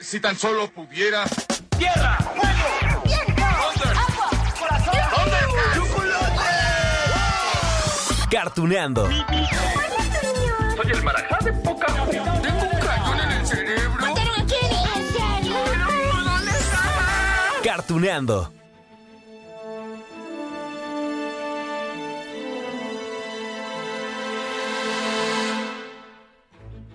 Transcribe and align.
Si 0.00 0.20
tan 0.20 0.38
solo 0.38 0.70
pudiera. 0.70 1.24
¡Tierra! 1.76 2.16
¡Fuego! 2.18 3.02
¡Viento! 3.04 3.42
¡Agua! 3.44 4.30
¡Corazón! 4.58 4.94
¡Chocolate! 5.74 6.42
Cartuneando. 8.30 9.08
Soy 9.08 10.90
el 10.92 11.02
marajá 11.02 11.38
de 11.44 11.52
poca 11.52 11.86
Tengo 11.86 12.62
un 12.62 12.80
cañón 12.80 13.20
en 13.20 13.30
el 13.32 13.46
cerebro. 13.46 14.00
¿Mataron 14.00 14.40
a 14.40 14.46
Kenny? 14.46 14.82
¿En 14.94 15.12
serio? 15.12 15.56
¿Dónde 16.24 16.50
está? 16.52 16.80
Cartuneando. 17.64 18.52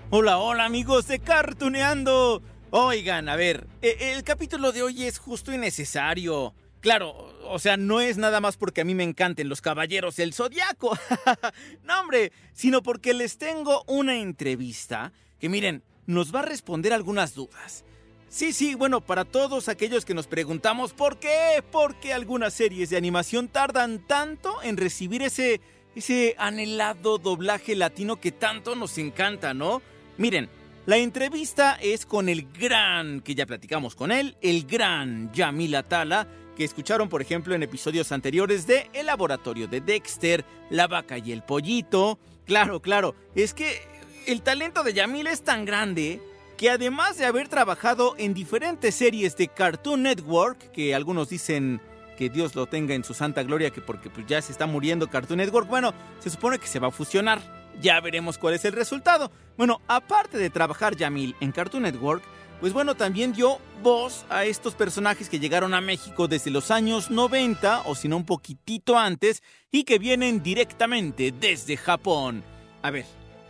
Hola, 0.10 0.38
hola 0.38 0.66
amigos 0.66 1.08
de 1.08 1.20
Cartuneando. 1.20 2.42
Oigan, 2.76 3.30
a 3.30 3.36
ver, 3.36 3.68
e- 3.84 4.16
el 4.16 4.24
capítulo 4.24 4.72
de 4.72 4.82
hoy 4.82 5.04
es 5.04 5.20
justo 5.20 5.54
y 5.54 5.60
necesario. 5.60 6.56
Claro, 6.80 7.32
o 7.44 7.60
sea, 7.60 7.78
no 7.78 8.02
es 8.02 8.18
nada 8.18 8.42
más 8.42 8.58
porque 8.58 8.82
a 8.82 8.84
mí 8.84 8.96
me 8.96 9.04
encanten 9.04 9.48
los 9.48 9.62
caballeros 9.62 10.16
del 10.16 10.34
zodiaco. 10.34 10.98
no, 11.84 12.00
hombre, 12.02 12.32
sino 12.52 12.82
porque 12.82 13.14
les 13.14 13.38
tengo 13.38 13.84
una 13.86 14.18
entrevista 14.18 15.14
que, 15.40 15.50
miren, 15.50 15.84
nos 16.08 16.34
va 16.34 16.40
a 16.40 16.46
responder 16.46 16.94
algunas 16.94 17.36
dudas. 17.36 17.86
Sí, 18.28 18.54
sí, 18.54 18.74
bueno, 18.74 19.02
para 19.02 19.24
todos 19.24 19.70
aquellos 19.70 20.04
que 20.04 20.16
nos 20.16 20.26
preguntamos 20.26 20.94
por 20.94 21.20
qué, 21.20 21.64
por 21.72 22.00
qué 22.00 22.12
algunas 22.12 22.56
series 22.56 22.90
de 22.90 22.98
animación 22.98 23.50
tardan 23.50 24.00
tanto 24.08 24.64
en 24.64 24.78
recibir 24.78 25.22
ese, 25.22 25.62
ese 25.96 26.34
anhelado 26.40 27.20
doblaje 27.20 27.76
latino 27.76 28.20
que 28.20 28.32
tanto 28.32 28.76
nos 28.76 28.98
encanta, 28.98 29.54
¿no? 29.54 29.84
Miren, 30.18 30.50
la 30.86 30.98
entrevista 30.98 31.78
es 31.82 32.06
con 32.06 32.28
el 32.28 32.52
gran, 32.52 33.22
que 33.22 33.36
ya 33.36 33.46
platicamos 33.46 33.96
con 33.96 34.12
él, 34.12 34.36
el 34.42 34.66
gran 34.66 35.32
Yamil 35.32 35.76
Atala, 35.76 36.28
que 36.58 36.66
escucharon 36.66 37.08
por 37.08 37.22
ejemplo 37.22 37.56
en 37.56 37.64
episodios 37.64 38.12
anteriores 38.12 38.68
de 38.68 38.90
El 38.92 39.06
Laboratorio 39.06 39.70
de 39.70 39.80
Dexter, 39.80 40.44
La 40.70 40.88
Vaca 40.88 41.18
y 41.18 41.32
el 41.32 41.42
Pollito. 41.42 42.20
Claro, 42.46 42.82
claro, 42.82 43.16
es 43.34 43.54
que 43.54 43.82
el 44.28 44.42
talento 44.42 44.84
de 44.84 44.94
Yamil 44.94 45.28
es 45.28 45.44
tan 45.44 45.64
grande 45.64 46.22
que 46.58 46.70
además 46.70 47.18
de 47.18 47.28
haber 47.28 47.48
trabajado 47.48 48.16
en 48.18 48.34
diferentes 48.34 48.94
series 48.94 49.38
de 49.38 49.48
Cartoon 49.48 50.04
Network, 50.04 50.72
que 50.72 50.94
algunos 50.94 51.30
dicen 51.30 51.80
que 52.18 52.30
Dios 52.30 52.56
lo 52.56 52.66
tenga 52.66 52.94
en 52.94 53.06
su 53.06 53.14
santa 53.14 53.42
gloria, 53.44 53.70
que 53.70 53.80
porque 53.80 54.10
pues, 54.10 54.28
ya 54.28 54.42
se 54.42 54.52
está 54.52 54.66
muriendo 54.66 55.10
Cartoon 55.10 55.38
Network, 55.38 55.70
bueno, 55.70 55.94
se 56.20 56.30
supone 56.30 56.60
que 56.60 56.68
se 56.68 56.80
va 56.80 56.90
a 56.90 56.92
fusionar. 56.92 57.63
Ya 57.82 58.00
veremos 58.00 58.38
cuál 58.38 58.54
es 58.54 58.66
el 58.66 58.74
resultado. 58.74 59.32
Bueno, 59.58 59.82
aparte 59.88 60.38
de 60.38 60.50
trabajar 60.50 60.96
Yamil 60.96 61.36
en 61.40 61.52
Cartoon 61.52 61.84
Network, 61.84 62.24
pues 62.60 62.72
bueno, 62.72 62.96
también 62.96 63.34
dio 63.34 63.60
voz 63.82 64.26
a 64.30 64.46
estos 64.46 64.74
personajes 64.74 65.28
que 65.28 65.40
llegaron 65.40 65.74
a 65.74 65.82
México 65.82 66.30
desde 66.30 66.50
los 66.50 66.72
años 66.72 67.12
90, 67.12 67.82
o 67.82 67.94
si 67.94 68.08
no 68.08 68.16
un 68.16 68.26
poquitito 68.26 68.98
antes, 68.98 69.44
y 69.70 69.84
que 69.84 70.00
vienen 70.00 70.42
directamente 70.42 71.34
desde 71.38 71.76
Japón. 71.76 72.42
A 72.82 72.90
ver, 72.90 73.06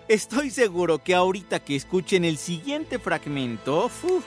estoy 0.08 0.50
seguro 0.50 1.04
que 1.04 1.14
ahorita 1.14 1.60
que 1.60 1.76
escuchen 1.76 2.26
el 2.26 2.38
siguiente 2.38 2.98
fragmento, 2.98 3.86
uf, 3.86 4.26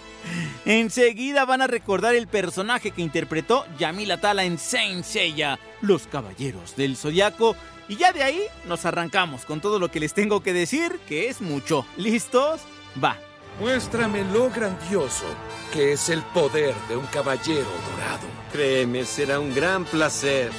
enseguida 0.65 1.45
van 1.45 1.63
a 1.63 1.67
recordar 1.67 2.15
el 2.15 2.29
personaje 2.29 2.93
que 2.93 3.03
interpretó 3.03 3.67
Yamil 3.79 4.13
Atala 4.13 4.45
en 4.45 4.57
Saint 4.57 5.05
Seiya, 5.05 5.59
Los 5.81 6.07
Caballeros 6.07 6.77
del 6.77 6.97
Zodiaco, 6.97 7.57
y 7.89 7.97
ya 7.97 8.13
de 8.13 8.23
ahí 8.23 8.43
nos 8.67 8.85
arrancamos 8.85 9.45
con 9.45 9.61
todo 9.61 9.79
lo 9.79 9.91
que 9.91 10.01
les 10.01 10.15
tengo 10.15 10.43
que 10.43 10.53
decir, 10.53 10.99
que 11.09 11.29
es 11.29 11.41
mucho. 11.41 11.87
¿Listos? 11.97 12.61
Va. 13.03 13.17
Muéstrame 13.61 14.23
lo 14.33 14.51
grandioso 14.51 15.25
que 15.73 15.93
es 15.93 16.09
el 16.09 16.23
poder 16.23 16.75
de 16.89 16.97
un 16.97 17.07
caballero 17.07 17.69
dorado. 17.91 18.27
Créeme, 18.53 19.05
será 19.05 19.41
un 19.41 19.55
gran 19.55 19.85
placer. 19.85 20.51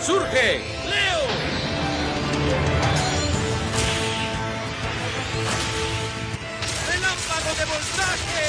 ¡Surge! 0.00 0.60
¡Relámpago 6.86 7.54
de 7.58 7.64
voltaje! 7.64 8.44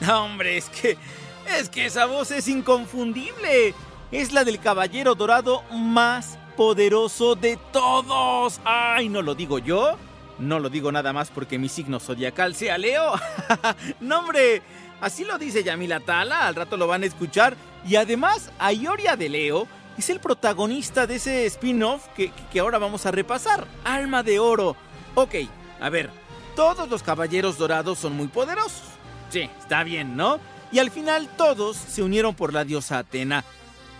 No, 0.00 0.24
hombre, 0.24 0.58
es 0.58 0.68
que. 0.68 0.98
Es 1.46 1.68
que 1.68 1.86
esa 1.86 2.06
voz 2.06 2.30
es 2.30 2.48
inconfundible. 2.48 3.74
Es 4.10 4.32
la 4.32 4.44
del 4.44 4.60
caballero 4.60 5.14
dorado 5.14 5.62
más 5.70 6.38
poderoso 6.56 7.34
de 7.34 7.58
todos. 7.72 8.60
Ay, 8.64 9.08
no 9.08 9.22
lo 9.22 9.34
digo 9.34 9.58
yo. 9.58 9.96
No 10.38 10.58
lo 10.58 10.68
digo 10.68 10.90
nada 10.90 11.12
más 11.12 11.30
porque 11.30 11.58
mi 11.58 11.68
signo 11.68 12.00
zodiacal 12.00 12.54
sea 12.54 12.78
Leo. 12.78 13.14
no, 14.00 14.20
hombre. 14.20 14.62
Así 15.00 15.24
lo 15.24 15.38
dice 15.38 15.62
Yamila 15.62 16.00
Tala. 16.00 16.46
Al 16.46 16.54
rato 16.54 16.76
lo 16.76 16.86
van 16.86 17.02
a 17.02 17.06
escuchar. 17.06 17.56
Y 17.86 17.96
además, 17.96 18.50
Ayoria 18.58 19.16
de 19.16 19.28
Leo 19.28 19.68
es 19.98 20.10
el 20.10 20.20
protagonista 20.20 21.06
de 21.06 21.16
ese 21.16 21.46
spin-off 21.46 22.06
que, 22.16 22.32
ahora 22.60 22.78
vamos 22.78 23.06
a 23.06 23.10
repasar. 23.10 23.66
Alma 23.84 24.22
de 24.22 24.38
Oro. 24.38 24.76
Ok, 25.14 25.34
a 25.80 25.88
ver. 25.90 26.10
Todos 26.56 26.88
los 26.88 27.02
caballeros 27.02 27.58
dorados 27.58 27.98
son 27.98 28.16
muy 28.16 28.28
poderosos. 28.28 28.82
Sí, 29.30 29.50
está 29.58 29.82
bien, 29.82 30.16
¿no? 30.16 30.38
Y 30.74 30.80
al 30.80 30.90
final 30.90 31.28
todos 31.36 31.76
se 31.76 32.02
unieron 32.02 32.34
por 32.34 32.52
la 32.52 32.64
diosa 32.64 32.98
Atena. 32.98 33.44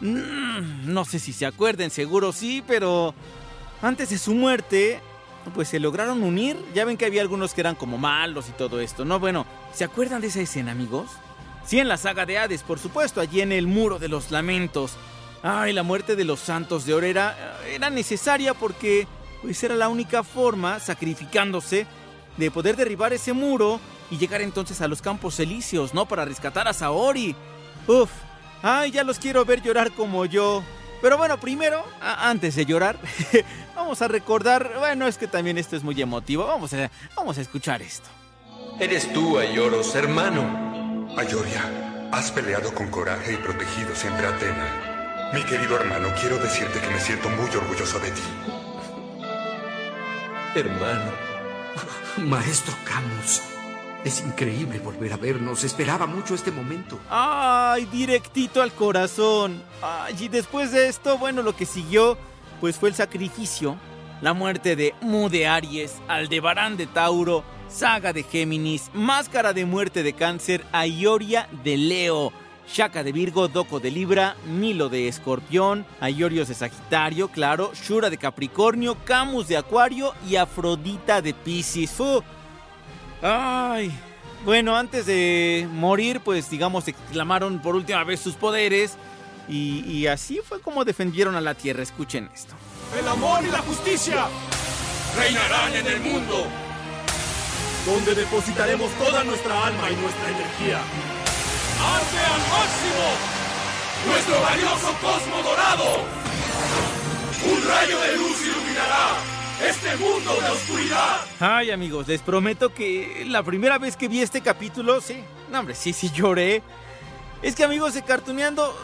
Mm, 0.01 0.93
no 0.93 1.05
sé 1.05 1.21
si 1.21 1.33
se 1.33 1.47
acuerden, 1.47 1.89
seguro 1.89 2.33
sí, 2.33 2.65
pero 2.67 3.15
antes 3.81 4.11
de 4.11 4.19
su 4.19 4.35
muerte, 4.35 4.99
pues 5.55 5.69
se 5.69 5.79
lograron 5.79 6.25
unir. 6.25 6.57
Ya 6.75 6.85
ven 6.85 6.97
que 6.97 7.07
había 7.07 7.23
algunos 7.23 7.55
que 7.55 7.61
eran 7.61 7.77
como 7.77 7.97
malos 7.97 8.49
y 8.49 8.53
todo 8.53 8.81
esto, 8.81 9.05
¿no? 9.05 9.21
Bueno, 9.21 9.47
¿se 9.73 9.85
acuerdan 9.85 10.21
de 10.21 10.27
esa 10.27 10.41
escena, 10.41 10.73
amigos? 10.73 11.13
Sí, 11.65 11.79
en 11.79 11.87
la 11.87 11.97
saga 11.97 12.27
de 12.27 12.39
Hades, 12.39 12.65
por 12.65 12.81
supuesto, 12.81 13.21
allí 13.21 13.41
en 13.41 13.53
el 13.53 13.69
Muro 13.69 14.01
de 14.01 14.09
los 14.09 14.33
Lamentos. 14.33 14.97
Ay, 15.45 15.75
la 15.75 15.85
muerte 15.85 16.17
de 16.17 16.25
los 16.25 16.41
santos 16.41 16.87
de 16.87 16.95
Oro 16.95 17.07
era, 17.07 17.61
era 17.73 17.89
necesaria 17.89 18.53
porque 18.53 19.07
pues 19.43 19.63
era 19.63 19.77
la 19.77 19.89
única 19.89 20.25
forma, 20.25 20.81
sacrificándose, 20.81 21.87
de 22.37 22.51
poder 22.51 22.75
derribar 22.75 23.13
ese 23.13 23.33
muro 23.33 23.79
y 24.11 24.19
llegar 24.19 24.43
entonces 24.43 24.81
a 24.81 24.89
los 24.89 25.03
campos 25.03 25.39
elíseos, 25.41 25.95
¿no? 25.95 26.07
Para 26.07 26.25
rescatar 26.25 26.69
a 26.69 26.73
Saori. 26.73 27.35
Uf, 27.87 28.11
ay, 28.63 28.91
ya 28.91 29.05
los 29.05 29.19
quiero 29.19 29.45
ver 29.45 29.63
llorar 29.63 29.93
como 29.93 30.25
yo. 30.27 30.63
Pero 31.03 31.19
bueno, 31.19 31.39
primero, 31.39 31.85
antes 32.01 32.55
de 32.55 32.65
llorar, 32.65 32.99
vamos 33.77 34.01
a 34.01 34.09
recordar, 34.09 34.73
bueno, 34.79 35.07
es 35.07 35.19
que 35.19 35.27
también 35.27 35.59
esto 35.59 35.77
es 35.77 35.83
muy 35.83 36.01
emotivo, 36.01 36.47
vamos 36.47 36.73
a, 36.73 36.91
vamos 37.15 37.37
a 37.37 37.43
escuchar 37.43 37.83
esto. 37.83 38.09
Eres 38.81 39.13
tú, 39.13 39.39
Ayoros, 39.39 39.95
hermano. 39.95 41.09
Ayoria, 41.17 42.09
has 42.11 42.33
peleado 42.33 42.75
con 42.75 42.91
coraje 42.91 43.35
y 43.35 43.37
protegido 43.37 43.95
siempre 43.95 44.27
a 44.27 44.31
Atena. 44.31 45.31
Mi 45.35 45.43
querido 45.43 45.77
hermano, 45.77 46.09
quiero 46.21 46.39
decirte 46.39 46.81
que 46.81 46.89
me 46.89 47.01
siento 47.01 47.29
muy 47.29 47.51
orgulloso 47.51 47.99
de 47.99 48.11
ti. 48.11 48.23
Hermano. 50.55 51.13
Maestro 52.17 52.75
Camus, 52.85 53.43
es 54.05 54.21
increíble 54.21 54.79
volver 54.79 55.13
a 55.13 55.17
vernos. 55.17 55.65
Esperaba 55.65 56.07
mucho 56.07 56.35
este 56.35 56.51
momento. 56.51 56.99
Ay, 57.09 57.87
directito 57.87 58.63
al 58.63 58.73
corazón. 58.73 59.63
Ay, 59.83 60.15
y 60.21 60.29
después 60.29 60.73
de 60.73 60.89
esto, 60.89 61.19
bueno, 61.19 61.43
lo 61.43 61.57
que 61.57 61.67
siguió, 61.67 62.19
pues 62.61 62.77
fue 62.77 62.91
el 62.91 62.95
sacrificio, 62.95 63.77
la 64.21 64.35
muerte 64.35 64.77
de 64.77 64.95
Mu 65.01 65.29
de 65.29 65.47
Aries, 65.47 65.95
Aldebarán 66.09 66.77
de 66.77 66.87
Tauro, 66.87 67.45
Saga 67.69 68.13
de 68.13 68.23
Géminis, 68.23 68.91
Máscara 68.93 69.53
de 69.53 69.65
Muerte 69.65 70.03
de 70.03 70.13
Cáncer, 70.13 70.65
Aioria 70.71 71.49
de 71.65 71.77
Leo, 71.77 72.33
Shaka 72.69 73.03
de 73.03 73.13
Virgo, 73.13 73.49
Doco 73.49 73.81
de 73.81 73.91
Libra, 73.91 74.37
Milo 74.47 74.89
de 74.89 75.09
Escorpión, 75.09 75.85
Aiorios 76.01 76.49
de 76.49 76.55
Sagitario, 76.55 77.29
claro, 77.29 77.73
Shura 77.75 78.11
de 78.11 78.19
Capricornio, 78.19 78.97
Camus 79.05 79.49
de 79.49 79.57
Acuario 79.57 80.15
y 80.29 80.37
Afrodita 80.37 81.21
de 81.21 81.35
Piscis. 81.35 81.91
¡Fu! 81.91 82.23
Ay, 83.27 83.91
bueno, 84.45 84.77
antes 84.77 85.07
de 85.07 85.67
morir, 85.73 86.21
pues 86.21 86.51
digamos, 86.51 86.87
exclamaron 86.89 87.59
por 87.59 87.75
última 87.75 88.05
vez 88.05 88.21
sus 88.21 88.35
poderes. 88.35 88.99
Y, 89.49 90.07
así 90.09 90.41
fue 90.47 90.61
como 90.61 90.85
defendieron 90.85 91.35
a 91.35 91.41
la 91.41 91.55
Tierra. 91.55 91.83
Escuchen 91.83 92.29
esto. 92.35 92.55
¡El 92.99 93.09
amor 93.09 93.43
y 93.43 93.51
la 93.51 93.61
justicia! 93.61 94.27
Reinarán 95.17 95.75
en 95.75 95.87
el 95.87 96.01
mundo. 96.01 96.47
Donde 97.87 98.15
depositaremos 98.15 98.91
toda 98.93 99.25
nuestra 99.25 99.69
alma 99.69 99.91
y 99.91 99.97
nuestra 99.97 100.29
energía. 100.29 100.81
¡Arte 101.81 102.19
al 102.19 102.41
máximo! 102.53 103.07
¡Nuestro 104.07 104.41
valioso 104.43 104.95
cosmo 105.01 105.43
dorado! 105.43 106.05
¡Un 107.51 107.69
rayo 107.69 108.01
de 108.01 108.17
luz 108.17 108.43
iluminará 108.43 109.34
mundo 109.99 110.35
de 110.41 110.51
oscuridad! 110.51 111.21
Ay, 111.41 111.71
amigos, 111.71 112.09
les 112.09 112.21
prometo 112.23 112.73
que 112.73 113.25
la 113.27 113.43
primera 113.43 113.79
vez 113.79 113.97
que 113.97 114.09
vi 114.09 114.21
este 114.21 114.41
capítulo, 114.41 115.01
sí, 115.01 115.17
no, 115.51 115.61
hombre, 115.61 115.75
sí, 115.75 115.93
sí 115.93 116.11
lloré. 116.15 116.63
Es 117.43 117.55
que, 117.55 117.65
amigos, 117.65 117.95
de 117.95 118.03
Cartuneando, 118.03 118.75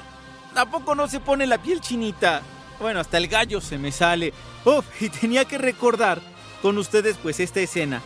¿a 0.55 0.67
poco 0.67 0.95
no 0.95 1.09
se 1.09 1.21
pone 1.21 1.47
la 1.47 1.63
piel 1.63 1.81
chinita? 1.81 2.43
Bueno, 2.79 3.01
hasta 3.01 3.19
el 3.19 3.29
gallo 3.29 3.61
se 3.61 3.79
me 3.79 3.93
sale. 3.93 4.33
Uf, 4.65 4.85
y 5.01 5.09
tenía 5.09 5.45
que 5.45 5.59
recordar 5.59 6.21
con 6.63 6.77
ustedes, 6.79 7.17
pues, 7.17 7.41
esta 7.41 7.61
escena. 7.61 8.03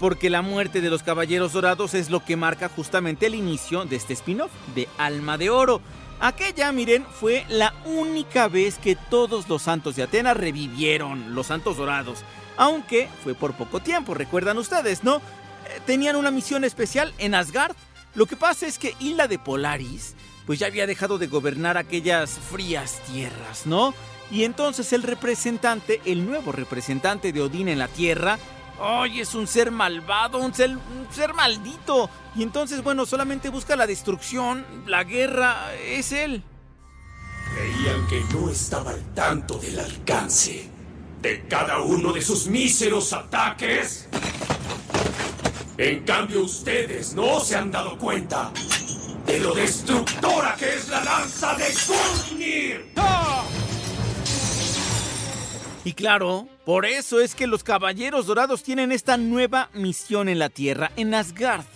porque 0.00 0.28
la 0.28 0.42
muerte 0.42 0.80
de 0.80 0.90
los 0.90 1.02
Caballeros 1.02 1.52
Dorados 1.52 1.94
es 1.94 2.10
lo 2.10 2.24
que 2.24 2.36
marca 2.36 2.68
justamente 2.68 3.26
el 3.26 3.34
inicio 3.34 3.84
de 3.84 3.96
este 3.96 4.12
spin-off 4.12 4.50
de 4.74 4.88
Alma 4.98 5.38
de 5.38 5.50
Oro. 5.50 5.80
Aquella, 6.20 6.72
miren, 6.72 7.04
fue 7.04 7.44
la 7.48 7.74
única 7.84 8.48
vez 8.48 8.78
que 8.78 8.96
todos 8.96 9.48
los 9.48 9.62
santos 9.62 9.96
de 9.96 10.04
Atenas 10.04 10.36
revivieron, 10.36 11.34
los 11.34 11.48
santos 11.48 11.76
dorados. 11.76 12.20
Aunque 12.56 13.08
fue 13.22 13.34
por 13.34 13.54
poco 13.54 13.80
tiempo, 13.80 14.14
recuerdan 14.14 14.58
ustedes, 14.58 15.04
¿no? 15.04 15.16
Eh, 15.16 15.80
Tenían 15.86 16.16
una 16.16 16.30
misión 16.30 16.64
especial 16.64 17.12
en 17.18 17.34
Asgard. 17.34 17.74
Lo 18.14 18.26
que 18.26 18.36
pasa 18.36 18.66
es 18.66 18.78
que 18.78 18.94
Hilda 19.00 19.26
de 19.26 19.38
Polaris, 19.38 20.14
pues 20.46 20.58
ya 20.58 20.66
había 20.66 20.86
dejado 20.86 21.18
de 21.18 21.26
gobernar 21.26 21.76
aquellas 21.76 22.30
frías 22.30 23.00
tierras, 23.10 23.66
¿no? 23.66 23.92
Y 24.30 24.44
entonces 24.44 24.92
el 24.92 25.02
representante, 25.02 26.00
el 26.04 26.24
nuevo 26.26 26.52
representante 26.52 27.32
de 27.32 27.42
Odín 27.42 27.68
en 27.68 27.78
la 27.78 27.88
Tierra, 27.88 28.38
¡ay! 28.80 29.20
es 29.20 29.34
un 29.34 29.46
ser 29.46 29.70
malvado, 29.70 30.38
un 30.38 30.54
ser, 30.54 30.76
maldito. 31.34 32.10
Y 32.34 32.42
entonces, 32.42 32.82
bueno, 32.82 33.06
solamente 33.06 33.48
busca 33.48 33.76
la 33.76 33.86
destrucción, 33.86 34.64
la 34.86 35.04
guerra, 35.04 35.74
es 35.74 36.12
él. 36.12 36.42
Creían 37.54 38.06
que 38.08 38.20
no 38.32 38.50
estaba 38.50 38.90
al 38.90 39.14
tanto 39.14 39.58
del 39.58 39.78
alcance 39.78 40.68
de 41.20 41.46
cada 41.48 41.80
uno 41.80 42.12
de 42.12 42.20
sus 42.20 42.46
míseros 42.48 43.12
ataques. 43.12 44.08
En 45.78 46.04
cambio, 46.04 46.42
ustedes 46.42 47.14
no 47.14 47.40
se 47.40 47.56
han 47.56 47.70
dado 47.70 47.96
cuenta 47.98 48.52
de 49.26 49.40
lo 49.40 49.54
destructora 49.54 50.54
que 50.56 50.74
es 50.74 50.88
la 50.88 51.02
lanza 51.02 51.54
de 51.54 51.64
Gungnir. 51.86 52.53
Y 55.84 55.92
claro, 55.92 56.48
por 56.64 56.86
eso 56.86 57.20
es 57.20 57.34
que 57.34 57.46
los 57.46 57.62
Caballeros 57.62 58.24
Dorados 58.24 58.62
tienen 58.62 58.90
esta 58.90 59.18
nueva 59.18 59.68
misión 59.74 60.30
en 60.30 60.38
la 60.38 60.48
Tierra, 60.48 60.90
en 60.96 61.14
Asgard. 61.14 61.66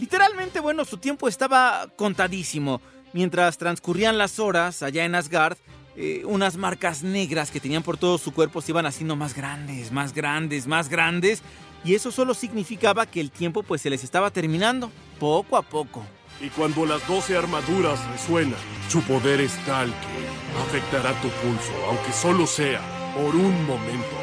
Literalmente, 0.00 0.58
bueno, 0.58 0.84
su 0.84 0.96
tiempo 0.96 1.28
estaba 1.28 1.86
contadísimo. 1.94 2.80
Mientras 3.12 3.58
transcurrían 3.58 4.18
las 4.18 4.40
horas 4.40 4.82
allá 4.82 5.04
en 5.04 5.14
Asgard, 5.14 5.58
eh, 5.94 6.22
unas 6.24 6.56
marcas 6.56 7.04
negras 7.04 7.52
que 7.52 7.60
tenían 7.60 7.84
por 7.84 7.98
todo 7.98 8.18
su 8.18 8.32
cuerpo 8.32 8.60
se 8.60 8.72
iban 8.72 8.86
haciendo 8.86 9.14
más 9.14 9.32
grandes, 9.32 9.92
más 9.92 10.12
grandes, 10.12 10.66
más 10.66 10.88
grandes. 10.88 11.42
Y 11.84 11.94
eso 11.94 12.10
solo 12.10 12.34
significaba 12.34 13.06
que 13.06 13.20
el 13.20 13.30
tiempo 13.30 13.62
pues 13.62 13.80
se 13.82 13.90
les 13.90 14.02
estaba 14.02 14.32
terminando, 14.32 14.90
poco 15.20 15.56
a 15.56 15.62
poco. 15.62 16.04
Y 16.40 16.48
cuando 16.48 16.84
las 16.84 17.06
doce 17.06 17.36
armaduras 17.36 18.04
resuenan, 18.10 18.58
su 18.88 19.02
poder 19.02 19.40
es 19.40 19.54
tal 19.66 19.86
que 19.88 20.58
afectará 20.66 21.12
tu 21.20 21.28
pulso, 21.28 21.72
aunque 21.88 22.12
solo 22.12 22.46
sea 22.48 22.80
por 23.14 23.36
un 23.36 23.66
momento. 23.66 24.16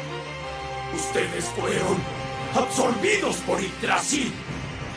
Ustedes 0.94 1.44
fueron 1.56 1.98
absorbidos 2.54 3.36
por 3.38 3.60
Yggdrasil. 3.60 4.32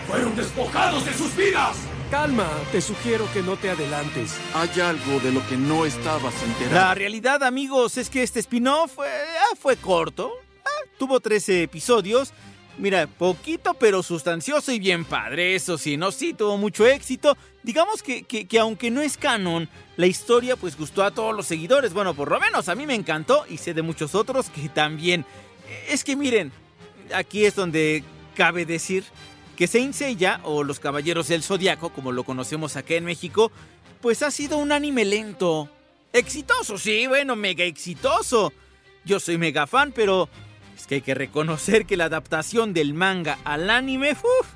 Fueron 0.08 0.36
despojados 0.36 1.06
de 1.06 1.14
sus 1.14 1.36
vidas. 1.36 1.78
Calma, 2.12 2.50
te 2.72 2.82
sugiero 2.82 3.28
que 3.34 3.42
no 3.42 3.58
te 3.58 3.70
adelantes. 3.70 4.38
Hay 4.54 4.80
algo 4.80 5.20
de 5.20 5.32
lo 5.32 5.46
que 5.48 5.58
no 5.58 5.86
estabas 5.86 6.34
enterado. 6.44 6.76
La 6.76 6.94
realidad, 6.94 7.44
amigos, 7.44 7.98
es 7.98 8.10
que 8.10 8.22
este 8.22 8.40
spin-off 8.40 8.94
fue, 8.94 9.08
ah, 9.08 9.56
fue 9.60 9.78
corto. 9.78 10.32
Ah, 10.66 10.90
tuvo 10.98 11.20
13 11.20 11.64
episodios. 11.64 12.34
Mira, 12.78 13.06
poquito 13.06 13.76
pero 13.76 14.02
sustancioso 14.02 14.72
y 14.72 14.80
bien 14.80 15.06
padre, 15.06 15.56
eso 15.56 15.78
sí, 15.78 15.96
¿no? 15.96 16.12
Sí, 16.12 16.34
tuvo 16.34 16.58
mucho 16.58 16.88
éxito. 16.88 17.38
Digamos 17.62 18.02
que, 18.02 18.24
que, 18.24 18.48
que, 18.48 18.60
aunque 18.60 18.90
no 18.90 19.02
es 19.02 19.18
canon, 19.18 19.70
la 19.96 20.08
historia 20.08 20.56
pues 20.56 20.76
gustó 20.76 21.04
a 21.04 21.12
todos 21.12 21.36
los 21.36 21.46
seguidores. 21.46 21.94
Bueno, 21.94 22.16
por 22.16 22.32
lo 22.32 22.40
menos 22.40 22.70
a 22.70 22.76
mí 22.76 22.88
me 22.88 22.96
encantó 22.96 23.46
y 23.48 23.58
sé 23.58 23.74
de 23.74 23.84
muchos 23.84 24.16
otros 24.16 24.50
que 24.50 24.70
también. 24.70 25.24
Es 25.88 26.04
que 26.04 26.16
miren, 26.16 26.52
aquí 27.14 27.46
es 27.46 27.56
donde 27.56 28.04
cabe 28.36 28.66
decir 28.66 29.04
que 29.56 29.68
Saint 29.68 29.94
Seiya 29.94 30.40
o 30.44 30.64
los 30.64 30.80
Caballeros 30.80 31.28
del 31.28 31.44
Zodiaco, 31.44 31.92
como 31.92 32.12
lo 32.12 32.24
conocemos 32.24 32.76
acá 32.76 32.96
en 32.96 33.06
México, 33.06 33.52
pues 34.02 34.24
ha 34.24 34.32
sido 34.32 34.58
un 34.58 34.72
anime 34.72 35.06
lento. 35.06 35.70
Exitoso, 36.12 36.78
sí, 36.78 37.08
bueno, 37.08 37.36
mega 37.36 37.64
exitoso. 37.64 38.52
Yo 39.06 39.20
soy 39.20 39.38
mega 39.38 39.68
fan, 39.68 39.92
pero 39.92 40.30
es 40.76 40.88
que 40.88 40.96
hay 40.96 41.02
que 41.02 41.14
reconocer 41.14 41.86
que 41.86 41.98
la 41.98 42.06
adaptación 42.06 42.74
del 42.74 42.94
manga 42.94 43.38
al 43.44 43.70
anime 43.70 44.12
uf, 44.12 44.48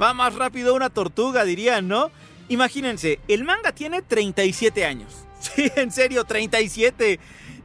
va 0.00 0.14
más 0.14 0.34
rápido 0.34 0.74
una 0.74 0.90
tortuga, 0.90 1.44
dirían, 1.44 1.88
¿no? 1.88 2.10
Imagínense, 2.48 3.18
el 3.28 3.44
manga 3.44 3.72
tiene 3.72 4.02
37 4.02 4.84
años. 4.84 5.12
Sí, 5.38 5.70
en 5.76 5.92
serio, 5.92 6.24
37. 6.24 7.20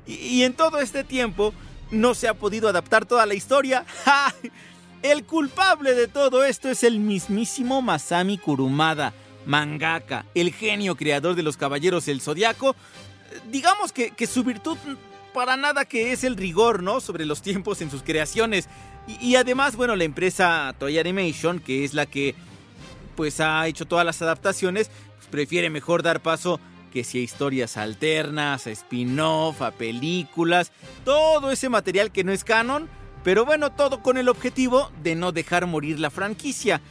Y, 0.06 0.44
en 0.44 0.54
todo 0.54 0.80
este 0.80 1.04
tiempo 1.04 1.54
no 1.90 2.14
se 2.14 2.28
ha 2.28 2.34
podido 2.34 2.70
adaptar 2.70 3.06
toda 3.06 3.26
la 3.26 3.34
historia. 3.34 3.86
El 5.02 5.24
culpable 5.24 5.96
de 5.96 6.08
todo 6.08 6.44
esto 6.44 6.70
es 6.70 6.84
el 6.84 7.00
mismísimo 7.00 7.82
Masami 7.82 8.38
Kurumada, 8.38 9.14
mangaka, 9.48 10.28
el 10.36 10.54
genio 10.54 10.96
creador 10.96 11.34
de 11.34 11.42
los 11.42 11.58
Caballeros 11.58 12.06
del 12.06 12.22
Zodiaco. 12.22 12.76
Digamos 13.50 13.92
que, 13.92 14.12
que 14.12 14.28
su 14.28 14.44
virtud 14.44 14.78
para 15.34 15.58
nada 15.58 15.86
que 15.86 16.12
es 16.12 16.24
el 16.24 16.38
rigor, 16.38 16.84
¿no? 16.84 17.02
Sobre 17.02 17.26
los 17.26 17.42
tiempos 17.42 17.82
en 17.82 17.92
sus 17.92 18.04
creaciones. 18.04 18.68
Y, 19.08 19.36
además, 19.36 19.76
bueno, 19.76 19.96
la 19.96 20.04
empresa 20.04 20.76
Toy 20.78 21.00
Animation, 21.00 21.60
que 21.60 21.84
es 21.84 21.94
la 21.94 22.06
que 22.06 22.36
pues 23.16 23.40
ha 23.40 23.68
hecho 23.68 23.86
todas 23.86 24.06
las 24.06 24.22
adaptaciones, 24.22 24.90
pues, 25.18 25.28
prefiere 25.30 25.70
mejor 25.70 26.04
dar 26.04 26.22
paso 26.22 26.60
que 26.94 27.04
si 27.04 27.20
a 27.20 27.22
historias 27.22 27.78
alternas, 27.78 28.68
a 28.68 28.72
spin-off, 28.72 29.62
a 29.62 29.72
películas, 29.72 30.72
todo 31.04 31.52
ese 31.52 31.70
material 31.70 32.12
que 32.12 32.24
no 32.24 32.32
es 32.32 32.44
canon, 32.44 32.90
pero 33.24 33.46
bueno, 33.46 33.72
todo 33.72 34.02
con 34.02 34.18
el 34.18 34.30
objetivo 34.30 34.92
de 35.02 35.16
no 35.16 35.32
dejar 35.32 35.68
morir 35.68 36.00
la 36.00 36.10
franquicia. 36.10 36.82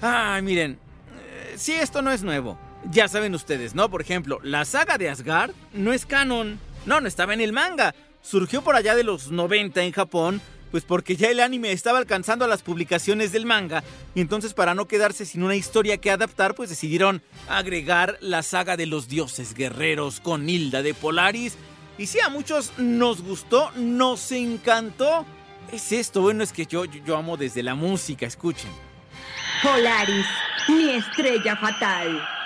Ay, 0.00 0.42
miren, 0.42 0.72
eh, 0.72 1.54
si 1.56 1.72
esto 1.72 2.02
no 2.02 2.10
es 2.10 2.22
nuevo, 2.22 2.58
ya 2.90 3.08
saben 3.08 3.34
ustedes, 3.34 3.74
¿no? 3.74 3.90
Por 3.90 4.00
ejemplo, 4.00 4.40
la 4.42 4.64
saga 4.64 4.98
de 4.98 5.10
Asgard 5.10 5.52
no 5.72 5.92
es 5.92 6.06
canon. 6.06 6.58
No, 6.86 7.00
no 7.00 7.08
estaba 7.08 7.34
en 7.34 7.40
el 7.40 7.52
manga. 7.52 7.94
Surgió 8.22 8.62
por 8.62 8.76
allá 8.76 8.94
de 8.94 9.04
los 9.04 9.30
90 9.30 9.82
en 9.82 9.92
Japón, 9.92 10.40
pues 10.70 10.84
porque 10.84 11.16
ya 11.16 11.28
el 11.28 11.40
anime 11.40 11.72
estaba 11.72 11.98
alcanzando 11.98 12.44
a 12.44 12.48
las 12.48 12.62
publicaciones 12.62 13.32
del 13.32 13.46
manga, 13.46 13.82
y 14.14 14.20
entonces 14.20 14.54
para 14.54 14.74
no 14.74 14.86
quedarse 14.86 15.26
sin 15.26 15.42
una 15.42 15.56
historia 15.56 15.98
que 15.98 16.10
adaptar, 16.10 16.54
pues 16.54 16.70
decidieron 16.70 17.22
agregar 17.48 18.18
la 18.20 18.42
saga 18.42 18.76
de 18.76 18.86
los 18.86 19.08
dioses 19.08 19.54
guerreros 19.54 20.20
con 20.20 20.48
Hilda 20.48 20.82
de 20.82 20.94
Polaris. 20.94 21.56
Y 21.98 22.06
sí, 22.06 22.18
a 22.20 22.28
muchos 22.28 22.72
nos 22.78 23.22
gustó, 23.22 23.70
nos 23.76 24.32
encantó. 24.32 25.26
Es 25.72 25.92
esto, 25.92 26.22
bueno, 26.22 26.42
es 26.42 26.52
que 26.52 26.66
yo, 26.66 26.84
yo, 26.84 27.16
amo 27.16 27.36
desde 27.36 27.62
la 27.62 27.74
música, 27.74 28.26
escuchen. 28.26 28.70
Polaris, 29.62 30.26
mi 30.68 30.90
estrella 30.90 31.56
fatal. 31.56 32.39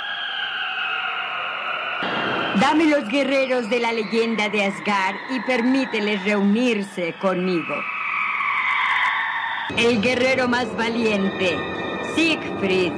Dame 2.61 2.87
los 2.87 3.09
guerreros 3.09 3.69
de 3.69 3.81
la 3.81 3.93
leyenda 3.93 4.49
de 4.49 4.65
Asgard 4.65 5.17
y 5.31 5.41
permíteles 5.41 6.23
reunirse 6.23 7.13
conmigo. 7.21 7.75
El 9.77 10.01
guerrero 10.01 10.47
más 10.47 10.75
valiente, 10.77 11.59
Siegfried. 12.15 12.93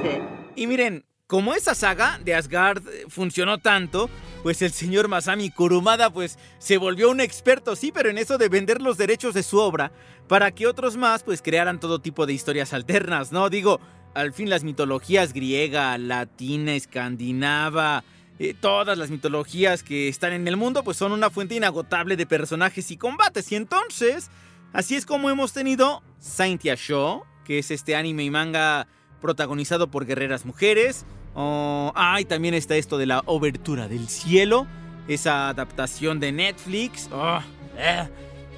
Y 0.55 0.67
miren, 0.67 1.05
como 1.25 1.55
esa 1.55 1.73
saga 1.73 2.19
de 2.23 2.35
Asgard 2.35 2.83
funcionó 3.09 3.57
tanto, 3.57 4.11
pues 4.43 4.61
el 4.61 4.71
señor 4.71 5.07
Masami 5.07 5.49
Kurumada 5.49 6.11
pues 6.11 6.37
se 6.59 6.77
volvió 6.77 7.09
un 7.09 7.19
experto, 7.19 7.75
sí, 7.75 7.91
pero 7.91 8.09
en 8.09 8.19
eso 8.19 8.37
de 8.37 8.49
vender 8.49 8.79
los 8.79 8.97
derechos 8.97 9.33
de 9.33 9.41
su 9.41 9.57
obra 9.57 9.91
para 10.27 10.51
que 10.51 10.67
otros 10.67 10.97
más 10.97 11.23
pues 11.23 11.41
crearan 11.41 11.79
todo 11.79 11.99
tipo 11.99 12.27
de 12.27 12.33
historias 12.33 12.73
alternas, 12.73 13.31
¿no? 13.31 13.49
Digo, 13.49 13.79
al 14.13 14.33
fin 14.33 14.51
las 14.51 14.63
mitologías 14.63 15.33
griega, 15.33 15.97
latina, 15.97 16.75
escandinava, 16.75 18.03
eh, 18.39 18.53
todas 18.53 18.97
las 18.97 19.09
mitologías 19.09 19.83
que 19.83 20.07
están 20.07 20.33
en 20.33 20.47
el 20.47 20.57
mundo 20.57 20.83
pues 20.83 20.97
son 20.97 21.11
una 21.11 21.29
fuente 21.29 21.55
inagotable 21.55 22.15
de 22.15 22.25
personajes 22.25 22.91
y 22.91 22.97
combates 22.97 23.51
y 23.51 23.55
entonces 23.55 24.29
así 24.73 24.95
es 24.95 25.05
como 25.05 25.29
hemos 25.29 25.53
tenido 25.53 26.03
Saintia 26.19 26.75
Show, 26.75 27.23
que 27.45 27.59
es 27.59 27.71
este 27.71 27.95
anime 27.95 28.23
y 28.23 28.29
manga 28.29 28.87
protagonizado 29.21 29.89
por 29.89 30.05
guerreras 30.05 30.45
mujeres. 30.45 31.05
Oh, 31.33 31.91
ah, 31.95 32.19
y 32.19 32.25
también 32.25 32.53
está 32.53 32.75
esto 32.75 32.97
de 32.97 33.05
la 33.05 33.21
obertura 33.25 33.87
del 33.87 34.07
cielo, 34.09 34.67
esa 35.07 35.49
adaptación 35.49 36.19
de 36.19 36.31
Netflix. 36.31 37.09
Oh, 37.11 37.39
eh. 37.77 38.07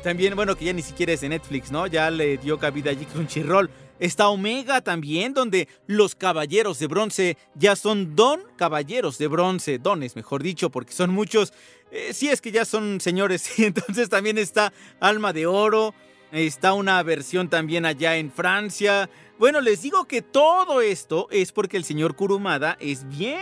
También, 0.04 0.36
bueno, 0.36 0.56
que 0.56 0.66
ya 0.66 0.74
ni 0.74 0.82
siquiera 0.82 1.12
es 1.12 1.22
de 1.22 1.30
Netflix, 1.30 1.72
¿no? 1.72 1.88
Ya 1.88 2.10
le 2.10 2.38
dio 2.38 2.58
cabida 2.58 2.92
allí 2.92 3.06
Crunchyroll. 3.06 3.69
Está 4.00 4.30
Omega 4.30 4.82
también, 4.82 5.34
donde 5.34 5.68
los 5.88 6.16
caballeros 6.16 6.80
de 6.80 6.88
bronce 6.88 7.38
ya 7.56 7.76
son 7.76 8.16
don 8.16 8.42
caballeros 8.56 9.18
de 9.18 9.28
bronce, 9.28 9.78
dones, 9.78 10.16
mejor 10.16 10.42
dicho, 10.42 10.70
porque 10.70 10.94
son 10.94 11.12
muchos. 11.12 11.54
Eh, 11.92 12.14
sí, 12.14 12.30
es 12.30 12.42
que 12.42 12.52
ya 12.52 12.66
son 12.66 13.02
señores. 13.02 13.50
Entonces 13.60 14.10
también 14.10 14.38
está 14.38 14.74
Alma 15.00 15.34
de 15.34 15.46
Oro. 15.46 15.94
Está 16.32 16.74
una 16.74 17.02
versión 17.02 17.50
también 17.50 17.86
allá 17.86 18.18
en 18.18 18.32
Francia. 18.32 19.10
Bueno, 19.40 19.62
les 19.62 19.82
digo 19.82 20.06
que 20.06 20.22
todo 20.22 20.82
esto 20.82 21.28
es 21.32 21.52
porque 21.52 21.78
el 21.78 21.84
señor 21.84 22.16
Kurumada 22.16 22.78
es 22.80 23.08
bien 23.08 23.40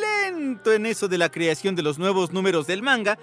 lento 0.00 0.72
en 0.72 0.86
eso 0.86 1.08
de 1.08 1.18
la 1.18 1.30
creación 1.30 1.74
de 1.74 1.82
los 1.82 1.98
nuevos 1.98 2.32
números 2.32 2.66
del 2.66 2.82
manga. 2.82 3.18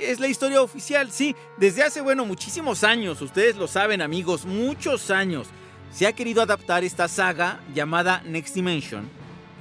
Es 0.00 0.20
la 0.20 0.28
historia 0.28 0.62
oficial, 0.62 1.10
sí. 1.10 1.34
Desde 1.56 1.82
hace, 1.82 2.00
bueno, 2.00 2.24
muchísimos 2.24 2.84
años, 2.84 3.20
ustedes 3.20 3.56
lo 3.56 3.66
saben 3.66 4.02
amigos, 4.02 4.44
muchos 4.44 5.10
años, 5.10 5.48
se 5.90 6.06
ha 6.06 6.12
querido 6.12 6.42
adaptar 6.42 6.84
esta 6.84 7.08
saga 7.08 7.60
llamada 7.74 8.22
Next 8.24 8.54
Dimension. 8.54 9.08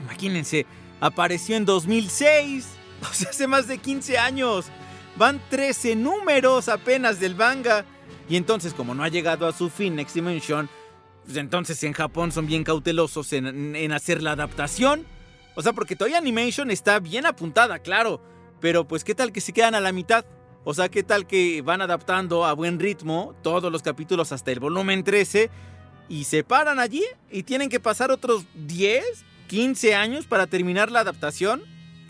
Imagínense, 0.04 0.66
apareció 1.00 1.56
en 1.56 1.66
2006, 1.66 2.68
o 3.10 3.14
sea, 3.14 3.30
hace 3.30 3.48
más 3.48 3.68
de 3.68 3.78
15 3.78 4.18
años. 4.18 4.66
Van 5.18 5.42
13 5.50 5.96
números 5.96 6.68
apenas 6.68 7.20
del 7.20 7.36
manga. 7.36 7.86
Y 8.28 8.36
entonces, 8.36 8.74
como 8.74 8.94
no 8.94 9.04
ha 9.04 9.08
llegado 9.08 9.48
a 9.48 9.54
su 9.54 9.70
fin 9.70 9.96
Next 9.96 10.14
Dimension, 10.14 10.70
pues 11.24 11.38
entonces 11.38 11.82
en 11.84 11.94
Japón 11.94 12.32
son 12.32 12.48
bien 12.48 12.64
cautelosos 12.64 13.32
en, 13.34 13.76
en 13.76 13.92
hacer 13.94 14.22
la 14.22 14.32
adaptación. 14.32 15.06
O 15.56 15.62
sea, 15.62 15.72
porque 15.72 15.96
Toy 15.96 16.14
Animation 16.14 16.70
está 16.70 17.00
bien 17.00 17.26
apuntada, 17.26 17.80
claro. 17.80 18.20
Pero 18.60 18.88
pues, 18.88 19.04
¿qué 19.04 19.16
tal 19.16 19.32
que 19.32 19.42
se 19.42 19.54
quedan 19.54 19.76
a 19.76 19.82
la 19.82 19.92
mitad? 19.92 20.26
O 20.64 20.74
sea, 20.74 20.90
¿qué 20.90 21.04
tal 21.04 21.28
que 21.28 21.62
van 21.62 21.82
adaptando 21.82 22.46
a 22.46 22.54
buen 22.54 22.80
ritmo 22.80 23.36
todos 23.44 23.72
los 23.72 23.84
capítulos 23.84 24.32
hasta 24.32 24.52
el 24.52 24.60
volumen 24.60 25.04
13 25.04 25.50
y 26.10 26.24
se 26.24 26.44
paran 26.44 26.80
allí 26.80 27.04
y 27.30 27.44
tienen 27.44 27.70
que 27.70 27.80
pasar 27.80 28.10
otros 28.12 28.46
10, 28.56 29.04
15 29.48 29.96
años 29.96 30.26
para 30.26 30.48
terminar 30.48 30.92
la 30.92 31.02
adaptación? 31.02 31.64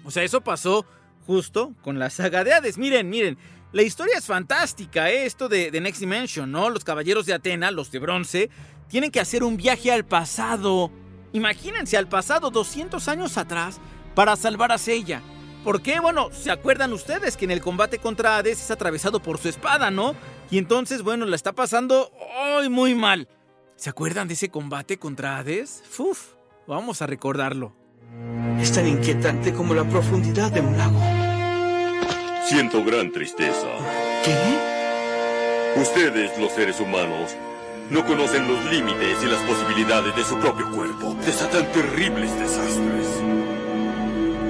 O 0.05 0.11
sea, 0.11 0.23
eso 0.23 0.41
pasó 0.41 0.85
justo 1.27 1.73
con 1.81 1.99
la 1.99 2.09
saga 2.09 2.43
de 2.43 2.53
Hades. 2.53 2.77
Miren, 2.77 3.09
miren, 3.09 3.37
la 3.73 3.81
historia 3.81 4.17
es 4.17 4.25
fantástica, 4.25 5.09
¿eh? 5.09 5.25
esto 5.25 5.49
de, 5.49 5.69
de 5.69 5.81
Next 5.81 5.99
Dimension, 5.99 6.49
¿no? 6.49 6.69
Los 6.69 6.85
caballeros 6.85 7.25
de 7.25 7.33
Atena, 7.33 7.71
los 7.71 7.91
de 7.91 7.99
bronce, 7.99 8.49
tienen 8.87 9.11
que 9.11 9.19
hacer 9.19 9.43
un 9.43 9.57
viaje 9.57 9.91
al 9.91 10.05
pasado. 10.05 10.91
Imagínense 11.33 11.97
al 11.97 12.07
pasado 12.07 12.51
200 12.51 13.05
años 13.09 13.37
atrás 13.37 13.81
para 14.13 14.37
salvar 14.37 14.71
a 14.71 14.77
Seiya. 14.77 15.21
¿Por 15.65 15.81
qué? 15.81 15.99
Bueno, 15.99 16.29
¿se 16.31 16.51
acuerdan 16.51 16.93
ustedes 16.93 17.35
que 17.35 17.45
en 17.45 17.49
el 17.49 17.59
combate 17.59 17.97
contra 17.97 18.37
Hades 18.37 18.61
es 18.61 18.69
atravesado 18.69 19.19
por 19.19 19.39
su 19.39 19.49
espada, 19.49 19.89
¿no? 19.89 20.13
Y 20.51 20.59
entonces, 20.59 21.01
bueno, 21.01 21.25
la 21.25 21.35
está 21.35 21.53
pasando 21.53 22.11
hoy 22.55 22.69
muy 22.69 22.93
mal. 22.93 23.27
¿Se 23.75 23.89
acuerdan 23.89 24.27
de 24.27 24.35
ese 24.35 24.49
combate 24.49 24.99
contra 24.99 25.39
Hades? 25.39 25.81
Uf, 25.97 26.35
vamos 26.67 27.01
a 27.01 27.07
recordarlo. 27.07 27.75
Es 28.59 28.73
tan 28.73 28.87
inquietante 28.87 29.55
como 29.55 29.73
la 29.73 29.83
profundidad 29.85 30.51
de 30.51 30.61
un 30.61 30.77
lago. 30.77 30.99
Siento 32.45 32.83
gran 32.85 33.11
tristeza. 33.11 33.65
¿Qué? 34.23 35.81
Ustedes, 35.81 36.37
los 36.37 36.51
seres 36.51 36.79
humanos, 36.79 37.35
no 37.89 38.05
conocen 38.05 38.47
los 38.47 38.63
límites 38.65 39.17
y 39.23 39.25
las 39.25 39.41
posibilidades 39.41 40.15
de 40.15 40.23
su 40.25 40.37
propio 40.37 40.69
cuerpo. 40.69 41.15
Desatan 41.25 41.71
terribles 41.71 42.31
desastres. 42.37 43.44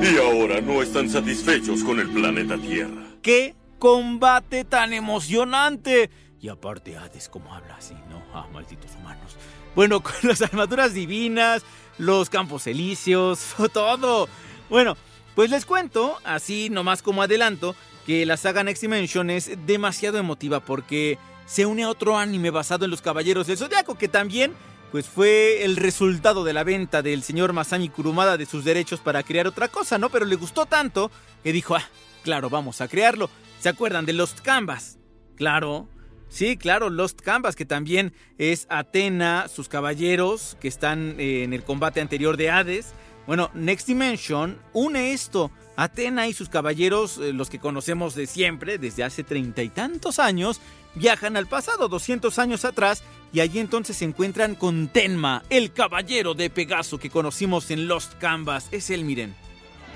Y 0.01 0.17
ahora 0.17 0.61
no 0.61 0.81
están 0.81 1.09
satisfechos 1.09 1.83
con 1.83 1.99
el 1.99 2.09
planeta 2.09 2.57
Tierra. 2.57 3.03
¡Qué 3.21 3.55
combate 3.79 4.63
tan 4.65 4.93
emocionante! 4.93 6.09
Y 6.39 6.49
aparte 6.49 6.97
Hades 6.97 7.29
como 7.29 7.53
habla 7.53 7.75
así, 7.75 7.95
¿no? 8.09 8.23
Ah, 8.33 8.47
malditos 8.53 8.91
humanos. 8.99 9.35
Bueno, 9.75 9.99
con 10.03 10.13
las 10.23 10.41
armaduras 10.41 10.93
divinas, 10.93 11.63
los 11.97 12.29
campos 12.29 12.67
elíseos, 12.67 13.55
todo. 13.73 14.29
Bueno, 14.69 14.95
pues 15.33 15.49
les 15.49 15.65
cuento, 15.65 16.17
así 16.23 16.69
nomás 16.69 17.01
como 17.01 17.23
adelanto, 17.23 17.75
que 18.05 18.25
la 18.25 18.37
saga 18.37 18.63
Next 18.63 18.81
Dimension 18.81 19.29
es 19.29 19.51
demasiado 19.65 20.17
emotiva 20.17 20.59
porque 20.59 21.17
se 21.45 21.65
une 21.65 21.83
a 21.83 21.89
otro 21.89 22.17
anime 22.17 22.51
basado 22.51 22.85
en 22.85 22.91
los 22.91 23.01
Caballeros 23.01 23.47
del 23.47 23.57
Zodiaco 23.57 23.97
que 23.97 24.07
también 24.07 24.53
pues 24.95 25.07
fue 25.07 25.65
el 25.65 25.75
resultado 25.75 26.45
de 26.45 26.53
la 26.53 26.63
venta 26.63 27.01
del 27.01 27.21
señor 27.21 27.51
Masami 27.51 27.89
Kurumada 27.89 28.37
de 28.37 28.45
sus 28.45 28.63
derechos 28.63 29.01
para 29.01 29.23
crear 29.23 29.45
otra 29.45 29.67
cosa, 29.67 29.97
¿no? 29.97 30.07
Pero 30.07 30.23
le 30.23 30.37
gustó 30.37 30.67
tanto 30.67 31.11
que 31.43 31.51
dijo, 31.51 31.75
ah, 31.75 31.83
claro, 32.23 32.49
vamos 32.49 32.79
a 32.79 32.87
crearlo. 32.87 33.29
¿Se 33.59 33.67
acuerdan 33.67 34.05
de 34.05 34.13
Lost 34.13 34.39
Canvas? 34.39 34.97
Claro, 35.35 35.89
Sí, 36.29 36.55
claro, 36.55 36.89
Lost 36.89 37.19
Canvas, 37.19 37.57
que 37.57 37.65
también 37.65 38.13
es 38.37 38.67
Atena, 38.69 39.49
sus 39.49 39.67
caballeros 39.67 40.55
que 40.61 40.69
están 40.69 41.19
eh, 41.19 41.43
en 41.43 41.51
el 41.51 41.63
combate 41.63 41.99
anterior 41.99 42.37
de 42.37 42.49
Hades. 42.49 42.93
Bueno, 43.27 43.51
Next 43.53 43.87
Dimension 43.87 44.57
une 44.71 45.11
esto. 45.11 45.51
Atena 45.75 46.29
y 46.29 46.33
sus 46.33 46.47
caballeros, 46.47 47.17
eh, 47.17 47.33
los 47.33 47.49
que 47.49 47.59
conocemos 47.59 48.15
de 48.15 48.27
siempre, 48.27 48.77
desde 48.77 49.03
hace 49.03 49.25
treinta 49.25 49.61
y 49.61 49.67
tantos 49.67 50.19
años, 50.19 50.61
viajan 50.95 51.35
al 51.35 51.47
pasado, 51.47 51.89
200 51.89 52.39
años 52.39 52.63
atrás, 52.63 53.03
y 53.35 53.41
allí 53.41 53.59
entonces 53.59 53.97
se 53.97 54.05
encuentran 54.05 54.55
con 54.55 54.87
Tenma, 54.87 55.43
el 55.49 55.73
caballero 55.73 56.35
de 56.35 56.49
Pegaso 56.49 56.97
que 56.97 57.09
conocimos 57.09 57.69
en 57.69 57.85
Lost 57.85 58.13
Canvas. 58.13 58.69
Es 58.71 58.89
él, 58.89 59.03
miren. 59.03 59.35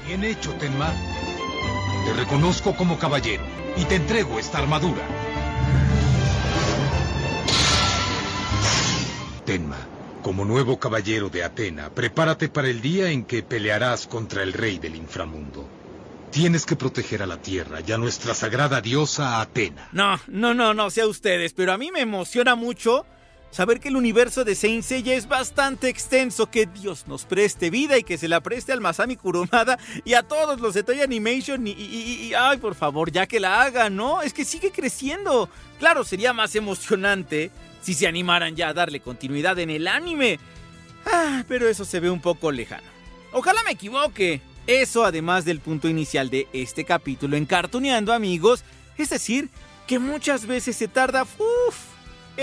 Bien 0.06 0.26
hecho, 0.26 0.52
Tenma. 0.56 0.94
Te 2.06 2.12
reconozco 2.20 2.76
como 2.76 3.00
caballero 3.00 3.44
y 3.78 3.86
te 3.86 3.96
entrego 3.96 4.40
esta 4.40 4.58
armadura. 4.58 5.08
Tenma, 9.46 9.88
como 10.22 10.44
nuevo 10.44 10.78
caballero 10.78 11.30
de 11.30 11.46
Atena, 11.46 11.92
prepárate 11.92 12.50
para 12.50 12.68
el 12.68 12.82
día 12.82 13.10
en 13.10 13.24
que 13.24 13.42
pelearás 13.42 14.06
contra 14.06 14.44
el 14.44 14.52
rey 14.52 14.80
del 14.80 14.98
inframundo. 14.98 15.66
Tienes 16.30 16.66
que 16.66 16.76
proteger 16.76 17.24
a 17.24 17.26
la 17.26 17.42
tierra 17.42 17.80
y 17.88 17.90
a 17.90 17.98
nuestra 17.98 18.34
sagrada 18.34 18.82
diosa 18.82 19.40
Atena. 19.40 19.88
No, 19.94 20.20
no, 20.28 20.54
no, 20.54 20.74
no 20.74 20.90
sea 20.90 21.08
ustedes, 21.08 21.54
pero 21.54 21.72
a 21.72 21.78
mí 21.78 21.90
me 21.90 22.02
emociona 22.02 22.56
mucho 22.56 23.06
saber 23.52 23.80
que 23.80 23.90
el 23.90 23.96
universo 23.96 24.44
de 24.44 24.56
Saint 24.56 24.84
Seiya 24.84 25.14
es 25.16 25.28
bastante 25.28 25.90
extenso, 25.90 26.50
que 26.50 26.66
Dios 26.66 27.06
nos 27.08 27.26
preste 27.26 27.70
vida 27.70 27.98
y 27.98 28.04
que 28.04 28.18
se 28.18 28.28
la 28.28 28.42
preste 28.42 28.72
al 28.72 28.82
Masami 28.82 29.16
Kurumada 29.16 29.78
y 30.06 30.14
a 30.14 30.24
todos 30.24 30.60
los 30.60 30.74
de 30.74 30.84
Toy 30.84 31.02
Animation 31.02 31.68
y, 31.68 32.32
ay, 32.38 32.58
por 32.58 32.76
favor, 32.76 33.12
ya 33.12 33.28
que 33.28 33.40
la 33.40 33.62
hagan, 33.62 33.96
¿no? 33.96 34.22
Es 34.22 34.34
que 34.34 34.46
sigue 34.46 34.72
creciendo. 34.72 35.50
Claro, 35.80 36.04
sería 36.04 36.34
más 36.34 36.56
emocionante 36.56 37.52
si 37.82 37.94
se 37.94 38.08
animaran 38.08 38.56
ya 38.56 38.70
a 38.70 38.74
darle 38.74 39.00
continuidad 39.00 39.58
en 39.60 39.70
el 39.70 39.88
anime. 39.88 40.40
Ah, 41.06 41.44
pero 41.48 41.68
eso 41.68 41.86
se 41.86 42.00
ve 42.00 42.10
un 42.10 42.22
poco 42.22 42.52
lejano. 42.52 42.88
Ojalá 43.32 43.64
me 43.64 43.72
equivoque. 43.72 44.42
Eso 44.68 45.04
además 45.04 45.46
del 45.46 45.62
punto 45.62 45.88
inicial 45.88 46.30
de 46.30 46.48
este 46.54 46.86
capítulo 46.86 47.36
en 47.36 47.46
Cartuneando, 47.46 48.14
amigos. 48.14 48.64
Es 48.98 49.10
decir, 49.10 49.50
que 49.88 49.98
muchas 49.98 50.46
veces 50.46 50.76
se 50.76 50.88
tarda, 50.88 51.24
uff, 51.24 51.89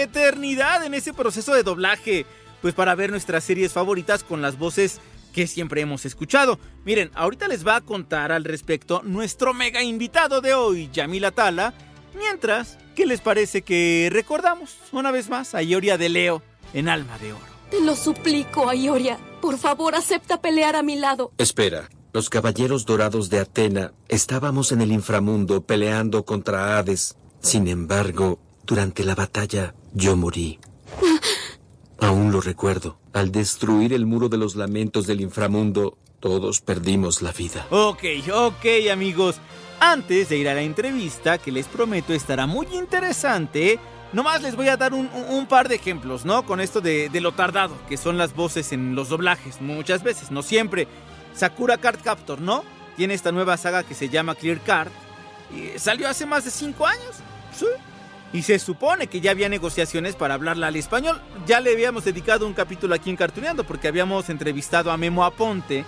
eternidad 0.03 0.85
en 0.85 0.95
ese 0.95 1.13
proceso 1.13 1.55
de 1.55 1.63
doblaje. 1.63 2.27
Pues 2.63 2.75
para 2.75 2.95
ver 2.95 3.11
nuestras 3.11 3.45
series 3.45 3.73
favoritas 3.73 4.25
con 4.25 4.43
las 4.43 4.59
voces 4.59 5.01
que 5.33 5.47
siempre 5.47 5.83
hemos 5.83 6.07
escuchado. 6.07 6.59
Miren, 6.85 7.11
ahorita 7.15 7.47
les 7.49 7.67
va 7.67 7.77
a 7.77 7.81
contar 7.83 8.33
al 8.33 8.45
respecto 8.45 9.03
nuestro 9.05 9.53
mega 9.53 9.83
invitado 9.83 10.41
de 10.41 10.55
hoy, 10.55 10.89
Yamila 10.93 11.31
Tala. 11.31 11.75
Mientras, 12.17 12.79
¿qué 12.95 13.05
les 13.05 13.21
parece 13.21 13.61
que 13.61 14.09
recordamos 14.11 14.79
una 14.93 15.11
vez 15.11 15.29
más 15.29 15.55
a 15.55 15.63
Ioria 15.63 15.99
de 15.99 16.09
Leo 16.09 16.43
en 16.73 16.89
Alma 16.89 17.19
de 17.19 17.35
Oro? 17.35 17.45
Te 17.71 17.83
lo 17.83 17.95
suplico, 17.95 18.73
Ioria. 18.73 19.19
Por 19.43 19.59
favor, 19.59 19.95
acepta 19.95 20.41
pelear 20.41 20.75
a 20.77 20.83
mi 20.83 20.97
lado. 20.97 21.33
Espera. 21.37 21.91
Los 22.15 22.31
caballeros 22.31 22.87
dorados 22.87 23.29
de 23.29 23.41
Atena 23.41 23.93
estábamos 24.09 24.73
en 24.73 24.81
el 24.81 24.91
inframundo 24.91 25.67
peleando 25.67 26.25
contra 26.25 26.79
Hades. 26.79 27.15
Sin 27.43 27.69
embargo, 27.69 28.39
durante 28.65 29.05
la 29.05 29.15
batalla 29.15 29.75
yo 29.97 30.15
morí. 30.15 30.59
Aún 32.01 32.31
lo 32.31 32.43
recuerdo. 32.43 32.99
Al 33.15 33.33
destruir 33.33 33.95
el 33.95 34.05
muro 34.05 34.29
de 34.29 34.37
los 34.37 34.55
lamentos 34.55 35.07
del 35.07 35.23
inframundo, 35.23 35.97
todos 36.21 36.61
perdimos 36.61 37.23
la 37.23 37.33
vida. 37.33 37.67
Ok, 37.71 38.05
ok 38.33 38.91
amigos. 38.93 39.37
Antes 39.81 40.29
de 40.29 40.37
ir 40.37 40.49
a 40.49 40.55
la 40.55 40.61
entrevista, 40.61 41.39
que 41.39 41.51
les 41.51 41.67
prometo 41.67 42.13
estará 42.13 42.47
muy 42.47 42.67
interesante, 42.73 43.79
nomás 44.13 44.43
les 44.43 44.55
voy 44.55 44.69
a 44.69 44.77
dar 44.77 44.93
un, 44.93 45.47
par 45.49 45.69
de 45.69 45.77
ejemplos, 45.77 46.25
¿no? 46.27 46.45
Con 46.45 46.61
esto 46.61 46.81
de, 46.81 47.09
de, 47.09 47.21
lo 47.21 47.33
tardado, 47.33 47.75
que 47.89 47.97
son 47.97 48.19
las 48.19 48.35
voces 48.35 48.73
en 48.73 48.95
los 48.95 49.09
doblajes, 49.09 49.61
muchas 49.61 50.03
veces, 50.03 50.31
no 50.31 50.43
siempre. 50.43 50.89
Sakura 51.35 51.79
Card 51.79 52.01
Captor, 52.03 52.41
¿no? 52.41 52.65
Tiene 52.97 53.15
esta 53.15 53.33
nueva 53.33 53.57
saga 53.57 53.83
que 53.83 53.95
se 53.95 54.09
llama 54.09 54.35
Clear 54.35 54.61
Card. 54.61 54.91
Y 55.55 55.79
salió 55.79 56.09
hace 56.09 56.27
más 56.27 56.45
de 56.45 56.51
5 56.51 56.87
años. 56.87 57.17
Sí. 57.55 57.67
Y 58.33 58.43
se 58.43 58.59
supone 58.59 59.07
que 59.07 59.21
ya 59.21 59.31
había 59.31 59.49
negociaciones 59.49 60.17
para 60.17 60.35
hablarla 60.35 60.67
al 60.67 60.77
español. 60.77 61.21
Ya 61.47 61.61
le 61.61 61.73
habíamos 61.73 62.05
dedicado 62.05 62.47
un 62.47 62.55
capítulo 62.55 62.95
aquí 62.95 63.11
en 63.11 63.17
Cartuneando 63.17 63.65
porque 63.65 63.89
habíamos 63.89 64.29
entrevistado 64.29 64.91
a 64.91 64.97
Memo 64.97 65.25
Aponte, 65.25 65.85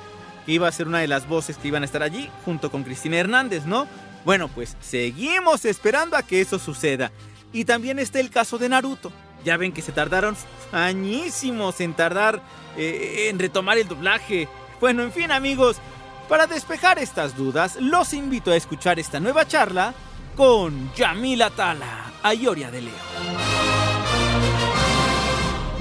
que 0.46 0.52
iba 0.52 0.68
a 0.68 0.72
ser 0.72 0.86
una 0.88 1.00
de 1.00 1.08
las 1.08 1.28
voces 1.28 1.58
que 1.58 1.68
iban 1.68 1.82
a 1.82 1.86
estar 1.86 2.02
allí, 2.02 2.30
junto 2.44 2.70
con 2.70 2.84
Cristina 2.84 3.18
Hernández, 3.18 3.66
¿no? 3.66 3.86
Bueno, 4.24 4.48
pues 4.48 4.76
seguimos 4.80 5.64
esperando 5.64 6.16
a 6.16 6.22
que 6.22 6.40
eso 6.40 6.58
suceda. 6.58 7.12
Y 7.52 7.64
también 7.64 7.98
está 7.98 8.20
el 8.20 8.30
caso 8.30 8.58
de 8.58 8.68
Naruto. 8.68 9.12
Ya 9.44 9.56
ven 9.56 9.72
que 9.72 9.82
se 9.82 9.92
tardaron 9.92 10.36
añísimos 10.72 11.80
en 11.80 11.94
tardar 11.94 12.42
eh, 12.76 13.28
en 13.28 13.38
retomar 13.38 13.78
el 13.78 13.88
doblaje. 13.88 14.48
Bueno, 14.80 15.02
en 15.02 15.12
fin 15.12 15.32
amigos, 15.32 15.78
para 16.28 16.46
despejar 16.46 16.98
estas 16.98 17.36
dudas, 17.36 17.76
los 17.80 18.12
invito 18.12 18.52
a 18.52 18.56
escuchar 18.56 18.98
esta 18.98 19.18
nueva 19.18 19.46
charla 19.46 19.94
con 20.38 20.94
Yamila 20.94 21.50
Tala, 21.50 22.12
Ayoria 22.22 22.70
de 22.70 22.82
Leo. 22.82 22.94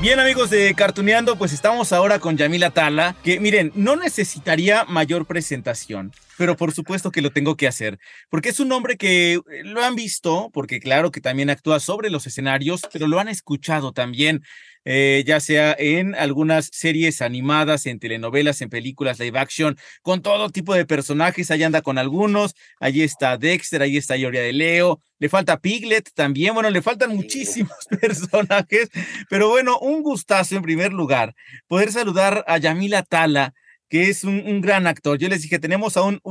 Bien 0.01 0.19
amigos 0.19 0.49
de 0.49 0.73
Cartuneando, 0.73 1.37
pues 1.37 1.53
estamos 1.53 1.93
ahora 1.93 2.17
con 2.17 2.37
Yamila 2.37 2.71
Tala, 2.71 3.15
que 3.23 3.39
miren, 3.39 3.71
no 3.75 3.95
necesitaría 3.95 4.83
mayor 4.85 5.27
presentación, 5.27 6.11
pero 6.39 6.57
por 6.57 6.73
supuesto 6.73 7.11
que 7.11 7.21
lo 7.21 7.29
tengo 7.29 7.55
que 7.55 7.67
hacer, 7.67 7.99
porque 8.31 8.49
es 8.49 8.59
un 8.59 8.71
hombre 8.71 8.97
que 8.97 9.33
eh, 9.33 9.41
lo 9.63 9.83
han 9.83 9.93
visto, 9.93 10.49
porque 10.51 10.79
claro 10.79 11.11
que 11.11 11.21
también 11.21 11.51
actúa 11.51 11.79
sobre 11.79 12.09
los 12.09 12.25
escenarios, 12.25 12.81
pero 12.91 13.07
lo 13.07 13.19
han 13.19 13.27
escuchado 13.27 13.91
también. 13.91 14.41
Eh, 14.89 15.25
ya 15.27 15.41
sea 15.41 15.75
en 15.77 16.15
algunas 16.15 16.69
series 16.71 17.21
animadas, 17.21 17.85
en 17.87 17.99
telenovelas, 17.99 18.61
en 18.61 18.69
películas 18.69 19.19
live 19.19 19.37
action, 19.37 19.77
con 20.01 20.21
todo 20.21 20.49
tipo 20.49 20.73
de 20.73 20.85
personajes. 20.85 21.51
Ahí 21.51 21.61
anda 21.63 21.81
con 21.81 21.97
algunos. 21.97 22.55
Allí 22.79 23.03
está 23.03 23.37
Dexter, 23.37 23.81
ahí 23.81 23.97
está 23.97 24.15
Yoria 24.15 24.41
de 24.41 24.53
Leo. 24.53 25.01
Le 25.19 25.27
falta 25.27 25.59
Piglet 25.59 26.09
también. 26.13 26.53
Bueno, 26.53 26.69
le 26.69 26.81
faltan 26.81 27.13
muchísimos 27.13 27.75
personajes. 28.01 28.89
Pero 29.29 29.49
bueno, 29.49 29.77
un 29.79 30.03
gustazo 30.03 30.55
en 30.55 30.61
primer 30.61 30.93
lugar 30.93 31.35
poder 31.67 31.91
saludar 31.91 32.45
a 32.47 32.57
Yamila 32.57 33.03
Tala 33.03 33.53
que 33.89 34.09
es 34.09 34.23
un, 34.23 34.45
un, 34.47 34.61
gran 34.61 34.85
actor. 34.87 35.17
Yo 35.17 35.29
les 35.29 35.41
dije, 35.43 35.59
tenemos 35.59 35.95
a 35.97 36.03
un 36.03 36.21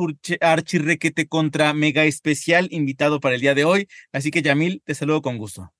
archirrequete 0.40 1.26
contra 1.26 1.72
mega 1.72 2.04
especial 2.04 2.68
invitado 2.70 3.18
para 3.20 3.34
el 3.34 3.40
día 3.40 3.54
de 3.54 3.64
hoy. 3.64 3.88
Así 4.12 4.30
que, 4.30 4.42
Yamil, 4.42 4.82
te 4.84 4.94
saludo 4.94 5.22
con 5.22 5.38
gusto. 5.38 5.72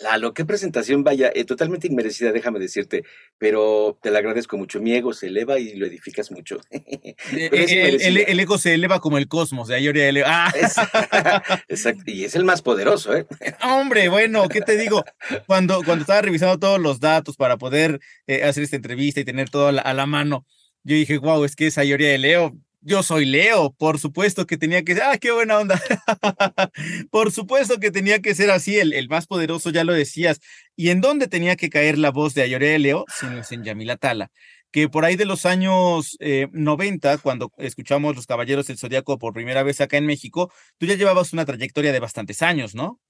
Lalo, 0.00 0.32
qué 0.32 0.44
presentación, 0.44 1.02
vaya, 1.02 1.32
eh, 1.34 1.44
totalmente 1.44 1.88
inmerecida, 1.88 2.30
déjame 2.30 2.60
decirte, 2.60 3.02
pero 3.36 3.98
te 4.00 4.12
la 4.12 4.20
agradezco 4.20 4.56
mucho. 4.56 4.80
Mi 4.80 4.94
ego 4.94 5.12
se 5.12 5.26
eleva 5.26 5.58
y 5.58 5.74
lo 5.74 5.86
edificas 5.86 6.30
mucho. 6.30 6.60
Eh, 6.70 7.16
el, 7.32 8.00
el, 8.00 8.16
el, 8.18 8.40
ego 8.40 8.58
se 8.58 8.74
eleva 8.74 9.00
como 9.00 9.18
el 9.18 9.26
cosmos, 9.26 9.66
de 9.66 9.74
ahí 9.74 9.88
eleva. 9.88 10.28
¡Ah! 10.30 10.52
exacto, 11.68 12.04
y 12.06 12.24
es 12.24 12.36
el 12.36 12.44
más 12.44 12.62
poderoso, 12.62 13.16
¿eh? 13.16 13.26
Hombre, 13.62 14.08
bueno, 14.08 14.48
¿qué 14.48 14.60
te 14.60 14.76
digo? 14.76 15.04
Cuando, 15.46 15.82
cuando 15.82 16.02
estaba 16.02 16.22
revisando 16.22 16.58
todos 16.60 16.80
los 16.80 17.00
datos 17.00 17.36
para 17.36 17.56
poder 17.56 17.98
eh, 18.28 18.44
hacer 18.44 18.62
esta 18.62 18.76
entrevista 18.76 19.20
y 19.20 19.24
tener 19.24 19.50
todo 19.50 19.68
a 19.68 19.72
la, 19.72 19.82
a 19.82 19.94
la 19.94 20.06
mano, 20.06 20.46
yo 20.84 20.94
dije, 20.94 21.18
wow, 21.18 21.44
es 21.44 21.56
que 21.56 21.66
esa 21.66 21.80
Ayoria 21.80 22.10
de 22.10 22.18
Leo 22.18 22.56
yo 22.80 23.02
soy 23.02 23.24
Leo, 23.24 23.72
por 23.72 23.98
supuesto 23.98 24.46
que 24.46 24.56
tenía 24.56 24.82
que 24.82 24.94
ser, 24.94 25.02
ah, 25.04 25.18
qué 25.18 25.32
buena 25.32 25.58
onda. 25.58 25.80
por 27.10 27.32
supuesto 27.32 27.78
que 27.80 27.90
tenía 27.90 28.20
que 28.20 28.34
ser 28.34 28.50
así, 28.50 28.78
el, 28.78 28.92
el, 28.92 29.08
más 29.08 29.26
poderoso, 29.26 29.70
ya 29.70 29.84
lo 29.84 29.92
decías. 29.92 30.40
¿Y 30.76 30.90
en 30.90 31.00
dónde 31.00 31.26
tenía 31.26 31.56
que 31.56 31.70
caer 31.70 31.98
la 31.98 32.10
voz 32.10 32.34
de 32.34 32.42
Ayoria 32.42 32.70
de 32.70 32.78
Leo? 32.78 33.04
Sino 33.08 33.42
en 33.50 33.64
Yamila 33.64 33.96
Tala, 33.96 34.30
que 34.70 34.88
por 34.88 35.04
ahí 35.04 35.16
de 35.16 35.24
los 35.24 35.44
años 35.46 36.16
eh, 36.20 36.48
90, 36.52 37.18
cuando 37.18 37.52
escuchamos 37.58 38.14
Los 38.14 38.26
Caballeros 38.26 38.66
del 38.66 38.78
Zodíaco 38.78 39.18
por 39.18 39.32
primera 39.32 39.62
vez 39.62 39.80
acá 39.80 39.96
en 39.96 40.06
México, 40.06 40.52
tú 40.78 40.86
ya 40.86 40.94
llevabas 40.94 41.32
una 41.32 41.44
trayectoria 41.44 41.92
de 41.92 42.00
bastantes 42.00 42.42
años, 42.42 42.74
¿no? 42.74 43.00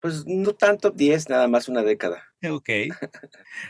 Pues 0.00 0.24
no 0.26 0.52
tanto 0.54 0.90
10, 0.90 1.28
nada 1.28 1.48
más 1.48 1.68
una 1.68 1.82
década. 1.82 2.27
Ok. 2.44 2.68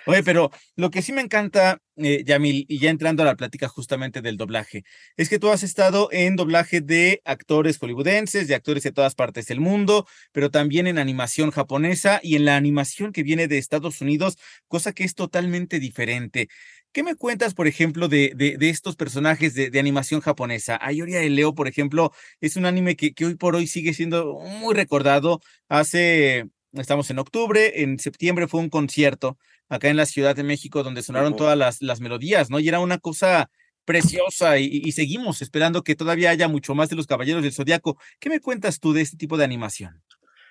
Oye, 0.06 0.22
pero 0.22 0.50
lo 0.76 0.90
que 0.90 1.00
sí 1.00 1.12
me 1.12 1.22
encanta, 1.22 1.80
eh, 1.96 2.22
Yamil, 2.24 2.66
y 2.68 2.78
ya 2.78 2.90
entrando 2.90 3.22
a 3.22 3.26
la 3.26 3.34
plática 3.34 3.66
justamente 3.66 4.20
del 4.20 4.36
doblaje, 4.36 4.84
es 5.16 5.30
que 5.30 5.38
tú 5.38 5.48
has 5.50 5.62
estado 5.62 6.10
en 6.12 6.36
doblaje 6.36 6.82
de 6.82 7.22
actores 7.24 7.78
hollywoodenses, 7.78 8.46
de 8.46 8.54
actores 8.54 8.82
de 8.82 8.92
todas 8.92 9.14
partes 9.14 9.46
del 9.46 9.60
mundo, 9.60 10.06
pero 10.32 10.50
también 10.50 10.86
en 10.86 10.98
animación 10.98 11.50
japonesa 11.50 12.20
y 12.22 12.36
en 12.36 12.44
la 12.44 12.56
animación 12.56 13.12
que 13.12 13.22
viene 13.22 13.48
de 13.48 13.56
Estados 13.56 14.02
Unidos, 14.02 14.36
cosa 14.66 14.92
que 14.92 15.04
es 15.04 15.14
totalmente 15.14 15.80
diferente. 15.80 16.48
¿Qué 16.92 17.02
me 17.02 17.14
cuentas, 17.14 17.54
por 17.54 17.68
ejemplo, 17.68 18.08
de, 18.08 18.32
de, 18.34 18.68
estos 18.68 18.96
personajes 18.96 19.54
de, 19.54 19.70
de, 19.70 19.78
animación 19.78 20.20
japonesa? 20.20 20.78
Ayoria 20.80 21.20
de 21.20 21.30
Leo, 21.30 21.54
por 21.54 21.68
ejemplo, 21.68 22.12
es 22.40 22.56
un 22.56 22.66
anime 22.66 22.96
que, 22.96 23.12
que 23.12 23.26
hoy 23.26 23.36
por 23.36 23.54
hoy 23.56 23.66
sigue 23.66 23.94
siendo 23.94 24.38
muy 24.40 24.74
recordado. 24.74 25.40
Hace, 25.68 26.48
estamos 26.72 27.10
en 27.10 27.18
octubre, 27.18 27.82
en 27.82 27.98
septiembre 27.98 28.48
fue 28.48 28.60
un 28.60 28.70
concierto 28.70 29.38
acá 29.68 29.88
en 29.88 29.96
la 29.96 30.06
Ciudad 30.06 30.34
de 30.34 30.42
México 30.42 30.82
donde 30.82 31.02
sonaron 31.02 31.36
todas 31.36 31.56
las, 31.56 31.82
las 31.82 32.00
melodías, 32.00 32.50
¿no? 32.50 32.58
Y 32.60 32.68
era 32.68 32.80
una 32.80 32.98
cosa 32.98 33.50
preciosa 33.84 34.58
y, 34.58 34.66
y, 34.66 34.92
seguimos 34.92 35.40
esperando 35.40 35.82
que 35.82 35.94
todavía 35.94 36.28
haya 36.28 36.46
mucho 36.46 36.74
más 36.74 36.90
de 36.90 36.96
los 36.96 37.06
Caballeros 37.06 37.42
del 37.42 37.54
Zodiaco. 37.54 37.98
¿Qué 38.20 38.28
me 38.28 38.40
cuentas 38.40 38.80
tú 38.80 38.92
de 38.92 39.00
este 39.00 39.16
tipo 39.16 39.38
de 39.38 39.44
animación? 39.44 40.02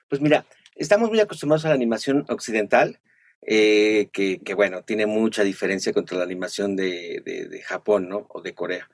Pues 0.10 0.22
mira, 0.22 0.46
estamos 0.76 1.10
muy 1.10 1.20
acostumbrados 1.20 1.66
a 1.66 1.70
la 1.70 1.76
animación 1.76 2.26
occidental, 2.30 3.00
eh, 3.42 4.10
que, 4.12 4.40
que, 4.40 4.54
bueno, 4.56 4.84
tiene 4.84 5.06
mucha 5.06 5.44
diferencia 5.44 5.94
contra 5.94 6.18
la 6.18 6.24
animación 6.24 6.76
de, 6.76 7.22
de, 7.24 7.48
de 7.48 7.62
Japón, 7.62 8.10
¿no? 8.10 8.26
O 8.30 8.42
de 8.42 8.54
Corea. 8.54 8.90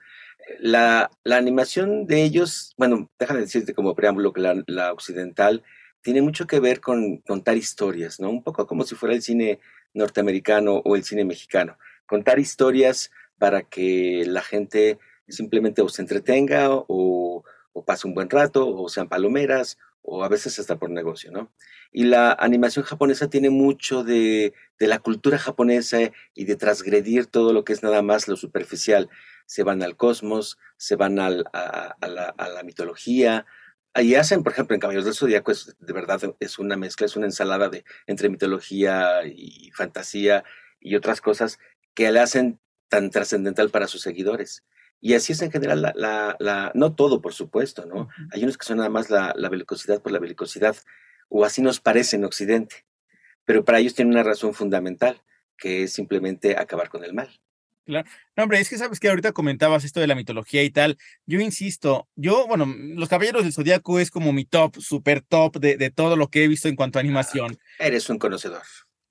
La, 0.60 1.10
la, 1.24 1.38
animación 1.38 2.06
de 2.06 2.24
ellos, 2.24 2.74
bueno, 2.78 3.10
déjame 3.18 3.40
decirte 3.40 3.74
como 3.74 3.96
preámbulo 3.96 4.34
que 4.34 4.42
la, 4.42 4.62
la, 4.68 4.92
occidental 4.92 5.64
tiene 6.04 6.22
mucho 6.22 6.46
que 6.46 6.60
ver 6.60 6.82
con 6.82 7.18
contar 7.18 7.58
historias, 7.58 8.20
¿no? 8.20 8.30
Un 8.30 8.44
poco 8.44 8.68
como 8.68 8.84
si 8.84 8.96
fuera 8.96 9.16
el 9.16 9.22
cine 9.22 9.60
norteamericano 9.94 10.82
o 10.86 10.96
el 10.96 11.04
cine 11.04 11.26
mexicano. 11.26 11.78
Contar 12.06 12.40
historias 12.40 13.12
para 13.38 13.64
que 13.64 14.24
la 14.28 14.42
gente 14.42 15.00
simplemente 15.28 15.82
se 15.90 16.02
entretenga 16.02 16.68
o, 16.72 17.44
o 17.74 17.86
pase 17.86 18.08
un 18.08 18.14
buen 18.14 18.30
rato 18.30 18.68
o 18.68 18.90
sean 18.90 19.10
palomeras 19.10 19.78
o 20.04 20.24
a 20.24 20.30
veces 20.30 20.60
hasta 20.60 20.78
por 20.78 20.90
negocio, 20.90 21.32
¿no? 21.32 21.52
Y 21.92 22.04
la 22.04 22.34
animación 22.34 22.84
japonesa 22.84 23.30
tiene 23.30 23.50
mucho 23.50 24.04
de, 24.04 24.54
la 24.80 25.00
cultura 25.00 25.38
japonesa 25.38 26.00
y 26.34 26.44
de 26.44 26.58
transgredir 26.58 27.28
todo 27.28 27.54
lo 27.54 27.64
que 27.64 27.72
es 27.72 27.84
nada 27.84 28.02
más 28.02 28.28
lo 28.28 28.36
superficial. 28.36 29.10
Se 29.46 29.64
van 29.64 29.82
al 29.82 29.96
cosmos, 29.96 30.58
se 30.76 30.98
van 30.98 31.20
a, 31.20 31.30
la, 31.30 32.62
mitología. 32.66 33.46
Ahí 33.94 34.16
hacen, 34.16 34.44
por 34.44 34.54
ejemplo, 34.54 34.74
en 34.74 34.80
Caballeros 34.80 35.06
del 35.06 35.14
Zodíaco, 35.14 35.52
es, 35.52 35.76
de 35.80 35.94
verdad 35.94 36.20
es 36.40 36.58
una 36.58 36.76
mezcla, 36.78 37.06
es 37.06 37.16
una 37.16 37.28
ensalada 37.28 37.70
de, 37.70 37.86
entre 38.08 38.30
mitología 38.30 39.26
y 39.26 39.70
fantasía 39.72 40.44
y 40.80 40.96
otras 40.96 41.22
cosas 41.22 41.60
que 41.94 42.12
le 42.12 42.20
hacen 42.20 42.60
tan 42.90 43.12
trascendental 43.12 43.70
para 43.70 43.88
sus 43.88 44.02
seguidores. 44.02 44.64
Y 45.00 45.16
así 45.16 45.34
es 45.34 45.42
en 45.42 45.52
general, 45.52 45.82
la, 45.82 45.94
la, 45.96 46.36
la, 46.40 46.72
no 46.76 46.96
todo, 46.96 47.22
por 47.22 47.34
supuesto, 47.34 47.86
¿no? 47.86 48.08
Hay 48.32 48.44
unos 48.44 48.58
que 48.58 48.66
son 48.66 48.78
nada 48.78 48.90
más 48.90 49.10
la, 49.10 49.34
la 49.36 49.50
belicosidad 49.50 50.02
por 50.02 50.12
la 50.12 50.20
belicosidad, 50.20 50.78
o 51.30 51.46
así 51.46 51.62
nos 51.62 51.80
parece 51.80 52.16
en 52.16 52.24
Occidente, 52.24 52.86
pero 53.46 53.66
para 53.66 53.80
ellos 53.80 53.96
tiene 53.96 54.12
una 54.12 54.24
razón 54.24 54.54
fundamental, 54.54 55.22
que 55.58 55.84
es 55.84 55.94
simplemente 55.94 56.58
acabar 56.58 56.90
con 56.90 57.04
el 57.04 57.14
mal. 57.14 57.30
Claro. 57.86 58.08
No, 58.38 58.44
hombre, 58.44 58.60
es 58.60 58.70
que 58.70 58.78
sabes 58.78 59.00
que 59.00 59.10
ahorita 59.10 59.34
comentabas 59.34 59.84
esto 59.84 60.00
de 60.00 60.08
la 60.08 60.16
mitología 60.16 60.64
y 60.64 60.70
tal. 60.70 60.98
Yo 61.26 61.40
insisto, 61.42 62.08
yo, 62.16 62.48
bueno, 62.48 62.66
Los 62.66 63.10
Caballeros 63.10 63.44
del 63.44 63.54
Zodíaco 63.54 64.00
es 64.00 64.10
como 64.10 64.32
mi 64.32 64.46
top, 64.46 64.78
super 64.80 65.22
top 65.22 65.58
de, 65.58 65.78
de 65.78 65.92
todo 65.92 66.16
lo 66.16 66.30
que 66.30 66.44
he 66.44 66.48
visto 66.48 66.68
en 66.70 66.76
cuanto 66.76 67.00
a 67.00 67.02
animación. 67.02 67.58
Ah, 67.80 67.88
eres 67.88 68.10
un 68.10 68.18
conocedor. 68.20 68.64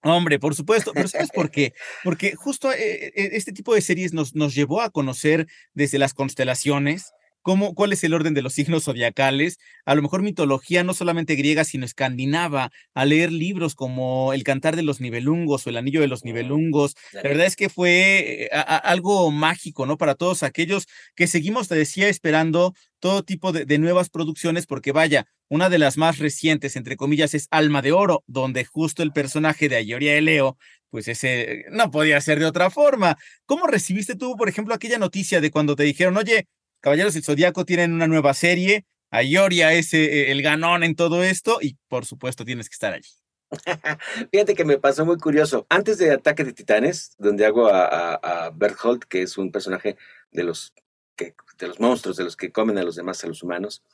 Hombre, 0.02 0.40
por 0.40 0.54
supuesto, 0.54 0.92
pero 0.92 1.06
¿sabes 1.06 1.30
por 1.30 1.50
qué? 1.52 1.74
Porque 2.02 2.35
justo 2.35 2.72
eh, 2.72 3.12
este 3.14 3.52
tipo 3.52 3.74
de 3.74 3.80
series 3.80 4.12
nos, 4.12 4.35
nos 4.35 4.54
llevó 4.54 4.80
a 4.80 4.90
conocer 4.90 5.46
desde 5.74 5.98
las 5.98 6.12
constelaciones, 6.12 7.12
cómo, 7.42 7.74
cuál 7.74 7.92
es 7.92 8.02
el 8.05 8.14
orden 8.14 8.35
de 8.35 8.42
los 8.42 8.55
signos 8.55 8.85
zodiacales, 8.85 9.59
a 9.85 9.94
lo 9.94 10.02
mejor 10.02 10.22
mitología 10.22 10.85
no 10.85 10.94
solamente 10.94 11.35
griega, 11.35 11.64
sino 11.64 11.85
escandinava, 11.85 12.70
a 12.94 13.05
leer 13.05 13.33
libros 13.33 13.74
como 13.74 14.33
El 14.33 14.44
Cantar 14.44 14.76
de 14.76 14.83
los 14.83 15.00
Nibelungos 15.00 15.66
o 15.66 15.70
El 15.70 15.76
Anillo 15.76 16.00
de 16.00 16.09
los 16.09 16.24
Nibelungos. 16.24 16.94
La 17.12 17.22
verdad 17.22 17.46
es 17.46 17.57
que 17.57 17.68
fue 17.68 18.44
eh, 18.44 18.50
a, 18.52 18.61
a, 18.61 18.76
algo 18.76 19.31
mágico, 19.31 19.87
¿no? 19.87 19.98
Para 19.98 20.14
todos 20.14 20.42
aquellos 20.42 20.87
que 21.14 21.26
seguimos, 21.26 21.68
te 21.68 21.74
decía, 21.74 22.09
esperando 22.09 22.74
todo 23.00 23.24
tipo 23.24 23.52
de, 23.52 23.64
de, 23.64 23.78
nuevas 23.78 24.09
producciones, 24.11 24.66
porque 24.66 24.92
vaya, 24.92 25.26
una 25.48 25.68
de 25.68 25.78
las 25.78 25.98
más 25.98 26.18
recientes, 26.18 26.76
entre 26.76 26.96
comillas, 26.96 27.35
es 27.35 27.48
Alma 27.50 27.83
de 27.83 27.92
Oro, 27.92 28.22
donde 28.26 28.64
justo 28.64 29.02
el 29.02 29.12
personaje 29.12 29.68
de 29.68 29.76
Ayoria 29.76 30.14
de 30.14 30.22
Leo, 30.22 30.57
pues 30.92 31.09
ese 31.09 31.64
no 31.70 31.90
podía 31.90 32.20
ser 32.20 32.38
de 32.38 32.44
otra 32.44 32.70
forma. 32.70 33.16
¿Cómo 33.46 33.66
recibiste 33.66 34.14
tú, 34.14 34.37
por 34.37 34.48
ejemplo, 34.48 34.74
aquella 34.74 34.98
noticia 34.98 35.40
de 35.40 35.50
cuando 35.50 35.74
te 35.74 35.85
dijeron, 35.85 36.16
oye, 36.18 36.46
Caballeros 36.83 37.14
del 37.14 37.23
Zodíaco 37.23 37.64
tienen 37.64 37.92
una 37.92 38.09
nueva 38.09 38.35
serie, 38.35 38.87
Ayoria 39.12 39.73
es 39.73 39.95
eh, 39.95 40.33
el 40.33 40.42
ganón 40.42 40.83
en 40.83 40.97
todo 40.97 41.23
esto, 41.23 41.59
y 41.62 41.77
por 41.87 42.07
supuesto 42.07 42.45
tienes 42.45 42.68
que 42.68 42.75
estar 42.75 42.92
allí. 42.92 43.09
Fíjate 44.33 44.57
que 44.57 44.64
me 44.64 44.79
pasó 44.79 45.07
muy 45.07 45.16
curioso. 45.16 45.64
Antes 45.68 45.99
de 45.99 46.11
Ataque 46.11 46.42
de 46.42 46.53
Titanes, 46.53 47.14
donde 47.18 47.47
hago 47.47 47.68
a, 47.68 47.85
a, 47.85 48.14
a 48.47 48.51
Berthold, 48.51 49.05
que 49.05 49.23
es 49.23 49.38
un 49.38 49.53
personaje 49.53 49.97
de 50.33 50.42
los, 50.42 50.75
de 51.16 51.68
los 51.68 51.79
monstruos, 51.79 52.16
de 52.16 52.25
los 52.25 52.37
que 52.37 52.51
comen 52.51 52.79
a 52.79 52.83
los 52.83 52.97
demás, 52.97 53.23
a 53.23 53.29
los 53.29 53.45
humanos, 53.45 53.85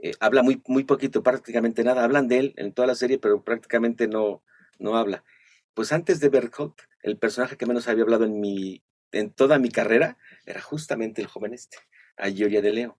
eh, 0.00 0.12
habla 0.20 0.42
muy, 0.42 0.60
muy 0.66 0.84
poquito, 0.84 1.22
prácticamente 1.22 1.82
nada. 1.82 2.04
Hablan 2.04 2.28
de 2.28 2.38
él 2.40 2.54
en 2.58 2.74
toda 2.74 2.86
la 2.86 2.94
serie, 2.94 3.18
pero 3.18 3.42
prácticamente 3.42 4.06
no, 4.06 4.42
no 4.78 4.98
habla. 4.98 5.24
Pues 5.72 5.92
antes 5.92 6.20
de 6.20 6.28
Berthold, 6.28 6.74
el 7.02 7.16
personaje 7.16 7.56
que 7.56 7.64
menos 7.64 7.88
había 7.88 8.02
hablado 8.02 8.26
en, 8.26 8.38
mi, 8.38 8.82
en 9.12 9.30
toda 9.30 9.58
mi 9.58 9.70
carrera 9.70 10.18
era 10.44 10.60
justamente 10.60 11.22
el 11.22 11.28
joven 11.28 11.54
este 11.54 11.78
a 12.16 12.28
Yoria 12.28 12.62
de 12.62 12.72
Leo. 12.72 12.98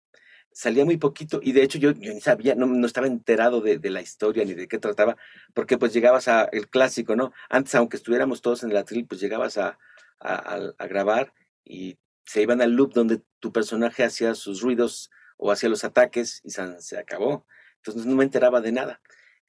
Salía 0.51 0.86
muy 0.86 0.97
poquito 0.97 1.39
y 1.43 1.51
de 1.51 1.63
hecho 1.63 1.78
yo, 1.78 1.93
ni 1.93 2.21
sabía, 2.21 2.56
no, 2.56 2.65
no 2.65 2.88
estaba 2.88 3.08
enterado 3.08 3.60
de, 3.62 3.78
de, 3.78 3.89
la 3.89 4.01
historia 4.01 4.45
ni 4.45 4.54
de 4.54 4.67
qué 4.67 4.78
trataba, 4.78 5.17
porque 5.54 5.78
pues 5.78 5.93
llegabas 5.93 6.28
a 6.30 6.45
el 6.45 6.69
clásico, 6.69 7.15
¿no? 7.15 7.34
Antes, 7.49 7.75
aunque 7.75 7.97
estuviéramos 7.97 8.41
todos 8.41 8.63
en 8.63 8.71
el 8.71 8.78
atril, 8.78 9.06
pues 9.06 9.19
llegabas 9.19 9.58
a, 9.58 9.78
a, 10.19 10.71
a, 10.78 10.88
grabar 10.88 11.34
y 11.65 11.97
se 12.25 12.41
iban 12.41 12.62
al 12.62 12.71
loop 12.71 12.93
donde 12.93 13.21
tu 13.39 13.51
personaje 13.51 14.04
hacía 14.06 14.34
sus 14.34 14.62
ruidos 14.62 15.12
o 15.38 15.51
hacía 15.51 15.69
los 15.69 15.84
ataques 15.84 16.41
y 16.45 16.51
se, 16.51 16.82
se 16.82 16.97
acabó. 16.97 17.45
Entonces 17.78 18.06
no 18.06 18.15
me 18.15 18.23
enteraba 18.23 18.62
de 18.62 18.71
nada. 18.71 19.01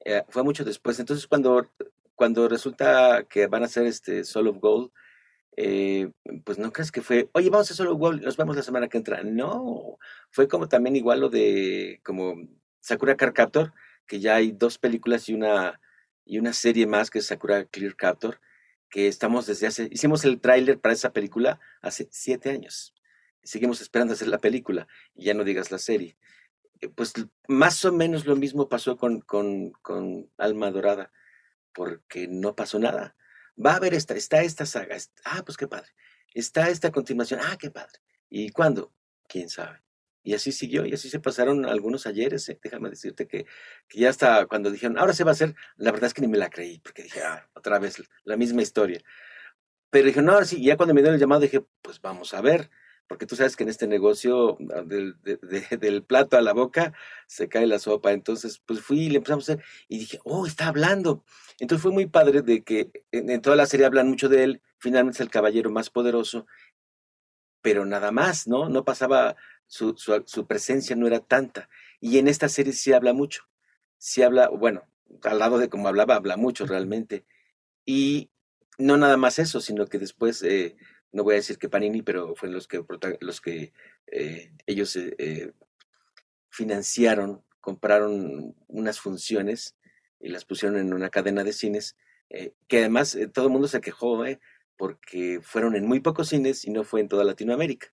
Eh, 0.03 0.23
fue 0.29 0.43
mucho 0.43 0.65
después. 0.65 0.99
Entonces 0.99 1.25
cuando 1.25 1.69
cuando 2.17 2.49
resulta 2.49 3.25
que 3.29 3.45
van 3.45 3.61
a 3.61 3.67
hacer 3.67 3.85
este 3.85 4.23
Soul 4.23 4.47
of 4.47 4.57
Gold, 4.57 4.91
eh, 5.57 6.11
pues 6.45 6.59
no 6.59 6.71
crees 6.71 6.91
que 6.91 7.01
fue, 7.01 7.29
oye, 7.33 7.49
vamos 7.49 7.71
a 7.71 7.73
Soul 7.73 7.89
of 7.89 7.97
Gold, 7.97 8.21
nos 8.21 8.37
vemos 8.37 8.55
la 8.55 8.61
semana 8.61 8.87
que 8.87 8.97
entra. 8.97 9.23
No, 9.23 9.97
fue 10.29 10.47
como 10.47 10.69
también 10.69 10.95
igual 10.95 11.19
lo 11.19 11.29
de 11.29 11.99
como 12.03 12.35
Sakura 12.79 13.17
Car 13.17 13.33
Captor, 13.33 13.73
que 14.05 14.19
ya 14.19 14.35
hay 14.35 14.51
dos 14.51 14.77
películas 14.77 15.27
y 15.29 15.33
una, 15.33 15.81
y 16.25 16.37
una 16.37 16.53
serie 16.53 16.85
más 16.85 17.09
que 17.09 17.19
es 17.19 17.25
Sakura 17.25 17.65
Clear 17.65 17.95
Captor, 17.95 18.39
que 18.89 19.07
estamos 19.07 19.47
desde 19.47 19.67
hace, 19.67 19.89
hicimos 19.91 20.25
el 20.25 20.39
tráiler 20.39 20.79
para 20.79 20.93
esa 20.93 21.11
película 21.11 21.59
hace 21.81 22.07
siete 22.11 22.51
años. 22.51 22.93
Seguimos 23.43 23.81
esperando 23.81 24.13
hacer 24.13 24.27
la 24.27 24.37
película 24.37 24.87
y 25.15 25.25
ya 25.25 25.33
no 25.33 25.43
digas 25.43 25.71
la 25.71 25.79
serie. 25.79 26.17
Eh, 26.81 26.89
pues 26.89 27.13
más 27.47 27.83
o 27.83 27.91
menos 27.91 28.27
lo 28.27 28.35
mismo 28.35 28.69
pasó 28.69 28.95
con, 28.95 29.21
con, 29.21 29.71
con 29.81 30.29
Alma 30.37 30.69
Dorada, 30.69 31.11
porque 31.73 32.27
no 32.27 32.55
pasó 32.55 32.77
nada. 32.77 33.16
Va 33.63 33.73
a 33.73 33.75
haber 33.77 33.93
esta, 33.93 34.13
está 34.13 34.41
esta 34.41 34.65
saga. 34.65 34.97
ah, 35.25 35.43
pues 35.45 35.57
qué 35.57 35.67
padre. 35.67 35.89
Está 36.33 36.69
esta 36.69 36.91
continuación. 36.91 37.39
Ah, 37.43 37.57
qué 37.59 37.71
padre. 37.71 37.99
¿Y 38.29 38.49
cuándo? 38.49 38.93
¿Quién 39.27 39.49
sabe? 39.49 39.81
Y 40.23 40.33
así 40.33 40.51
siguió, 40.51 40.85
y 40.85 40.93
así 40.93 41.09
se 41.09 41.19
pasaron 41.19 41.65
algunos 41.65 42.05
ayeres. 42.05 42.49
Eh, 42.49 42.59
déjame 42.61 42.89
decirte 42.89 43.27
que, 43.27 43.45
que, 43.87 43.99
ya 43.99 44.09
hasta 44.09 44.45
cuando 44.45 44.69
dijeron, 44.69 44.97
ahora 44.97 45.13
se 45.13 45.23
va 45.23 45.31
a 45.31 45.33
hacer, 45.33 45.55
la 45.77 45.91
verdad 45.91 46.07
es 46.07 46.13
que 46.13 46.21
ni 46.21 46.27
me 46.27 46.37
la 46.37 46.49
creí, 46.49 46.79
porque 46.79 47.03
dije, 47.03 47.21
ah, 47.21 47.49
otra 47.53 47.79
vez 47.79 48.03
la 48.25 48.35
misma 48.35 48.61
historia. 48.61 49.01
Pero 49.89 50.07
dije, 50.07 50.21
no, 50.21 50.33
ahora 50.33 50.45
sí, 50.45 50.61
ya 50.61 50.75
cuando 50.75 50.93
me 50.93 51.01
dieron 51.01 51.15
el 51.15 51.21
llamado 51.21 51.41
dije, 51.41 51.65
pues 51.81 52.01
vamos 52.01 52.33
a 52.33 52.41
ver 52.41 52.69
porque 53.07 53.25
tú 53.25 53.35
sabes 53.35 53.55
que 53.55 53.63
en 53.63 53.69
este 53.69 53.87
negocio 53.87 54.57
ah, 54.75 54.81
del, 54.81 55.15
del, 55.21 56.03
plato 56.03 56.37
a 56.37 56.41
la 56.41 56.53
boca 56.53 56.93
se 57.25 57.47
cae 57.47 57.65
la 57.65 57.79
sopa. 57.79 58.11
Entonces, 58.11 58.61
pues 58.65 58.81
fui 58.81 59.03
y 59.03 59.09
le 59.09 59.17
empezamos 59.17 59.49
a 59.49 59.53
hacer 59.53 59.65
y 59.87 59.99
dije, 59.99 60.19
oh, 60.23 60.45
está 60.45 60.67
hablando. 60.67 61.23
Entonces 61.59 61.81
fue 61.81 61.91
muy 61.91 62.05
padre 62.05 62.41
de 62.41 62.63
que 62.63 62.91
en, 63.11 63.41
toda 63.41 63.55
la 63.55 63.65
serie 63.65 63.85
hablan 63.85 64.09
mucho 64.09 64.29
de 64.29 64.43
él, 64.43 64.61
finalmente 64.77 65.17
es 65.17 65.21
el 65.21 65.29
caballero 65.29 65.71
más 65.71 65.89
poderoso, 65.89 66.45
pero 67.61 67.85
nada 67.85 68.11
más, 68.11 68.47
¿no? 68.47 68.69
No 68.69 68.83
pasaba, 68.83 69.35
su, 69.65 69.95
su, 69.97 70.23
su 70.25 70.45
presencia 70.45 70.95
no 70.95 71.07
era 71.07 71.19
tanta. 71.19 71.69
Y 71.99 72.17
en 72.19 72.27
esta 72.27 72.49
serie 72.49 72.73
sí 72.73 72.93
habla 72.93 73.13
mucho, 73.13 73.43
sí 73.97 74.21
habla, 74.21 74.49
bueno, 74.49 74.83
al 75.23 75.39
lado 75.39 75.57
de 75.57 75.69
como 75.69 75.87
hablaba, 75.87 76.15
habla 76.15 76.37
mucho 76.37 76.65
realmente. 76.65 77.25
Y 77.85 78.29
no 78.77 78.97
nada 78.97 79.17
más 79.17 79.39
eso, 79.39 79.61
sino 79.61 79.85
que 79.87 79.97
después... 79.97 80.43
Eh, 80.43 80.75
no 81.11 81.23
voy 81.23 81.33
a 81.33 81.37
decir 81.37 81.57
que 81.57 81.69
Panini, 81.69 82.01
pero 82.01 82.35
fueron 82.35 82.55
los 82.55 82.67
que, 82.67 82.83
los 83.21 83.41
que 83.41 83.73
eh, 84.07 84.51
ellos 84.65 84.95
eh, 84.95 85.15
eh, 85.17 85.51
financiaron, 86.49 87.43
compraron 87.61 88.55
unas 88.67 88.99
funciones 88.99 89.75
y 90.19 90.29
las 90.29 90.45
pusieron 90.45 90.77
en 90.77 90.93
una 90.93 91.09
cadena 91.09 91.43
de 91.43 91.53
cines, 91.53 91.95
que 92.67 92.79
además 92.79 93.17
todo 93.33 93.45
el 93.45 93.51
mundo 93.51 93.67
se 93.67 93.79
quejó, 93.79 94.23
porque 94.75 95.39
fueron 95.41 95.75
en 95.75 95.85
muy 95.85 95.99
pocos 95.99 96.29
cines 96.29 96.65
y 96.65 96.71
no 96.71 96.83
fue 96.83 97.01
en 97.01 97.07
toda 97.07 97.23
Latinoamérica. 97.23 97.87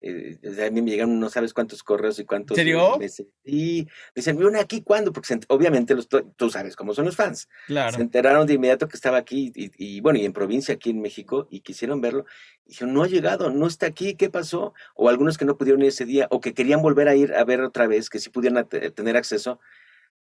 Eh, 0.00 0.38
a 0.66 0.70
mí 0.70 0.82
me 0.82 0.90
llegaron 0.90 1.18
no 1.18 1.30
sabes 1.30 1.54
cuántos 1.54 1.82
correos 1.82 2.18
y 2.18 2.24
cuántos. 2.24 2.56
¿Serio? 2.56 2.98
Y 3.44 3.86
dicen, 4.14 4.36
¿viene 4.36 4.60
aquí 4.60 4.82
cuándo? 4.82 5.12
Porque 5.12 5.38
obviamente 5.48 5.94
los, 5.94 6.08
tú 6.08 6.50
sabes 6.50 6.76
cómo 6.76 6.94
son 6.94 7.06
los 7.06 7.16
fans. 7.16 7.48
Claro. 7.66 7.96
Se 7.96 8.02
enteraron 8.02 8.46
de 8.46 8.54
inmediato 8.54 8.88
que 8.88 8.96
estaba 8.96 9.18
aquí 9.18 9.52
y, 9.54 10.00
bueno, 10.00 10.18
y 10.18 10.24
en 10.24 10.32
provincia 10.32 10.74
aquí 10.74 10.90
en 10.90 11.00
México 11.00 11.48
y 11.50 11.60
quisieron 11.60 12.00
verlo. 12.00 12.26
Y 12.64 12.70
dijeron, 12.70 12.94
no 12.94 13.02
ha 13.02 13.08
llegado, 13.08 13.50
no 13.50 13.66
está 13.66 13.86
aquí, 13.86 14.14
¿qué 14.14 14.28
pasó? 14.28 14.74
O 14.94 15.08
algunos 15.08 15.38
que 15.38 15.44
no 15.44 15.56
pudieron 15.56 15.82
ir 15.82 15.88
ese 15.88 16.04
día 16.04 16.28
o 16.30 16.40
que 16.40 16.54
querían 16.54 16.82
volver 16.82 17.08
a 17.08 17.14
ir 17.14 17.34
a 17.34 17.44
ver 17.44 17.60
otra 17.62 17.86
vez, 17.86 18.10
que 18.10 18.18
sí 18.18 18.30
pudieran 18.30 18.68
tener 18.68 19.16
acceso 19.16 19.60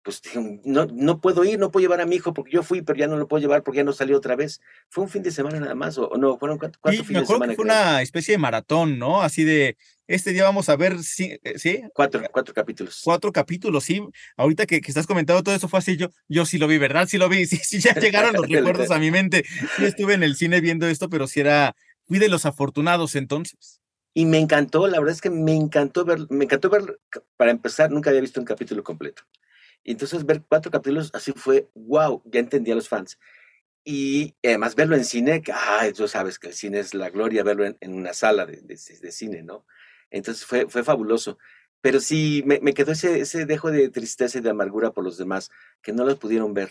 pues 0.03 0.23
no, 0.65 0.87
no 0.87 1.21
puedo 1.21 1.45
ir, 1.45 1.59
no 1.59 1.71
puedo 1.71 1.83
llevar 1.83 2.01
a 2.01 2.07
mi 2.07 2.17
hijo 2.17 2.33
porque 2.33 2.53
yo 2.53 2.63
fui, 2.63 2.83
pero 2.83 2.99
ya 2.99 3.07
no 3.07 3.17
lo 3.17 3.29
puedo 3.29 3.41
llevar 3.41 3.63
porque 3.63 3.79
ya 3.79 3.85
no 3.85 3.93
salió 3.93 4.17
otra 4.17 4.35
vez. 4.35 4.61
Fue 4.89 5.05
un 5.05 5.11
fin 5.11 5.23
de 5.23 5.31
semana 5.31 5.61
nada 5.61 5.75
más, 5.75 5.99
o, 5.99 6.11
no, 6.17 6.39
fueron 6.39 6.59
cuatro, 6.59 6.81
fines 6.83 7.07
de 7.07 7.27
semana. 7.27 7.49
Que 7.49 7.57
fue 7.57 7.65
una 7.65 8.01
especie 8.01 8.33
de 8.33 8.39
maratón, 8.39 8.99
¿no? 8.99 9.21
Así 9.21 9.45
de, 9.45 9.77
este 10.07 10.33
día 10.33 10.45
vamos 10.45 10.69
a 10.69 10.77
ver, 10.77 11.03
¿sí? 11.03 11.39
¿sí? 11.57 11.83
Cuatro, 11.93 12.23
cuatro 12.33 12.55
capítulos. 12.55 13.01
Cuatro 13.05 13.31
capítulos, 13.31 13.85
sí. 13.85 14.03
Ahorita 14.37 14.67
que, 14.67 14.81
que, 14.81 14.91
estás 14.91 15.07
comentando 15.07 15.43
todo 15.43 15.55
eso 15.55 15.69
fue 15.69 15.79
así, 15.79 15.97
yo, 15.97 16.11
yo 16.29 16.47
sí 16.47 16.59
lo 16.59 16.67
vi, 16.67 16.79
¿verdad? 16.79 17.07
Sí 17.07 17.19
lo 17.19 17.29
vi, 17.29 17.47
sí, 17.47 17.57
sí 17.57 17.79
ya 17.79 17.95
llegaron 17.95 18.35
los 18.35 18.49
recuerdos 18.49 18.91
a 18.91 18.99
mi 18.99 19.11
mente. 19.11 19.45
Sí 19.77 19.85
estuve 19.85 20.15
en 20.15 20.23
el 20.23 20.35
cine 20.35 20.61
viendo 20.61 20.89
esto, 20.89 21.11
pero 21.11 21.27
sí 21.27 21.41
era, 21.41 21.77
fui 22.07 22.19
de 22.19 22.29
los 22.29 22.47
afortunados 22.47 23.15
entonces. 23.17 23.81
Y 24.13 24.25
me 24.25 24.39
encantó, 24.39 24.89
la 24.89 24.99
verdad 24.99 25.15
es 25.15 25.21
que 25.21 25.31
me 25.31 25.55
encantó 25.55 26.05
ver, 26.05 26.27
me 26.31 26.45
encantó 26.45 26.69
ver, 26.71 26.99
para 27.37 27.53
empezar, 27.53 27.91
nunca 27.91 28.11
había 28.11 28.23
visto 28.23 28.41
un 28.41 28.47
capítulo 28.47 28.83
completo. 28.83 29.23
Y 29.83 29.93
entonces 29.93 30.25
ver 30.25 30.43
cuatro 30.47 30.71
capítulos 30.71 31.11
así 31.15 31.33
fue, 31.33 31.69
wow, 31.75 32.23
ya 32.27 32.41
entendí 32.41 32.71
a 32.71 32.75
los 32.75 32.89
fans. 32.89 33.19
Y 33.85 34.35
además 34.45 34.75
verlo 34.75 34.95
en 34.97 35.05
cine, 35.05 35.41
que, 35.43 35.53
ay, 35.53 35.93
tú 35.93 36.07
sabes 36.07 36.39
que 36.39 36.49
el 36.49 36.55
cine 36.55 36.81
es 36.81 36.95
la 36.95 37.09
gloria, 37.11 37.43
verlo 37.43 37.65
en, 37.65 37.95
una 37.95 38.13
sala 38.13 38.45
de, 38.45 38.61
de, 38.61 38.77
cine, 39.13 39.43
¿no? 39.43 39.65
Entonces 40.11 40.45
fue, 40.45 40.69
fue 40.69 40.85
fabuloso. 40.85 41.39
Pero 41.81 42.01
sí, 42.01 42.43
me, 42.45 42.61
me, 42.61 42.75
quedó 42.75 42.93
ese, 42.93 43.21
ese 43.21 43.47
dejo 43.47 43.71
de 43.71 43.89
tristeza 43.89 44.39
y 44.39 44.43
de 44.43 44.51
amargura 44.51 44.93
por 44.93 45.03
los 45.03 45.17
demás, 45.17 45.51
que 45.83 45.93
no 45.93 46.05
los 46.05 46.19
pudieron 46.19 46.53
ver. 46.53 46.71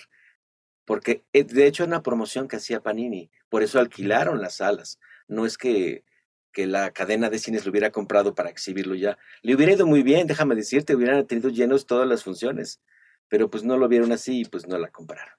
Porque 0.85 1.23
eh, 1.33 1.43
de 1.43 1.65
hecho 1.67 1.83
era 1.83 1.89
una 1.89 2.03
promoción 2.03 2.47
que 2.47 2.57
hacía 2.57 2.81
Panini, 2.81 3.31
por 3.49 3.63
eso 3.63 3.79
alquilaron 3.79 4.41
las 4.41 4.57
salas. 4.57 4.99
No 5.27 5.45
es 5.47 5.57
que, 5.57 6.03
que 6.51 6.67
la 6.67 6.91
cadena 6.91 7.29
de 7.31 7.39
cines 7.39 7.65
lo 7.65 7.71
hubiera 7.71 7.91
comprado 7.91 8.35
para 8.35 8.49
exhibirlo 8.51 8.93
ya. 8.93 9.17
Le 9.41 9.55
hubiera 9.55 9.73
ido 9.73 9.87
muy 9.87 10.03
bien, 10.03 10.27
déjame 10.27 10.55
decirte, 10.55 10.95
hubieran 10.95 11.25
tenido 11.25 11.49
llenos 11.49 11.87
todas 11.87 12.07
las 12.07 12.23
funciones 12.23 12.79
pero 13.29 13.49
pues 13.49 13.63
no 13.63 13.77
lo 13.77 13.87
vieron 13.87 14.11
así 14.11 14.41
y 14.41 14.45
pues 14.45 14.67
no 14.67 14.77
la 14.77 14.89
compraron. 14.89 15.33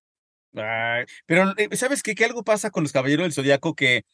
pero, 1.27 1.55
eh, 1.57 1.77
¿sabes 1.77 2.03
qué? 2.03 2.15
Que 2.15 2.25
algo 2.25 2.43
pasa 2.45 2.71
con 2.71 2.83
los 2.83 2.93
Caballeros 2.93 3.25
del 3.25 3.33
Zodíaco 3.33 3.75
que 3.75 4.05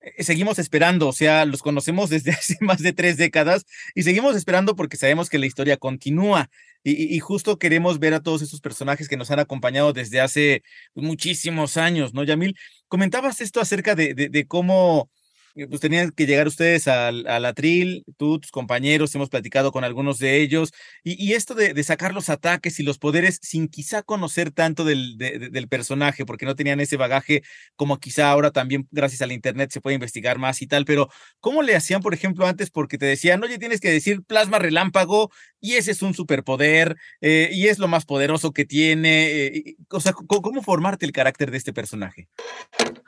eh, 0.00 0.22
seguimos 0.22 0.58
esperando, 0.58 1.08
o 1.08 1.12
sea, 1.12 1.44
los 1.46 1.62
conocemos 1.62 2.10
desde 2.10 2.30
hace 2.32 2.56
más 2.60 2.78
de 2.78 2.92
tres 2.92 3.16
décadas 3.16 3.64
y 3.94 4.02
seguimos 4.02 4.36
esperando 4.36 4.76
porque 4.76 4.96
sabemos 4.96 5.28
que 5.28 5.38
la 5.38 5.46
historia 5.46 5.76
continúa 5.76 6.50
y, 6.86 7.18
justo 7.20 7.58
queremos 7.58 7.98
ver 7.98 8.12
a 8.12 8.22
todos 8.22 8.42
esos 8.42 8.60
personajes 8.60 9.08
que 9.08 9.16
nos 9.16 9.30
han 9.30 9.38
acompañado 9.38 9.94
desde 9.94 10.20
hace 10.20 10.62
muchísimos 10.94 11.78
años, 11.78 12.12
¿no, 12.12 12.24
Yamil? 12.24 12.58
Comentabas 12.88 13.40
esto 13.40 13.58
acerca 13.58 13.94
de, 13.94 14.12
de 14.14 14.46
cómo 14.46 15.08
pues 15.54 15.80
tenían 15.80 16.10
que 16.10 16.26
llegar 16.26 16.46
ustedes 16.46 16.88
al, 16.88 17.26
al, 17.26 17.44
atril, 17.44 18.04
tú, 18.16 18.40
tus 18.40 18.50
compañeros, 18.50 19.14
hemos 19.14 19.28
platicado 19.28 19.72
con 19.72 19.84
algunos 19.84 20.18
de 20.18 20.40
ellos, 20.40 20.72
y, 21.02 21.22
y 21.24 21.34
esto 21.34 21.54
de, 21.54 21.74
de, 21.74 21.82
sacar 21.84 22.12
los 22.12 22.28
ataques 22.28 22.80
y 22.80 22.82
los 22.82 22.98
poderes 22.98 23.38
sin 23.42 23.68
quizá 23.68 24.02
conocer 24.02 24.50
tanto 24.50 24.84
del, 24.84 25.16
de, 25.16 25.50
del 25.50 25.68
personaje, 25.68 26.26
porque 26.26 26.46
no 26.46 26.56
tenían 26.56 26.80
ese 26.80 26.96
bagaje 26.96 27.42
como 27.76 27.98
quizá 27.98 28.30
ahora 28.30 28.50
también 28.50 28.88
gracias 28.90 29.22
al 29.22 29.32
Internet 29.32 29.70
se 29.70 29.80
puede 29.80 29.94
investigar 29.94 30.38
más 30.38 30.60
y 30.62 30.66
tal, 30.66 30.84
pero 30.84 31.08
¿cómo 31.40 31.62
le 31.62 31.76
hacían, 31.76 32.02
por 32.02 32.14
ejemplo, 32.14 32.46
antes? 32.46 32.70
Porque 32.70 32.98
te 32.98 33.06
decían, 33.06 33.42
oye, 33.42 33.58
tienes 33.58 33.80
que 33.80 33.90
decir 33.90 34.22
plasma 34.24 34.58
relámpago, 34.58 35.30
y 35.60 35.76
ese 35.76 35.92
es 35.92 36.02
un 36.02 36.12
superpoder, 36.12 36.96
eh, 37.22 37.48
y 37.52 37.68
es 37.68 37.78
lo 37.78 37.88
más 37.88 38.04
poderoso 38.04 38.52
que 38.52 38.66
tiene, 38.66 39.46
eh, 39.46 39.76
o 39.88 39.98
sea, 39.98 40.12
¿cómo, 40.12 40.62
formarte 40.62 41.06
el 41.06 41.12
carácter 41.12 41.50
de 41.50 41.56
este 41.56 41.72
personaje? 41.72 42.28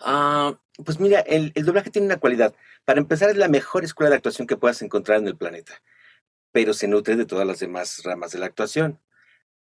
Ah, 0.01 0.59
pues 0.85 1.01
mira, 1.01 1.21
el, 1.21 1.53
el, 1.55 1.65
doblaje 1.65 1.91
tiene 1.91 2.07
una 2.07 2.19
cualidad. 2.19 2.55
Para 2.85 3.01
empezar, 3.01 3.31
es 3.31 3.37
la 3.37 3.49
mejor 3.49 3.85
escuela 3.85 4.11
de 4.11 4.17
actuación 4.17 4.47
que 4.47 4.57
puedas 4.57 4.83
encontrar 4.83 5.19
en 5.19 5.29
el 5.29 5.37
planeta, 5.37 5.83
pero 6.53 6.75
se 6.75 6.89
nutre 6.89 7.17
de 7.17 7.27
todas 7.27 7.47
las 7.47 7.61
demás 7.61 8.03
ramas 8.05 8.33
de 8.33 8.39
la 8.39 8.47
actuación. 8.47 9.01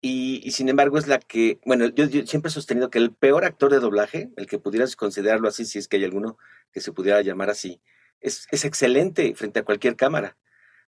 Y, 0.01 0.51
sin 0.51 0.69
embargo, 0.69 0.99
es 0.99 1.07
la 1.07 1.19
que, 1.19 1.59
bueno, 1.65 1.87
yo, 1.87 2.05
yo, 2.05 2.25
siempre 2.27 2.49
he 2.49 2.53
sostenido 2.53 2.91
que 2.91 2.99
el 2.99 3.11
peor 3.11 3.43
actor 3.43 3.71
de 3.71 3.79
doblaje, 3.79 4.29
el 4.37 4.45
que 4.45 4.59
pudieras 4.59 4.95
considerarlo 4.95 5.47
así, 5.47 5.65
si 5.65 5.79
es 5.79 5.87
que 5.87 5.97
hay 5.97 6.03
alguno 6.03 6.37
que 6.71 6.79
se 6.81 6.91
pudiera 6.91 7.21
llamar 7.21 7.49
así, 7.49 7.81
es, 8.21 8.47
es 8.51 8.65
excelente 8.65 9.33
frente 9.35 9.59
a 9.59 9.65
cualquier 9.65 9.95
cámara. 9.95 10.37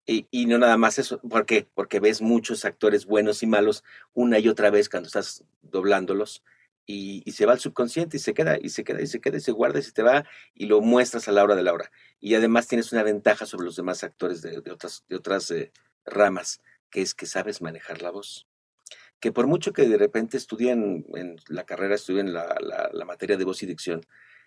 Y, 0.07 0.27
y, 0.31 0.47
no 0.47 0.59
nada 0.59 0.77
más 0.77 0.99
eso, 0.99 1.21
¿por 1.21 1.47
qué? 1.47 1.66
Porque 1.75 2.01
ves 2.01 2.21
muchos 2.21 2.64
actores 2.64 3.07
buenos 3.07 3.42
y 3.42 3.47
malos 3.47 3.85
una 4.14 4.38
y 4.38 4.49
otra 4.49 4.71
vez 4.71 4.88
cuando 4.88 5.07
estás 5.07 5.44
doblándolos 5.62 6.42
y, 6.90 7.31
se 7.33 7.44
va 7.44 7.53
al 7.53 7.61
subconsciente 7.61 8.16
y 8.16 8.20
se 8.20 8.33
queda 8.33 8.57
y 8.59 8.70
se 8.70 8.83
queda 8.83 9.03
y 9.03 9.07
se 9.07 9.20
queda 9.20 9.37
y 9.37 9.40
se 9.40 9.53
guarda 9.53 9.79
y 9.79 9.83
se 9.83 9.92
te 9.92 10.03
va 10.03 10.24
y 10.55 10.66
lo 10.66 10.81
muestras 10.81 11.29
a 11.29 11.33
la 11.33 11.44
hora 11.44 11.55
de 11.55 11.62
la 11.62 11.74
hora. 11.74 11.92
Y 12.18 12.35
además 12.35 12.66
tienes 12.66 12.92
una 12.92 13.03
ventaja 13.03 13.44
sobre 13.44 13.66
los 13.66 13.77
demás 13.77 14.03
actores 14.05 14.40
de, 14.40 14.59
otras, 14.59 15.05
de 15.07 15.16
otras 15.16 15.51
eh, 15.51 15.70
ramas, 16.07 16.62
que 16.90 17.03
es 17.03 17.14
que 17.14 17.27
sabes 17.27 17.61
manejar 17.61 18.01
la 18.01 18.11
voz. 18.11 18.48
Que 19.20 19.33
por 19.33 19.46
mucho 19.46 19.74
que 19.74 19.87
de 19.87 19.98
repente 19.98 20.38
estudien 20.38 21.05
en 21.14 21.37
la 21.48 21.66
carrera, 21.66 21.94
estudien 21.94 22.33
la, 22.33 22.57
la, 22.59 22.88
la 22.90 23.05
materia 23.05 23.37
de 23.37 23.44
voz 23.44 23.62
y 23.62 23.66
dicción, 23.66 24.01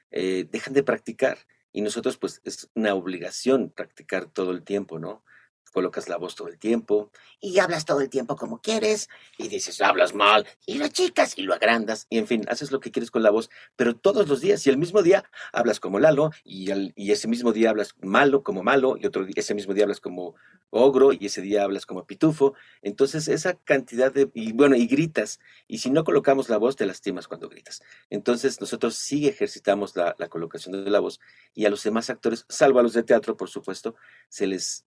eh, 0.10 0.48
dejan 0.50 0.74
de 0.74 0.82
practicar. 0.82 1.38
Y 1.72 1.82
nosotros, 1.82 2.18
pues, 2.18 2.42
es 2.44 2.72
una 2.74 2.96
obligación 2.96 3.70
practicar 3.70 4.26
todo 4.26 4.52
el 4.52 4.64
tiempo, 4.64 4.98
¿no? 4.98 5.24
Colocas 5.72 6.10
la 6.10 6.18
voz 6.18 6.36
todo 6.36 6.48
el 6.48 6.60
tiempo. 6.60 7.12
Y 7.40 7.60
hablas 7.60 7.86
todo 7.86 8.02
el 8.02 8.10
tiempo 8.10 8.36
como 8.36 8.62
quieres. 8.62 9.10
Y 9.38 9.48
dices, 9.48 9.82
hablas 9.82 10.14
mal. 10.14 10.48
Y 10.66 10.78
lo 10.78 10.88
chicas 10.88 11.38
y 11.38 11.44
lo 11.44 11.54
agrandas. 11.54 12.08
Y 12.10 12.18
en 12.18 12.28
fin, 12.28 12.46
haces 12.50 12.72
lo 12.72 12.80
que 12.80 12.92
quieres 12.92 13.12
con 13.12 13.24
la 13.24 13.32
voz. 13.32 13.50
Pero 13.76 13.96
todos 13.96 14.28
los 14.28 14.42
días. 14.42 14.66
Y 14.68 14.70
el 14.70 14.78
mismo 14.78 15.02
día 15.02 15.24
hablas 15.52 15.80
como 15.80 16.00
Lalo. 16.00 16.32
Y, 16.44 16.70
y 16.96 17.12
ese 17.12 17.28
mismo 17.28 17.54
día 17.54 17.70
hablas 17.70 17.96
malo 18.02 18.44
como 18.44 18.64
malo. 18.64 18.98
Y 19.00 19.06
otro 19.06 19.26
día, 19.26 19.34
ese 19.38 19.56
mismo 19.56 19.74
día 19.74 19.84
hablas 19.84 20.00
como 20.00 20.36
ogro. 20.70 21.14
Y 21.14 21.26
ese 21.26 21.42
día 21.42 21.64
hablas 21.64 21.86
como 21.86 22.06
pitufo. 22.06 22.54
Entonces 22.82 23.28
esa 23.28 23.56
cantidad 23.56 24.14
de... 24.14 24.30
Y 24.34 24.54
bueno, 24.54 24.76
y 24.76 24.88
gritas. 24.88 25.40
Y 25.68 25.80
si 25.80 25.90
no 25.90 26.04
colocamos 26.04 26.50
la 26.50 26.58
voz, 26.58 26.76
te 26.76 26.86
lastimas 26.86 27.28
cuando 27.28 27.50
gritas. 27.50 27.82
Entonces 28.10 28.62
nosotros 28.62 28.96
sí 28.96 29.28
ejercitamos 29.28 29.96
la, 29.96 30.16
la 30.20 30.30
colocación 30.30 30.84
de 30.84 30.92
la 30.92 31.00
voz. 31.00 31.20
Y 31.54 31.66
a 31.66 31.70
los 31.70 31.84
demás 31.84 32.10
actores, 32.10 32.46
salvo 32.50 32.80
a 32.80 32.84
los 32.84 32.94
de 32.94 33.04
teatro, 33.04 33.38
por 33.38 33.50
supuesto, 33.50 33.96
se 34.30 34.48
les 34.48 34.86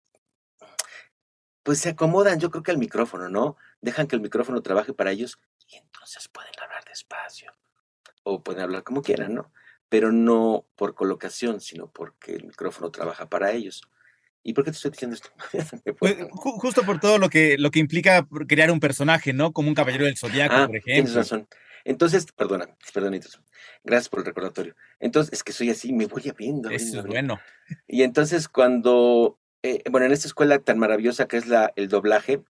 pues 1.62 1.78
se 1.78 1.90
acomodan, 1.90 2.40
yo 2.40 2.50
creo 2.50 2.62
que 2.62 2.70
al 2.70 2.78
micrófono, 2.78 3.28
¿no? 3.28 3.56
Dejan 3.80 4.06
que 4.06 4.16
el 4.16 4.22
micrófono 4.22 4.62
trabaje 4.62 4.92
para 4.92 5.10
ellos 5.10 5.38
y 5.68 5.76
entonces 5.76 6.28
pueden 6.28 6.52
hablar 6.62 6.84
despacio 6.84 7.52
o 8.24 8.42
pueden 8.42 8.62
hablar 8.62 8.82
como 8.82 9.02
quieran, 9.02 9.34
¿no? 9.34 9.52
Pero 9.88 10.10
no 10.12 10.64
por 10.76 10.94
colocación, 10.94 11.60
sino 11.60 11.90
porque 11.90 12.34
el 12.34 12.44
micrófono 12.46 12.90
trabaja 12.90 13.28
para 13.28 13.52
ellos. 13.52 13.82
¿Y 14.42 14.54
por 14.54 14.64
qué 14.64 14.70
te 14.72 14.76
estoy 14.76 14.90
diciendo 14.90 15.14
esto? 15.16 15.30
Pues, 15.98 16.18
ju- 16.18 16.58
justo 16.58 16.84
por 16.84 16.98
todo 16.98 17.18
lo 17.18 17.28
que, 17.28 17.56
lo 17.58 17.70
que 17.70 17.78
implica 17.78 18.26
crear 18.48 18.70
un 18.70 18.80
personaje, 18.80 19.32
¿no? 19.32 19.52
Como 19.52 19.68
un 19.68 19.74
caballero 19.74 20.04
del 20.06 20.16
zodiaco, 20.16 20.54
Ah, 20.54 20.66
por 20.66 20.80
tienes 20.80 21.10
ejemplo. 21.10 21.14
razón. 21.20 21.48
Entonces, 21.84 22.26
perdona, 22.36 22.68
Iterson. 23.14 23.44
Gracias 23.84 24.08
por 24.08 24.20
el 24.20 24.26
recordatorio. 24.26 24.74
Entonces, 25.00 25.32
es 25.32 25.42
que 25.44 25.52
soy 25.52 25.70
así, 25.70 25.92
me 25.92 26.06
voy 26.06 26.28
abriendo. 26.28 26.70
Eso 26.70 26.74
abriendo, 26.76 26.98
es 26.98 27.04
abriendo. 27.04 27.34
bueno. 27.34 27.82
Y 27.88 28.02
entonces 28.02 28.48
cuando, 28.48 29.38
eh, 29.62 29.82
bueno, 29.90 30.06
en 30.06 30.12
esta 30.12 30.28
escuela 30.28 30.58
tan 30.58 30.78
maravillosa 30.78 31.26
que 31.26 31.38
es 31.38 31.44
el 31.76 31.88
doblaje, 31.88 32.42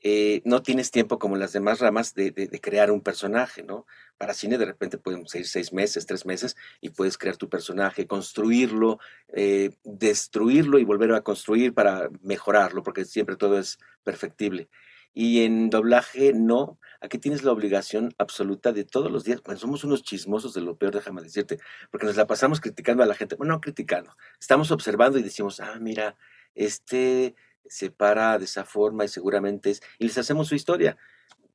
eh, 0.00 0.42
no 0.44 0.62
tienes 0.62 0.92
tiempo 0.92 1.18
como 1.18 1.36
las 1.36 1.52
demás 1.52 1.80
ramas 1.80 2.14
de 2.14 2.60
crear 2.62 2.92
un 2.92 3.00
personaje, 3.00 3.64
¿no? 3.64 3.84
Para 4.16 4.34
cine 4.34 4.56
de 4.56 4.64
repente 4.64 4.96
pueden 4.98 5.26
ser 5.26 5.44
seis 5.46 5.72
meses, 5.72 6.06
tres 6.06 6.24
meses, 6.24 6.56
y 6.80 6.90
puedes 6.90 7.18
crear 7.18 7.36
tu 7.36 7.48
personaje, 7.48 8.06
construirlo, 8.06 9.00
eh, 9.32 9.70
destruirlo 9.84 10.78
y 10.78 10.84
volver 10.84 11.12
a 11.14 11.22
construir 11.22 11.74
para 11.74 12.10
mejorarlo, 12.22 12.82
porque 12.84 13.04
siempre 13.04 13.36
todo 13.36 13.58
es 13.58 13.78
perfectible. 14.04 14.68
Y 15.14 15.44
en 15.44 15.68
doblaje 15.68 16.32
no, 16.32 16.78
aquí 17.00 17.18
tienes 17.18 17.42
la 17.42 17.50
obligación 17.50 18.14
absoluta 18.18 18.72
de 18.72 18.84
todos 18.84 19.10
los 19.10 19.24
días, 19.24 19.42
bueno, 19.42 19.58
somos 19.58 19.82
unos 19.82 20.02
chismosos 20.04 20.54
de 20.54 20.60
lo 20.60 20.76
peor, 20.76 20.94
déjame 20.94 21.22
decirte, 21.22 21.58
porque 21.90 22.06
nos 22.06 22.16
la 22.16 22.26
pasamos 22.26 22.60
criticando 22.60 23.02
a 23.02 23.06
la 23.06 23.14
gente, 23.14 23.34
bueno, 23.34 23.54
no 23.54 23.60
criticando, 23.60 24.16
estamos 24.40 24.70
observando 24.70 25.18
y 25.18 25.22
decimos, 25.22 25.58
ah, 25.60 25.78
mira, 25.80 26.16
este 26.58 27.34
se 27.66 27.90
para 27.90 28.38
de 28.38 28.44
esa 28.46 28.64
forma 28.64 29.04
y 29.04 29.08
seguramente 29.08 29.70
es, 29.70 29.82
y 29.98 30.06
les 30.06 30.16
hacemos 30.18 30.48
su 30.48 30.54
historia 30.54 30.96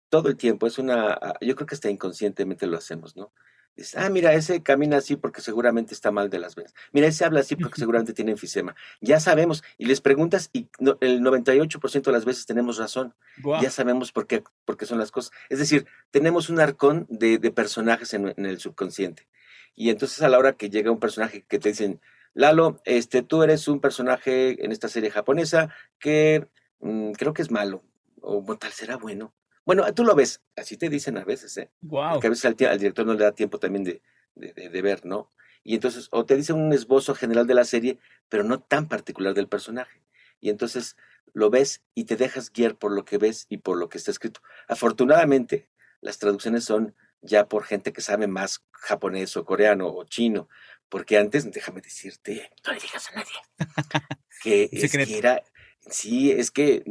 todo 0.10 0.30
el 0.30 0.36
tiempo, 0.38 0.68
es 0.68 0.78
una, 0.78 1.12
ah, 1.14 1.34
yo 1.42 1.56
creo 1.56 1.66
que 1.66 1.74
hasta 1.74 1.90
inconscientemente 1.90 2.68
lo 2.68 2.78
hacemos, 2.78 3.16
¿no? 3.16 3.32
Dices, 3.76 3.96
ah, 3.98 4.08
mira, 4.12 4.32
ese 4.36 4.62
camina 4.62 4.98
así 4.98 5.16
porque 5.16 5.42
seguramente 5.42 5.96
está 5.96 6.12
mal 6.12 6.30
de 6.30 6.38
las 6.38 6.54
venas. 6.54 6.76
Mira, 6.92 7.08
ese 7.08 7.26
habla 7.26 7.40
así 7.40 7.56
porque 7.56 7.80
seguramente 7.80 8.14
tiene 8.14 8.30
enfisema. 8.30 8.76
Ya 9.02 9.20
sabemos, 9.20 9.64
y 9.80 9.86
les 9.88 10.00
preguntas 10.02 10.52
y 10.54 10.68
no- 10.78 11.00
el 11.02 11.22
98% 11.22 12.12
de 12.12 12.12
las 12.12 12.26
veces 12.26 12.46
tenemos 12.46 12.78
razón. 12.78 13.16
Ya 13.64 13.72
sabemos 13.72 14.12
por 14.12 14.28
qué, 14.28 14.44
por 14.66 14.78
qué 14.78 14.86
son 14.86 15.00
las 15.00 15.10
cosas. 15.10 15.32
Es 15.50 15.58
decir, 15.58 15.88
tenemos 16.12 16.52
un 16.52 16.60
arcón 16.60 17.08
de, 17.10 17.40
de 17.40 17.50
personajes 17.50 18.14
en, 18.14 18.32
en 18.38 18.46
el 18.46 18.60
subconsciente. 18.60 19.28
Y 19.76 19.90
entonces 19.90 20.22
a 20.22 20.30
la 20.30 20.38
hora 20.38 20.54
que 20.54 20.70
llega 20.70 20.92
un 20.92 21.00
personaje 21.00 21.44
que 21.48 21.58
te 21.58 21.70
dicen, 21.70 22.00
Lalo, 22.34 22.82
este, 22.86 23.22
tú 23.22 23.44
eres 23.44 23.68
un 23.68 23.80
personaje 23.80 24.64
en 24.66 24.72
esta 24.72 24.88
serie 24.88 25.12
japonesa 25.12 25.70
que 26.00 26.48
mm, 26.80 27.12
creo 27.14 27.34
que 27.34 27.42
es 27.42 27.52
malo, 27.52 27.84
o 28.22 28.44
tal 28.58 28.72
será 28.72 28.98
bueno. 28.98 29.34
Bueno, 29.66 29.92
tú 29.94 30.04
lo 30.04 30.16
ves, 30.16 30.42
así 30.56 30.76
te 30.78 30.90
dicen 30.90 31.18
a 31.18 31.24
veces, 31.24 31.56
¿eh? 31.58 31.72
Guau. 31.82 32.14
Porque 32.14 32.28
a 32.28 32.30
veces 32.32 32.46
al, 32.46 32.56
al 32.68 32.80
director 32.80 33.06
no 33.06 33.14
le 33.14 33.24
da 33.24 33.32
tiempo 33.34 33.60
también 33.60 33.84
de, 33.84 34.02
de- 34.36 34.54
de- 34.54 34.70
de 34.70 34.82
ver, 34.82 35.06
¿no? 35.06 35.32
Y 35.64 35.76
entonces, 35.76 36.10
o 36.12 36.26
te 36.26 36.36
dicen 36.36 36.58
un 36.58 36.74
esbozo 36.74 37.16
general 37.16 37.48
de 37.48 37.54
la 37.54 37.64
serie, 37.64 37.98
pero 38.28 38.44
no 38.44 38.60
tan 38.60 38.90
particular 38.90 39.34
del 39.34 39.48
personaje. 39.48 40.04
Y 40.42 40.50
entonces 40.50 40.98
lo 41.34 41.50
ves 41.50 41.82
y 41.96 42.04
te 42.04 42.18
dejas 42.18 42.52
guiar 42.52 42.76
por 42.76 42.92
lo 42.92 43.06
que 43.06 43.18
ves 43.18 43.46
y 43.48 43.58
por 43.60 43.78
lo 43.78 43.88
que 43.88 43.98
está 43.98 44.12
escrito. 44.12 44.42
Afortunadamente, 44.68 45.70
las 46.02 46.20
traducciones 46.20 46.66
son 46.66 46.94
ya 47.22 47.48
por 47.48 47.64
gente 47.64 47.94
que 47.94 48.02
sabe 48.02 48.28
más 48.28 48.66
japonés 48.74 49.38
o 49.38 49.46
coreano 49.46 49.88
o 49.88 50.04
chino, 50.04 50.50
porque 50.94 51.18
antes, 51.18 51.50
déjame 51.52 51.82
decirte, 51.82 52.52
No 52.64 52.72
le 52.72 52.80
digas 52.80 53.10
a 53.10 53.16
nadie. 53.16 53.34
que, 54.44 54.70
es 54.72 54.94
era, 54.94 55.42
sí, 55.90 56.30
es 56.32 56.52
que 56.52 56.84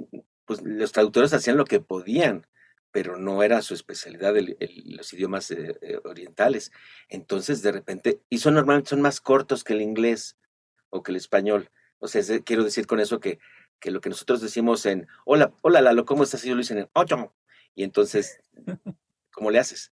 pues, 0.44 0.60
los 0.64 0.90
traductores 0.90 1.32
hacían 1.32 1.56
lo 1.56 1.64
que 1.64 1.78
podían, 1.78 2.48
pero 2.90 3.16
no 3.16 3.44
era 3.44 3.62
su 3.62 3.74
especialidad 3.74 4.36
el- 4.36 4.56
el- 4.58 4.96
los 4.96 5.12
idiomas 5.12 5.52
eh, 5.52 5.78
eh, 5.82 6.00
orientales. 6.02 6.72
Entonces, 7.08 7.62
de 7.62 7.70
repente, 7.70 8.20
y 8.28 8.38
son 8.38 8.54
normalmente 8.54 8.90
son 8.90 9.02
más 9.02 9.20
cortos 9.20 9.62
que 9.62 9.74
el 9.74 9.82
inglés 9.82 10.36
o 10.90 11.04
que 11.04 11.12
el 11.12 11.16
español. 11.16 11.70
O 12.00 12.08
sea, 12.08 12.22
es 12.22 12.26
de- 12.26 12.42
quiero 12.42 12.64
decir 12.64 12.88
con 12.88 12.98
eso 12.98 13.20
que, 13.20 13.38
que 13.78 13.92
lo 13.92 14.00
que 14.00 14.08
nosotros 14.10 14.40
decimos 14.40 14.84
en, 14.84 15.06
hola, 15.24 15.54
hola 15.62 15.80
Lalo, 15.80 16.06
¿cómo 16.06 16.24
estás? 16.24 16.42
Ellos 16.42 16.56
lo 16.56 16.62
dicen 16.62 16.78
en, 16.78 16.90
ocho. 16.94 17.32
Y 17.76 17.84
entonces, 17.84 18.40
¿cómo 19.30 19.52
le 19.52 19.60
haces? 19.60 19.91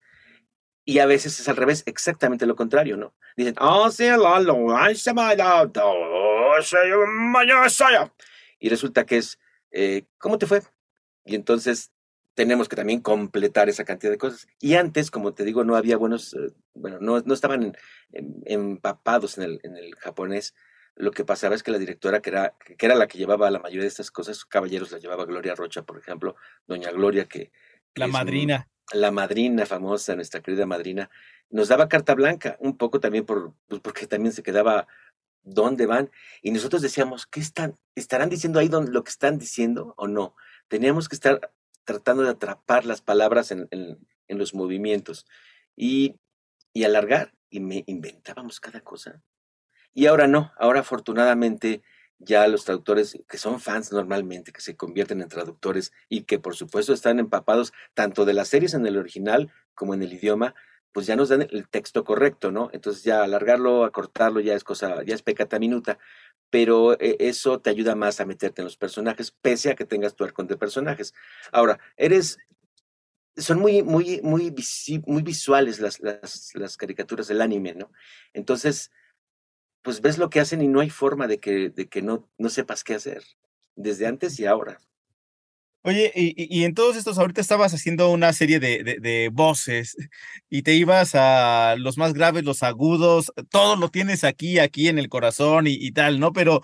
Y 0.88 1.00
a 1.00 1.06
veces 1.06 1.38
es 1.40 1.48
al 1.48 1.56
revés, 1.56 1.82
exactamente 1.86 2.46
lo 2.46 2.54
contrario, 2.54 2.96
¿no? 2.96 3.12
Dicen, 3.36 3.56
oh, 3.60 3.90
sí, 3.90 4.04
Lalo, 4.04 4.74
ay, 4.76 4.94
se 4.94 5.12
me 5.12 5.20
ha 5.22 5.34
dado, 5.36 5.82
oh, 5.84 6.54
sí, 6.62 6.76
mañana 7.08 7.68
soy 7.68 7.94
yo". 7.94 8.10
Y 8.60 8.68
resulta 8.68 9.04
que 9.04 9.16
es, 9.18 9.38
eh, 9.72 10.04
¿cómo 10.16 10.38
te 10.38 10.46
fue? 10.46 10.62
Y 11.24 11.34
entonces 11.34 11.90
tenemos 12.34 12.68
que 12.68 12.76
también 12.76 13.00
completar 13.00 13.68
esa 13.68 13.84
cantidad 13.84 14.12
de 14.12 14.18
cosas. 14.18 14.46
Y 14.60 14.74
antes, 14.74 15.10
como 15.10 15.34
te 15.34 15.42
digo, 15.44 15.64
no 15.64 15.74
había 15.74 15.96
buenos, 15.96 16.34
eh, 16.34 16.52
bueno, 16.74 16.98
no, 17.00 17.20
no 17.20 17.34
estaban 17.34 17.62
en- 17.64 17.76
en- 18.12 18.42
empapados 18.46 19.38
en 19.38 19.44
el, 19.44 19.60
en 19.64 19.76
el 19.76 19.94
japonés. 19.96 20.54
Lo 20.94 21.10
que 21.10 21.24
pasaba 21.24 21.56
es 21.56 21.62
que 21.64 21.72
la 21.72 21.78
directora, 21.78 22.20
que 22.22 22.30
era, 22.30 22.54
que 22.78 22.86
era 22.86 22.94
la 22.94 23.08
que 23.08 23.18
llevaba 23.18 23.50
la 23.50 23.58
mayoría 23.58 23.82
de 23.82 23.88
estas 23.88 24.10
cosas, 24.12 24.44
caballeros 24.44 24.92
la 24.92 24.98
llevaba 24.98 25.24
Gloria 25.24 25.54
Rocha, 25.56 25.82
por 25.82 25.98
ejemplo, 25.98 26.36
Doña 26.66 26.92
Gloria, 26.92 27.24
que... 27.26 27.50
que 27.92 28.00
La 28.00 28.06
un- 28.06 28.12
madrina. 28.12 28.68
La 28.92 29.10
madrina 29.10 29.66
famosa, 29.66 30.14
nuestra 30.14 30.40
querida 30.40 30.66
madrina, 30.66 31.10
nos 31.50 31.68
daba 31.68 31.88
carta 31.88 32.14
blanca, 32.14 32.56
un 32.60 32.76
poco 32.76 33.00
también 33.00 33.24
por, 33.26 33.54
pues 33.68 33.80
porque 33.80 34.06
también 34.06 34.32
se 34.32 34.42
quedaba 34.42 34.86
dónde 35.42 35.86
van, 35.86 36.10
y 36.42 36.50
nosotros 36.50 36.82
decíamos, 36.82 37.26
¿qué 37.26 37.40
están? 37.40 37.78
¿Estarán 37.94 38.28
diciendo 38.28 38.58
ahí 38.58 38.68
don- 38.68 38.92
lo 38.92 39.04
que 39.04 39.10
están 39.10 39.38
diciendo 39.38 39.94
o 39.96 40.08
no? 40.08 40.34
Teníamos 40.68 41.08
que 41.08 41.14
estar 41.16 41.52
tratando 41.84 42.22
de 42.24 42.30
atrapar 42.30 42.84
las 42.84 43.00
palabras 43.00 43.52
en, 43.52 43.68
en- 43.70 43.98
en 44.28 44.38
los 44.38 44.54
movimientos 44.54 45.24
y, 45.76 46.16
y 46.72 46.82
alargar, 46.84 47.32
y 47.48 47.60
me 47.60 47.84
inventábamos 47.86 48.58
cada 48.60 48.80
cosa. 48.80 49.22
Y 49.94 50.06
ahora 50.06 50.26
no, 50.26 50.52
ahora 50.58 50.80
afortunadamente 50.80 51.82
ya 52.18 52.46
los 52.48 52.64
traductores 52.64 53.18
que 53.28 53.38
son 53.38 53.60
fans 53.60 53.92
normalmente, 53.92 54.52
que 54.52 54.60
se 54.60 54.76
convierten 54.76 55.20
en 55.22 55.28
traductores 55.28 55.92
y 56.08 56.22
que 56.22 56.38
por 56.38 56.56
supuesto 56.56 56.92
están 56.92 57.18
empapados 57.18 57.72
tanto 57.94 58.24
de 58.24 58.34
las 58.34 58.48
series 58.48 58.74
en 58.74 58.86
el 58.86 58.96
original 58.96 59.52
como 59.74 59.94
en 59.94 60.02
el 60.02 60.12
idioma, 60.12 60.54
pues 60.92 61.06
ya 61.06 61.14
nos 61.14 61.28
dan 61.28 61.42
el 61.42 61.68
texto 61.68 62.04
correcto, 62.04 62.50
¿no? 62.50 62.70
Entonces 62.72 63.02
ya 63.02 63.22
alargarlo, 63.22 63.84
acortarlo 63.84 64.40
ya 64.40 64.54
es 64.54 64.64
cosa, 64.64 65.02
ya 65.04 65.14
es 65.14 65.22
pecata 65.22 65.58
minuta, 65.58 65.98
pero 66.48 66.98
eh, 67.00 67.16
eso 67.18 67.60
te 67.60 67.68
ayuda 67.68 67.94
más 67.94 68.18
a 68.20 68.24
meterte 68.24 68.62
en 68.62 68.64
los 68.64 68.78
personajes, 68.78 69.30
pese 69.30 69.70
a 69.70 69.74
que 69.74 69.84
tengas 69.84 70.14
tu 70.14 70.24
arcón 70.24 70.46
de 70.46 70.56
personajes. 70.56 71.12
Ahora, 71.52 71.78
eres 71.98 72.38
son 73.36 73.58
muy, 73.58 73.82
muy, 73.82 74.20
muy, 74.22 74.50
visi- 74.50 75.04
muy 75.06 75.22
visuales 75.22 75.78
las, 75.80 76.00
las, 76.00 76.52
las 76.54 76.76
caricaturas 76.78 77.28
del 77.28 77.42
anime, 77.42 77.74
¿no? 77.74 77.92
Entonces, 78.32 78.90
pues 79.86 80.00
ves 80.00 80.18
lo 80.18 80.28
que 80.30 80.40
hacen 80.40 80.60
y 80.62 80.66
no 80.66 80.80
hay 80.80 80.90
forma 80.90 81.28
de 81.28 81.38
que, 81.38 81.70
de 81.70 81.86
que 81.86 82.02
no, 82.02 82.28
no 82.38 82.48
sepas 82.48 82.82
qué 82.82 82.94
hacer, 82.94 83.22
desde 83.76 84.08
antes 84.08 84.36
y 84.40 84.44
ahora. 84.44 84.80
Oye, 85.84 86.10
y, 86.16 86.34
y- 86.36 86.64
en 86.64 86.74
todos 86.74 86.96
estos, 86.96 87.16
ahorita 87.20 87.40
estabas 87.40 87.72
haciendo 87.72 88.10
una 88.10 88.32
serie 88.32 88.58
de, 88.58 88.82
de- 89.00 89.28
voces 89.32 89.96
y 90.50 90.62
te 90.62 90.74
ibas 90.74 91.14
a 91.14 91.76
los 91.78 91.98
más 91.98 92.14
graves, 92.14 92.42
los 92.42 92.64
agudos, 92.64 93.32
todo 93.48 93.76
lo 93.76 93.88
tienes 93.88 94.24
aquí, 94.24 94.58
aquí 94.58 94.88
en 94.88 94.98
el 94.98 95.08
corazón 95.08 95.68
y, 95.68 95.74
y 95.74 95.92
tal, 95.92 96.18
¿no? 96.18 96.32
Pero 96.32 96.62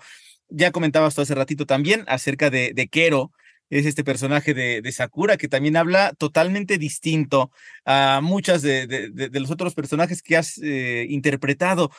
ya 0.49 0.71
comentabas 0.73 1.15
tú 1.15 1.21
hace 1.21 1.33
ratito 1.33 1.65
también 1.65 2.03
acerca 2.07 2.49
de, 2.49 2.73
de 2.75 2.89
Kero, 2.89 3.31
es 3.69 3.85
este 3.85 4.03
personaje 4.03 4.53
de, 4.53 4.81
de 4.81 4.91
Sakura 4.91 5.37
que 5.37 5.47
también 5.47 5.77
habla 5.77 6.11
totalmente 6.17 6.77
distinto 6.77 7.49
a 7.85 8.19
muchas 8.21 8.61
de- 8.61 8.85
de 8.85 9.39
los 9.39 9.49
otros 9.49 9.73
personajes 9.75 10.21
que 10.21 10.35
has 10.35 10.57
eh, 10.61 11.05
interpretado. 11.09 11.89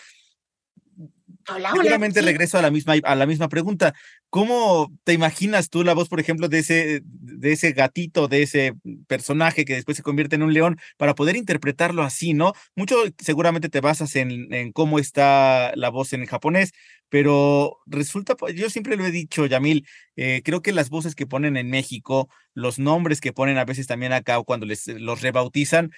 Hola, 1.48 1.72
hola. 1.72 1.82
Seguramente 1.82 2.20
sí. 2.20 2.26
regreso 2.26 2.58
a 2.58 2.62
la 2.62 2.70
misma 2.70 2.94
a 3.02 3.14
la 3.14 3.26
misma 3.26 3.48
pregunta. 3.48 3.94
¿Cómo 4.30 4.92
te 5.04 5.12
imaginas 5.12 5.70
tú 5.70 5.84
la 5.84 5.94
voz, 5.94 6.08
por 6.08 6.20
ejemplo, 6.20 6.48
de 6.48 6.58
ese, 6.58 7.02
de 7.04 7.52
ese 7.52 7.72
gatito, 7.72 8.26
de 8.26 8.42
ese 8.42 8.74
personaje 9.06 9.64
que 9.64 9.74
después 9.74 9.96
se 9.96 10.02
convierte 10.02 10.36
en 10.36 10.42
un 10.42 10.52
león, 10.52 10.78
para 10.96 11.14
poder 11.14 11.36
interpretarlo 11.36 12.02
así, 12.02 12.34
¿no? 12.34 12.52
Mucho 12.74 12.96
seguramente 13.18 13.68
te 13.68 13.80
basas 13.80 14.16
en, 14.16 14.52
en 14.52 14.72
cómo 14.72 14.98
está 14.98 15.72
la 15.76 15.90
voz 15.90 16.12
en 16.12 16.26
japonés, 16.26 16.72
pero 17.08 17.78
resulta, 17.86 18.34
pues, 18.34 18.56
yo 18.56 18.68
siempre 18.70 18.96
lo 18.96 19.06
he 19.06 19.12
dicho, 19.12 19.46
Yamil, 19.46 19.86
eh, 20.16 20.42
creo 20.44 20.62
que 20.62 20.72
las 20.72 20.90
voces 20.90 21.14
que 21.14 21.28
ponen 21.28 21.56
en 21.56 21.70
México, 21.70 22.28
los 22.54 22.80
nombres 22.80 23.20
que 23.20 23.32
ponen 23.32 23.56
a 23.56 23.64
veces 23.64 23.86
también 23.86 24.12
acá 24.12 24.38
o 24.40 24.44
cuando 24.44 24.66
les 24.66 24.88
los 24.88 25.20
rebautizan, 25.20 25.92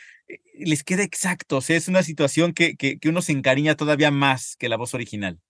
les 0.55 0.85
queda 0.85 1.03
exacto, 1.03 1.59
o 1.59 1.61
sea, 1.61 1.77
es 1.77 1.89
una 1.89 2.03
situación 2.03 2.53
que, 2.53 2.77
que, 2.77 2.99
que 2.99 3.09
uno 3.09 3.23
se 3.23 3.33
encariña 3.33 3.77
todavía 3.77 4.11
más 4.11 4.57
que 4.57 4.69
la 4.69 4.77
voz 4.77 4.95
original. 4.95 5.41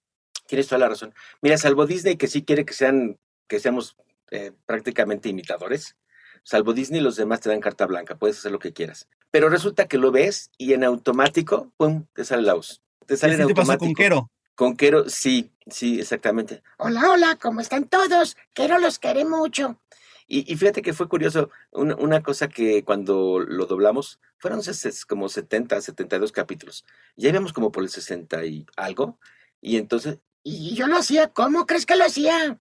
Tienes 0.46 0.68
toda 0.68 0.78
la 0.78 0.88
razón. 0.88 1.14
Mira, 1.42 1.58
salvo 1.58 1.86
Disney, 1.86 2.16
que 2.16 2.28
sí 2.28 2.42
quiere 2.42 2.64
que 2.64 2.74
sean, 2.74 3.18
que 3.48 3.58
seamos 3.60 3.96
eh, 4.30 4.52
prácticamente 4.66 5.28
imitadores, 5.28 5.96
salvo 6.42 6.72
Disney, 6.72 7.00
los 7.00 7.16
demás 7.16 7.40
te 7.40 7.48
dan 7.48 7.60
carta 7.60 7.86
blanca, 7.86 8.16
puedes 8.16 8.38
hacer 8.38 8.52
lo 8.52 8.58
que 8.58 8.72
quieras. 8.72 9.08
Pero 9.30 9.48
resulta 9.48 9.88
que 9.88 9.98
lo 9.98 10.12
ves 10.12 10.50
y 10.56 10.72
en 10.72 10.84
automático, 10.84 11.72
pum, 11.76 12.06
te 12.14 12.24
sale 12.24 12.42
la 12.42 12.54
voz. 12.54 12.82
Te 13.06 13.16
sale 13.16 13.34
en 13.34 13.40
¿Qué 13.40 13.44
te 13.46 13.50
automático. 13.60 13.72
pasó 13.72 13.78
con 13.78 13.94
Quero? 13.94 14.30
Con 14.54 14.76
Quero, 14.76 15.08
sí, 15.08 15.50
sí, 15.66 16.00
exactamente. 16.00 16.62
Hola, 16.78 17.10
hola, 17.10 17.38
¿cómo 17.40 17.60
están 17.60 17.84
todos? 17.88 18.36
Quiero 18.52 18.78
los 18.78 18.98
quiere 18.98 19.24
mucho. 19.24 19.80
Y, 20.26 20.52
y 20.52 20.56
fíjate 20.56 20.82
que 20.82 20.92
fue 20.92 21.08
curioso, 21.08 21.50
una, 21.70 21.94
una 21.96 22.22
cosa 22.22 22.48
que 22.48 22.84
cuando 22.84 23.38
lo 23.40 23.66
doblamos, 23.66 24.20
fueron 24.38 24.60
como 25.08 25.28
70, 25.28 25.80
72 25.80 26.32
capítulos. 26.32 26.84
Ya 27.16 27.28
íbamos 27.30 27.52
como 27.52 27.70
por 27.70 27.84
el 27.84 27.88
60 27.88 28.44
y 28.44 28.66
algo. 28.76 29.18
Y 29.60 29.76
entonces, 29.76 30.18
Y 30.42 30.74
yo 30.74 30.86
lo 30.86 30.96
hacía, 30.96 31.28
¿cómo 31.32 31.66
crees 31.66 31.86
que 31.86 31.96
lo 31.96 32.04
hacía? 32.04 32.58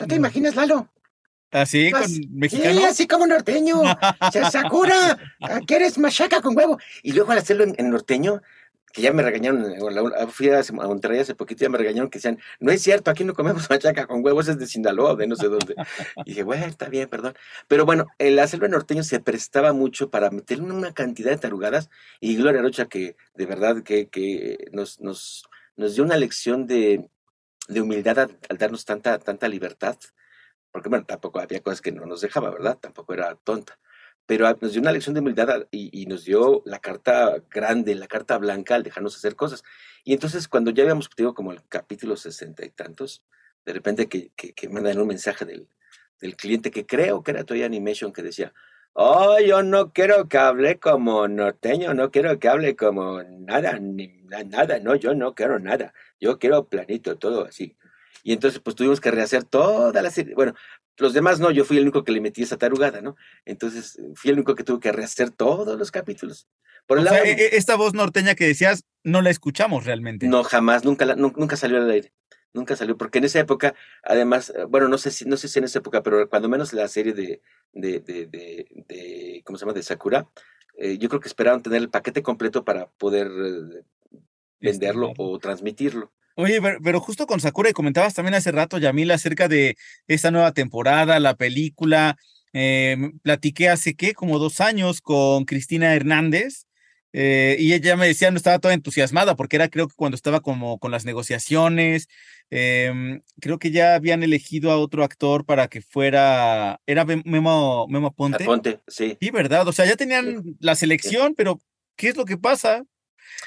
¿No 0.00 0.06
te 0.06 0.14
imaginas, 0.14 0.54
Lalo? 0.54 0.88
¿Así, 1.50 1.90
Pues, 1.90 2.20
con 2.20 2.38
mexicano? 2.38 2.80
Sí, 2.80 2.84
así 2.84 3.06
como 3.06 3.26
norteño. 3.26 3.82
Sakura, 4.50 5.18
¿a 5.40 5.60
¿qué 5.60 5.76
eres 5.76 5.98
machaca 5.98 6.42
con 6.42 6.56
huevo? 6.56 6.78
Y 7.02 7.12
luego 7.12 7.32
al 7.32 7.38
hacerlo 7.38 7.64
en, 7.64 7.74
en 7.78 7.90
norteño, 7.90 8.42
que 8.92 9.02
ya 9.02 9.12
me 9.12 9.22
regañaron, 9.22 9.62
la- 9.94 10.02
la- 10.02 10.26
fui 10.28 10.48
a, 10.50 10.62
Monterrey 10.72 11.20
hace 11.20 11.34
poquito, 11.34 11.62
ya 11.62 11.68
me 11.68 11.78
regañaron 11.78 12.10
que 12.10 12.18
decían, 12.18 12.38
no 12.60 12.72
es 12.72 12.82
cierto, 12.82 13.10
aquí 13.10 13.24
no 13.24 13.34
comemos 13.34 13.68
machaca 13.70 14.06
con 14.06 14.24
huevos, 14.24 14.48
es 14.48 14.58
de 14.58 14.66
Sinaloa, 14.66 15.14
de 15.16 15.26
no 15.26 15.36
sé 15.36 15.48
dónde. 15.48 15.74
Y 16.24 16.30
dije, 16.30 16.42
bueno, 16.42 16.66
está 16.66 16.88
bien, 16.88 17.08
perdón. 17.08 17.34
Pero 17.68 17.84
bueno, 17.84 18.06
el 18.18 18.38
hacerlo 18.38 18.66
en 18.66 18.72
norteño 18.72 19.02
se 19.02 19.20
prestaba 19.20 19.72
mucho 19.72 20.10
para 20.10 20.30
meterle 20.30 20.64
una 20.72 20.92
cantidad 20.94 21.30
de 21.30 21.38
tarugadas 21.38 21.90
y 22.20 22.36
Gloria 22.36 22.62
Rocha 22.62 22.86
que 22.86 23.16
de 23.34 23.46
verdad 23.46 23.82
que, 23.82 24.08
que 24.08 24.68
nos, 24.72 25.00
nos, 25.00 25.44
nos 25.76 25.94
dio 25.94 26.04
una 26.04 26.16
lección 26.16 26.66
de, 26.66 27.08
de 27.68 27.80
humildad 27.80 28.18
al, 28.20 28.38
al 28.48 28.58
darnos 28.58 28.84
tanta, 28.84 29.18
tanta 29.18 29.48
libertad, 29.48 29.96
porque 30.72 30.88
bueno, 30.88 31.04
tampoco 31.06 31.40
había 31.40 31.60
cosas 31.60 31.80
que 31.80 31.92
no 31.92 32.06
nos 32.06 32.20
dejaba, 32.20 32.50
¿verdad? 32.50 32.78
Tampoco 32.78 33.14
era 33.14 33.34
tonta 33.36 33.78
pero 34.28 34.46
a- 34.46 34.56
nos 34.60 34.72
dio 34.72 34.82
una 34.82 34.92
lección 34.92 35.14
de 35.14 35.20
humildad 35.20 35.66
y, 35.70 36.02
y 36.02 36.06
nos 36.06 36.24
dio 36.26 36.62
la 36.66 36.78
carta 36.80 37.42
grande, 37.50 37.94
la 37.94 38.06
carta 38.06 38.36
blanca 38.36 38.74
al 38.74 38.82
dejarnos 38.82 39.16
hacer 39.16 39.34
cosas. 39.36 39.64
Y 40.04 40.12
entonces 40.12 40.48
cuando 40.48 40.70
ya 40.70 40.82
habíamos, 40.82 41.08
digo, 41.16 41.32
como 41.34 41.50
el 41.50 41.62
capítulo 41.66 42.14
sesenta 42.14 42.62
y 42.64 42.68
tantos, 42.70 43.24
de 43.64 43.72
repente 43.72 44.06
que, 44.06 44.30
mandan 44.68 44.98
un 45.00 45.08
mensaje 45.08 45.46
del, 45.46 45.66
del 46.20 46.36
cliente 46.36 46.70
que 46.70 46.84
creo 46.84 47.22
que 47.22 47.30
era 47.30 47.44
Toy 47.44 47.62
Animation 47.62 48.12
que 48.12 48.22
decía, 48.22 48.52
oh, 48.92 49.38
yo 49.40 49.62
no 49.62 49.92
quiero 49.94 50.28
que 50.28 50.36
hable 50.36 50.78
como 50.78 51.26
norteño, 51.26 51.94
no 51.94 52.10
quiero 52.10 52.38
que 52.38 52.48
hable 52.48 52.76
como 52.76 53.22
nada, 53.22 53.78
ni 53.78 54.08
na- 54.24 54.44
nada, 54.44 54.78
no, 54.78 54.94
yo 54.94 55.14
no 55.14 55.34
quiero 55.34 55.58
nada, 55.58 55.94
yo 56.20 56.38
quiero 56.38 56.68
planito, 56.68 57.16
todo 57.16 57.46
así. 57.46 57.76
Y 58.24 58.32
entonces 58.34 58.60
pues 58.60 58.76
tuvimos 58.76 59.00
que 59.00 59.10
rehacer 59.10 59.44
toda 59.44 60.02
la 60.02 60.10
serie, 60.10 60.34
bueno, 60.34 60.54
los 60.98 61.12
demás 61.12 61.40
no, 61.40 61.50
yo 61.50 61.64
fui 61.64 61.76
el 61.78 61.84
único 61.84 62.04
que 62.04 62.12
le 62.12 62.20
metí 62.20 62.42
esa 62.42 62.56
tarugada, 62.58 63.00
¿no? 63.00 63.16
Entonces 63.44 63.98
fui 64.14 64.30
el 64.30 64.36
único 64.36 64.54
que 64.54 64.64
tuvo 64.64 64.80
que 64.80 64.92
rehacer 64.92 65.30
todos 65.30 65.78
los 65.78 65.90
capítulos. 65.90 66.48
Por 66.86 66.98
el 66.98 67.04
sea, 67.04 67.12
lado 67.14 67.24
e- 67.24 67.32
e- 67.32 67.56
esta 67.56 67.76
voz 67.76 67.94
norteña 67.94 68.34
que 68.34 68.46
decías, 68.46 68.84
no 69.04 69.20
la 69.22 69.30
escuchamos 69.30 69.84
realmente. 69.84 70.26
no, 70.26 70.42
jamás, 70.44 70.84
nunca, 70.84 71.04
la- 71.06 71.16
nun- 71.16 71.34
nunca 71.36 71.56
salió 71.56 71.78
al 71.78 71.90
aire. 71.90 72.12
Nunca 72.54 72.76
salió, 72.76 72.96
porque 72.96 73.18
en 73.18 73.24
esa 73.24 73.40
época, 73.40 73.74
además, 74.02 74.50
eh, 74.56 74.64
bueno, 74.66 74.88
no 74.88 74.96
sé 74.96 75.10
si, 75.10 75.26
no 75.26 75.36
sé 75.36 75.48
si 75.48 75.58
en 75.58 75.66
esa 75.66 75.80
época, 75.80 76.02
pero 76.02 76.28
cuando 76.30 76.48
menos 76.48 76.72
la 76.72 76.88
serie 76.88 77.12
de, 77.12 77.42
de, 77.72 78.00
de, 78.00 78.26
de, 78.26 78.66
de- 78.88 79.42
¿cómo 79.44 79.58
se 79.58 79.64
llama? 79.66 79.74
De 79.74 79.82
Sakura, 79.82 80.26
eh, 80.78 80.96
yo 80.96 81.08
creo 81.10 81.20
que 81.20 81.28
esperaban 81.28 81.62
tener 81.62 81.82
el 81.82 81.90
paquete 81.90 82.22
completo 82.22 82.64
para 82.64 82.88
poder 82.92 83.26
eh, 83.30 83.82
venderlo 84.60 85.12
o 85.18 85.38
transmitirlo. 85.38 86.10
Oye, 86.40 86.62
pero, 86.62 86.78
pero 86.84 87.00
justo 87.00 87.26
con 87.26 87.40
Sakura, 87.40 87.68
y 87.68 87.72
comentabas 87.72 88.14
también 88.14 88.34
hace 88.34 88.52
rato, 88.52 88.78
Yamil, 88.78 89.10
acerca 89.10 89.48
de 89.48 89.76
esta 90.06 90.30
nueva 90.30 90.52
temporada, 90.52 91.18
la 91.18 91.34
película. 91.34 92.16
eh, 92.52 92.96
platiqué 93.22 93.68
hace, 93.68 93.94
¿qué? 93.94 94.14
Como 94.14 94.38
dos 94.38 94.60
años 94.60 95.00
con 95.00 95.44
Cristina 95.44 95.94
Hernández. 95.94 96.66
eh, 97.12 97.56
y 97.58 97.72
ella 97.72 97.96
me 97.96 98.06
decía, 98.06 98.30
no 98.30 98.36
estaba 98.36 98.58
toda 98.60 98.74
entusiasmada, 98.74 99.34
porque 99.34 99.56
era 99.56 99.68
creo 99.68 99.88
que 99.88 99.94
cuando 99.96 100.14
estaba 100.14 100.40
como 100.40 100.78
con 100.78 100.90
las 100.92 101.04
negociaciones, 101.04 102.06
em, 102.50 103.20
creo 103.40 103.58
que 103.58 103.70
ya 103.72 103.94
habían 103.96 104.22
elegido 104.22 104.70
a 104.70 104.78
otro 104.78 105.02
actor 105.02 105.44
para 105.44 105.66
que 105.68 105.80
fuera, 105.82 106.80
era 106.86 107.04
Mem- 107.04 107.22
Memo, 107.24 107.86
Memo 107.88 108.08
Aponte. 108.08 108.44
Aponte, 108.44 108.80
sí. 108.86 109.16
Sí, 109.20 109.30
¿verdad? 109.30 109.66
O 109.66 109.72
sea, 109.72 109.86
ya 109.86 109.96
tenían 109.96 110.44
la 110.60 110.74
selección, 110.76 111.34
pero 111.34 111.60
¿qué 111.96 112.10
es 112.10 112.16
lo 112.16 112.24
que 112.24 112.36
pasa? 112.36 112.84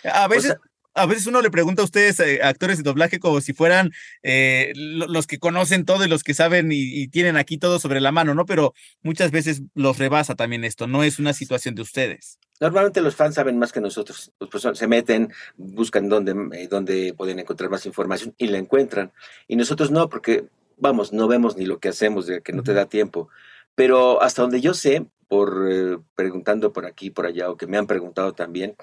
A 0.03 0.27
veces, 0.27 0.55
a 0.93 1.05
veces 1.05 1.27
uno 1.27 1.41
le 1.41 1.51
pregunta 1.51 1.81
a 1.81 1.85
ustedes, 1.85 2.19
eh, 2.19 2.39
actores 2.43 2.77
de 2.77 2.83
doblaje, 2.83 3.19
como 3.19 3.41
si 3.41 3.53
fueran 3.53 3.91
eh, 4.23 4.71
lo- 4.75 5.07
los 5.07 5.27
que 5.27 5.39
conocen 5.39 5.85
todo 5.85 6.03
y 6.05 6.09
los 6.09 6.23
que 6.23 6.33
saben 6.33 6.71
y, 6.71 6.77
y 6.79 7.07
tienen 7.07 7.37
aquí 7.37 7.57
todo 7.57 7.79
sobre 7.79 8.01
la 8.01 8.11
mano, 8.11 8.35
¿no? 8.35 8.45
Pero 8.45 8.73
muchas 9.03 9.31
veces 9.31 9.61
los 9.73 9.97
rebasa 9.97 10.35
también 10.35 10.63
esto, 10.63 10.87
no 10.87 11.03
es 11.03 11.19
una 11.19 11.33
situación 11.33 11.75
de 11.75 11.81
ustedes. 11.81 12.39
Normalmente 12.59 13.01
los 13.01 13.15
fans 13.15 13.35
saben 13.35 13.57
más 13.57 13.71
que 13.71 13.81
nosotros. 13.81 14.31
Pues, 14.37 14.51
pues, 14.51 14.77
se 14.77 14.87
meten, 14.87 15.33
buscan 15.57 16.09
dónde, 16.09 16.35
eh, 16.57 16.67
dónde 16.69 17.13
pueden 17.15 17.39
encontrar 17.39 17.69
más 17.71 17.85
información 17.87 18.35
y 18.37 18.47
la 18.47 18.59
encuentran. 18.59 19.11
Y 19.47 19.55
nosotros 19.55 19.89
no, 19.89 20.09
porque, 20.09 20.45
vamos, 20.77 21.11
no 21.11 21.27
vemos 21.27 21.57
ni 21.57 21.65
lo 21.65 21.79
que 21.79 21.89
hacemos, 21.89 22.27
de 22.27 22.41
que 22.41 22.53
no 22.53 22.61
te 22.61 22.73
da 22.73 22.85
tiempo. 22.85 23.29
Pero 23.73 24.21
hasta 24.21 24.43
donde 24.43 24.61
yo 24.61 24.73
sé, 24.75 25.07
por 25.31 25.65
eh, 25.71 25.97
preguntando 26.13 26.73
por 26.73 26.85
aquí, 26.85 27.09
por 27.09 27.25
allá, 27.25 27.49
o 27.49 27.55
que 27.55 27.65
me 27.65 27.77
han 27.77 27.87
preguntado 27.87 28.33
también, 28.33 28.75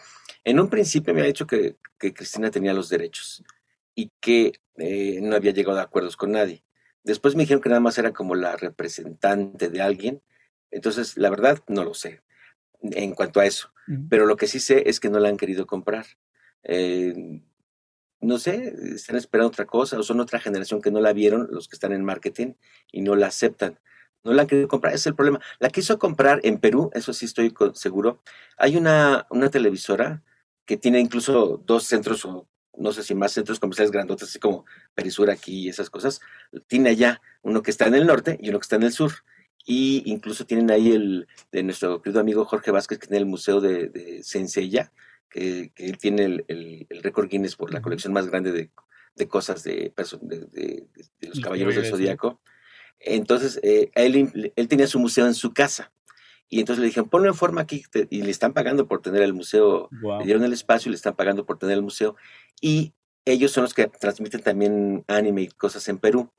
en 0.45 0.59
un 0.59 0.71
principio 0.71 1.13
me 1.13 1.21
ha 1.21 1.27
dicho 1.27 1.47
que, 1.47 1.77
que 1.99 2.15
Cristina 2.15 2.51
tenía 2.51 2.73
los 2.73 2.89
derechos 2.89 3.45
y 3.95 4.11
que 4.19 4.55
eh, 4.77 5.19
no 5.21 5.37
había 5.37 5.53
llegado 5.53 5.79
a 5.79 5.83
acuerdos 5.83 6.17
con 6.17 6.33
nadie. 6.33 6.65
Después 7.05 7.35
me 7.35 7.43
dijeron 7.43 7.61
que 7.61 7.69
nada 7.69 7.83
más 7.83 7.99
era 7.99 8.15
como 8.15 8.35
la 8.35 8.57
representante 8.57 9.69
de 9.69 9.83
alguien. 9.83 10.23
Entonces, 10.71 11.19
la 11.19 11.29
verdad, 11.29 11.59
no 11.69 11.85
lo 11.85 11.93
sé 11.93 12.23
en 12.81 13.15
cuanto 13.15 13.41
a 13.41 13.45
eso. 13.45 13.71
Pero 14.09 14.25
lo 14.25 14.37
que 14.37 14.47
sí 14.47 14.59
sé 14.59 14.89
es 14.89 15.01
que 15.01 15.11
no 15.11 15.19
la 15.19 15.29
han 15.29 15.37
querido 15.37 15.67
comprar. 15.67 16.07
Eh, 16.63 17.43
no 18.23 18.39
sé, 18.39 18.75
están 18.95 19.17
esperando 19.17 19.49
otra 19.49 19.67
cosa 19.67 19.99
o 19.99 20.03
son 20.03 20.19
otra 20.21 20.41
generación 20.41 20.81
que 20.81 20.91
no 20.91 21.01
la 21.01 21.13
vieron, 21.13 21.47
los 21.51 21.69
que 21.69 21.77
están 21.77 21.93
en 21.93 22.07
marketing, 22.07 22.55
y 22.91 23.03
no 23.03 23.17
la 23.17 23.27
aceptan. 23.27 23.79
No 24.25 24.33
la 24.33 24.43
han 24.43 24.49
querido 24.49 24.69
comprar, 24.69 24.93
ese 24.93 25.01
es 25.03 25.07
el 25.07 25.15
problema. 25.15 25.41
La 25.59 25.71
quiso 25.71 25.99
comprar 25.99 26.41
en 26.43 26.59
Perú, 26.59 26.91
eso 26.95 27.13
sí 27.13 27.25
estoy 27.27 27.55
seguro. 27.75 28.21
Hay 28.57 28.77
una, 28.77 29.27
una 29.31 29.51
televisora 29.51 30.23
que 30.67 30.77
tiene 30.77 31.01
incluso 31.01 31.63
dos 31.65 31.85
centros 31.85 32.25
o 32.25 32.47
no 32.77 32.93
sé 32.93 33.03
si 33.03 33.15
más 33.15 33.33
centros 33.33 33.59
comerciales 33.59 33.91
grandotes, 33.91 34.29
así 34.29 34.39
como 34.39 34.65
Perisur 34.95 35.31
aquí 35.31 35.63
y 35.63 35.69
esas 35.69 35.91
cosas. 35.91 36.21
Tiene 36.69 36.91
allá 36.91 37.21
uno 37.43 37.63
que 37.63 37.71
está 37.71 37.87
en 37.87 37.95
el 37.95 38.07
norte 38.07 38.39
y 38.41 38.51
uno 38.51 38.59
que 38.61 38.65
está 38.65 38.77
en 38.77 38.85
el 38.85 38.93
sur. 38.93 39.13
Y 39.65 40.03
incluso 40.07 40.47
tienen 40.47 40.71
ahí 40.71 40.93
el 40.93 41.27
de 41.53 41.63
nuestro 41.63 42.01
querido 42.01 42.21
amigo 42.21 42.45
Jorge 42.45 42.71
Vázquez, 42.71 42.99
que 42.99 43.07
tiene 43.09 43.19
el 43.19 43.27
Museo 43.27 43.61
de, 43.61 43.89
de 43.89 44.23
Sencilla, 44.23 44.93
que, 45.29 45.73
que 45.75 45.87
él 45.87 45.99
tiene 45.99 46.25
el, 46.25 46.45
el- 46.49 46.87
el 46.89 47.03
récord 47.03 47.29
Guinness 47.29 47.57
por 47.57 47.73
la 47.73 47.83
colección 47.83 48.13
más 48.13 48.29
grande 48.29 48.53
de, 48.53 48.71
de 49.17 49.29
cosas 49.29 49.63
de, 49.65 49.93
de, 50.23 50.39
de- 50.53 50.87
los 51.29 51.41
caballeros 51.41 51.75
del 51.75 51.85
sí. 51.99 52.05
Entonces, 53.01 53.61
eh, 53.63 53.91
él, 53.95 54.53
él 54.55 54.69
tenía 54.69 54.87
su 54.87 54.99
museo 54.99 55.27
en 55.27 55.35
su 55.35 55.53
casa. 55.53 55.93
Y 56.49 56.61
entonces 56.61 56.81
le 56.81 56.87
dijeron, 56.87 57.11
ponlo 57.11 57.29
en 57.29 57.35
forma 57.35 57.61
aquí, 57.61 57.85
te- 57.91 58.07
y 58.11 58.23
le 58.23 58.31
están 58.31 58.55
pagando 58.55 58.89
por 58.89 59.03
tener 59.03 59.23
el 59.23 59.35
museo, 59.35 59.89
le 60.21 60.25
dieron 60.25 60.45
el 60.45 60.53
espacio 60.55 60.89
y 60.89 60.93
le 60.93 60.97
están 60.97 61.15
pagando 61.15 61.45
por 61.45 61.59
tener 61.59 61.75
el 61.77 61.83
museo. 61.83 62.17
Y 62.61 62.95
ellos 63.27 63.53
son 63.53 63.65
los 63.65 63.75
que 63.75 63.87
transmiten 63.87 64.43
también 64.43 65.05
anime 65.09 65.43
y 65.43 65.49
cosas 65.49 65.87
en 65.89 65.99
Perú. 65.99 66.31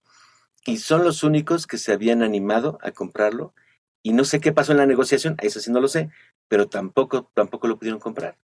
Y 0.65 0.77
son 0.77 1.03
los 1.03 1.23
únicos 1.23 1.67
que 1.67 1.77
se 1.77 1.93
habían 1.93 2.23
animado 2.23 2.79
a 2.81 2.91
comprarlo. 2.91 3.53
Y 4.01 4.13
no 4.13 4.23
sé 4.25 4.39
qué 4.39 4.51
pasó 4.51 4.71
en 4.71 4.79
la 4.79 4.85
negociación, 4.87 5.35
eso 5.41 5.59
sí 5.59 5.71
no 5.71 5.79
lo 5.79 5.87
sé, 5.87 6.09
pero 6.47 6.67
tampoco, 6.67 7.29
tampoco 7.35 7.67
lo 7.67 7.77
pudieron 7.77 7.99
comprar. 7.99 8.37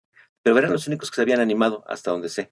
Pero 0.42 0.58
eran 0.58 0.72
los 0.72 0.88
únicos 0.88 1.10
que 1.10 1.16
se 1.16 1.22
habían 1.22 1.40
animado 1.40 1.84
hasta 1.86 2.10
donde 2.10 2.28
sé. 2.28 2.50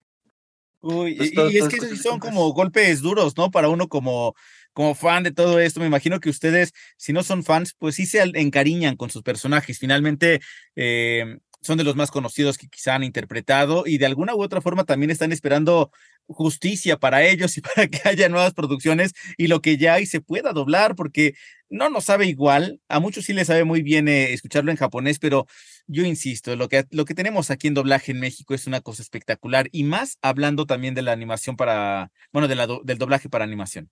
Uy, 0.82 1.16
y, 1.20 1.34
todo- 1.34 1.50
y 1.50 1.56
es 1.56 1.60
todo 1.60 1.68
que 1.68 1.76
es 1.76 2.02
son 2.02 2.18
como 2.20 2.52
golpes 2.52 3.00
duros, 3.02 3.36
¿no? 3.36 3.50
Para 3.50 3.68
uno 3.68 3.88
como, 3.88 4.34
como 4.72 4.94
fan 4.94 5.22
de 5.22 5.32
todo 5.32 5.60
esto. 5.60 5.80
Me 5.80 5.86
imagino 5.86 6.20
que 6.20 6.30
ustedes, 6.30 6.72
si 6.96 7.12
no 7.12 7.22
son 7.22 7.44
fans, 7.44 7.74
pues 7.78 7.96
sí 7.96 8.06
se 8.06 8.22
encariñan 8.22 8.96
con 8.96 9.10
sus 9.10 9.22
personajes. 9.22 9.78
Finalmente, 9.78 10.40
eh, 10.76 11.38
son 11.62 11.78
de 11.78 11.84
los 11.84 11.96
más 11.96 12.10
conocidos 12.10 12.58
que 12.58 12.68
quizá 12.68 12.94
han 12.94 13.04
interpretado 13.04 13.84
y 13.86 13.98
de 13.98 14.06
alguna 14.06 14.34
u 14.34 14.42
otra 14.42 14.60
forma 14.60 14.84
también 14.84 15.10
están 15.10 15.32
esperando 15.32 15.90
justicia 16.26 16.96
para 16.98 17.24
ellos 17.24 17.56
y 17.58 17.60
para 17.60 17.88
que 17.88 18.00
haya 18.08 18.28
nuevas 18.28 18.54
producciones 18.54 19.12
y 19.36 19.48
lo 19.48 19.60
que 19.60 19.76
ya 19.76 19.94
hay 19.94 20.06
se 20.06 20.20
pueda 20.20 20.52
doblar, 20.52 20.94
porque 20.94 21.34
no 21.68 21.90
nos 21.90 22.04
sabe 22.04 22.26
igual. 22.26 22.80
A 22.88 23.00
muchos 23.00 23.24
sí 23.24 23.32
les 23.32 23.46
sabe 23.48 23.64
muy 23.64 23.82
bien 23.82 24.08
eh, 24.08 24.32
escucharlo 24.32 24.70
en 24.70 24.76
japonés, 24.76 25.18
pero 25.18 25.46
yo 25.86 26.04
insisto, 26.04 26.56
lo 26.56 26.68
que, 26.68 26.86
lo 26.90 27.04
que 27.04 27.14
tenemos 27.14 27.50
aquí 27.50 27.68
en 27.68 27.74
doblaje 27.74 28.12
en 28.12 28.20
México 28.20 28.54
es 28.54 28.66
una 28.66 28.80
cosa 28.80 29.02
espectacular 29.02 29.68
y 29.72 29.84
más 29.84 30.18
hablando 30.22 30.66
también 30.66 30.94
de 30.94 31.02
la 31.02 31.12
animación 31.12 31.56
para, 31.56 32.10
bueno, 32.32 32.48
del 32.48 32.98
doblaje 32.98 33.28
para 33.28 33.44
animación. 33.44 33.90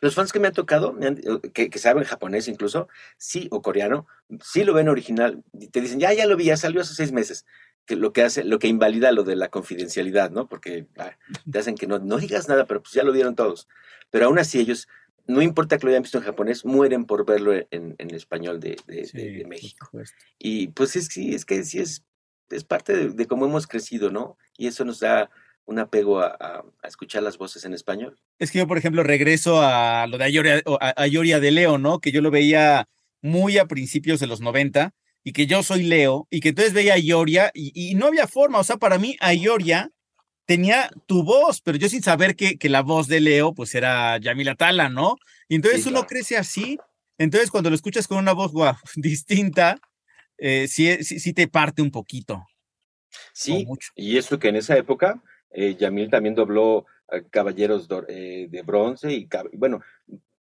Los 0.00 0.14
fans 0.14 0.32
que 0.32 0.40
me 0.40 0.48
han 0.48 0.54
tocado, 0.54 0.96
que, 1.52 1.78
saben 1.78 2.04
japonés 2.04 2.48
incluso, 2.48 2.88
sí, 3.16 3.48
o 3.50 3.62
coreano, 3.62 4.06
sí 4.42 4.64
lo 4.64 4.74
ven 4.74 4.88
original. 4.88 5.42
Te 5.72 5.80
dicen, 5.80 6.00
ya, 6.00 6.12
ya 6.12 6.26
lo 6.26 6.36
vi, 6.36 6.46
ya 6.46 6.56
salió 6.56 6.80
hace 6.80 6.94
seis 6.94 7.12
meses. 7.12 7.46
Que 7.86 7.96
lo 7.96 8.12
que 8.12 8.22
hace, 8.22 8.44
lo 8.44 8.58
que 8.58 8.68
invalida 8.68 9.12
lo 9.12 9.24
de 9.24 9.36
la 9.36 9.48
confidencialidad, 9.48 10.30
¿no? 10.30 10.48
Porque 10.48 10.86
ah, 10.98 11.16
te 11.50 11.58
hacen 11.58 11.74
que 11.74 11.86
no, 11.86 11.98
no 11.98 12.18
digas 12.18 12.48
nada, 12.48 12.66
pero 12.66 12.82
pues 12.82 12.94
ya 12.94 13.02
lo 13.02 13.12
vieron 13.12 13.34
todos. 13.34 13.68
Pero 14.10 14.26
aún 14.26 14.38
así 14.38 14.60
ellos, 14.60 14.88
no 15.26 15.42
importa 15.42 15.78
que 15.78 15.86
lo 15.86 15.90
hayan 15.90 16.02
visto 16.02 16.18
en 16.18 16.24
japonés, 16.24 16.64
mueren 16.64 17.04
por 17.04 17.24
verlo 17.24 17.54
en, 17.54 17.66
en 17.70 18.14
español 18.14 18.60
de, 18.60 18.76
de, 18.86 19.44
México. 19.46 19.90
Y 20.38 20.68
pues 20.68 20.96
es, 20.96 21.06
sí, 21.06 21.34
es 21.34 21.44
que 21.44 21.64
sí 21.64 21.78
es, 21.78 22.04
es 22.50 22.64
parte 22.64 23.10
de 23.10 23.26
cómo 23.26 23.46
hemos 23.46 23.66
crecido, 23.66 24.10
¿no? 24.10 24.36
Y 24.56 24.66
eso 24.66 24.84
nos 24.84 25.00
da 25.00 25.30
un 25.66 25.78
apego 25.78 26.20
a, 26.20 26.64
escuchar 26.82 27.22
las 27.22 27.38
voces 27.38 27.64
en 27.64 27.74
español. 27.74 28.18
Es 28.38 28.50
que 28.50 28.58
yo, 28.58 28.66
por 28.66 28.78
ejemplo, 28.78 29.02
regreso 29.02 29.62
a 29.62 30.06
lo 30.06 30.18
de 30.18 30.24
Ayoria, 30.24 30.62
a 30.80 31.40
de 31.40 31.50
Leo, 31.50 31.78
¿no? 31.78 32.00
Que 32.00 32.12
yo 32.12 32.20
lo 32.20 32.30
veía 32.30 32.88
muy 33.22 33.58
a 33.58 33.66
principios 33.66 34.20
de 34.20 34.26
los 34.26 34.40
90 34.40 34.94
y 35.22 35.32
que 35.32 35.46
yo 35.46 35.62
soy 35.62 35.82
Leo 35.82 36.26
y 36.30 36.40
que 36.40 36.50
entonces 36.50 36.72
veía 36.72 36.94
a 36.94 36.96
Ayoria 36.96 37.50
y, 37.54 37.94
no 37.94 38.06
había 38.06 38.26
forma, 38.26 38.58
o 38.58 38.64
sea, 38.64 38.78
para 38.78 38.98
mí 38.98 39.16
Ayoria 39.20 39.90
tenía 40.46 40.90
tu 41.06 41.22
voz, 41.22 41.60
pero 41.60 41.78
yo 41.78 41.88
sin 41.88 42.02
saber 42.02 42.34
que, 42.34 42.58
que 42.58 42.68
la 42.68 42.82
voz 42.82 43.06
de 43.06 43.20
Leo 43.20 43.54
pues 43.54 43.74
era 43.74 44.18
Yamila 44.18 44.56
Tala, 44.56 44.88
¿no? 44.88 45.18
Y 45.48 45.54
entonces 45.54 45.86
uno 45.86 46.06
crece 46.06 46.36
así, 46.36 46.78
entonces 47.18 47.50
cuando 47.50 47.70
lo 47.70 47.76
escuchas 47.76 48.08
con 48.08 48.18
una 48.18 48.32
voz 48.32 48.52
distinta, 48.96 49.78
eh, 50.38 50.66
sí, 50.68 51.04
sí, 51.04 51.32
te 51.34 51.46
parte 51.46 51.82
un 51.82 51.90
poquito. 51.90 52.46
Sí, 53.34 53.66
y 53.94 54.16
eso 54.16 54.38
que 54.38 54.48
en 54.48 54.56
esa 54.56 54.76
época 54.76 55.22
eh, 55.50 55.76
Yamil 55.76 56.10
también 56.10 56.34
dobló 56.34 56.86
Caballeros 57.30 57.88
eh, 58.08 58.46
de 58.50 58.62
Bronce 58.62 59.12
y, 59.12 59.28
bueno, 59.54 59.80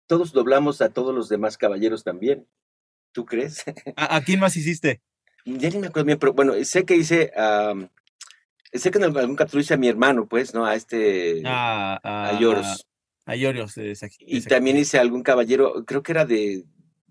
todos 0.05 0.33
doblamos 0.33 0.81
a 0.81 0.89
todos 0.89 1.15
los 1.15 1.29
demás 1.29 1.57
caballeros 1.57 2.03
también. 2.03 2.45
¿Tú 3.11 3.25
crees? 3.25 3.63
¿A, 3.95 4.21
quién 4.21 4.39
más 4.39 4.55
hiciste? 4.55 5.01
Ya 5.45 5.69
ni 5.69 5.79
me 5.79 5.87
acuerdo 5.87 6.07
bien, 6.07 6.19
pero 6.19 6.33
bueno, 6.33 6.53
sé 6.63 6.85
que 6.85 6.97
hice, 6.97 7.31
sé 8.73 8.91
que 8.91 8.97
en 8.97 9.03
algún 9.05 9.35
capítulo 9.35 9.61
hice 9.61 9.75
a 9.75 9.77
mi 9.77 9.87
hermano, 9.87 10.27
pues, 10.27 10.53
¿no? 10.53 10.65
A 10.65 10.75
este, 10.75 11.41
a, 11.45 11.99
a, 12.03 12.39
Lloros. 12.39 12.85
A 13.25 13.35
Lloros, 13.35 13.75
Y 14.19 14.41
también 14.41 14.77
hice 14.77 14.99
algún 14.99 15.23
caballero, 15.23 15.85
creo 15.85 16.03
que 16.03 16.11
era 16.11 16.25
de, 16.25 16.65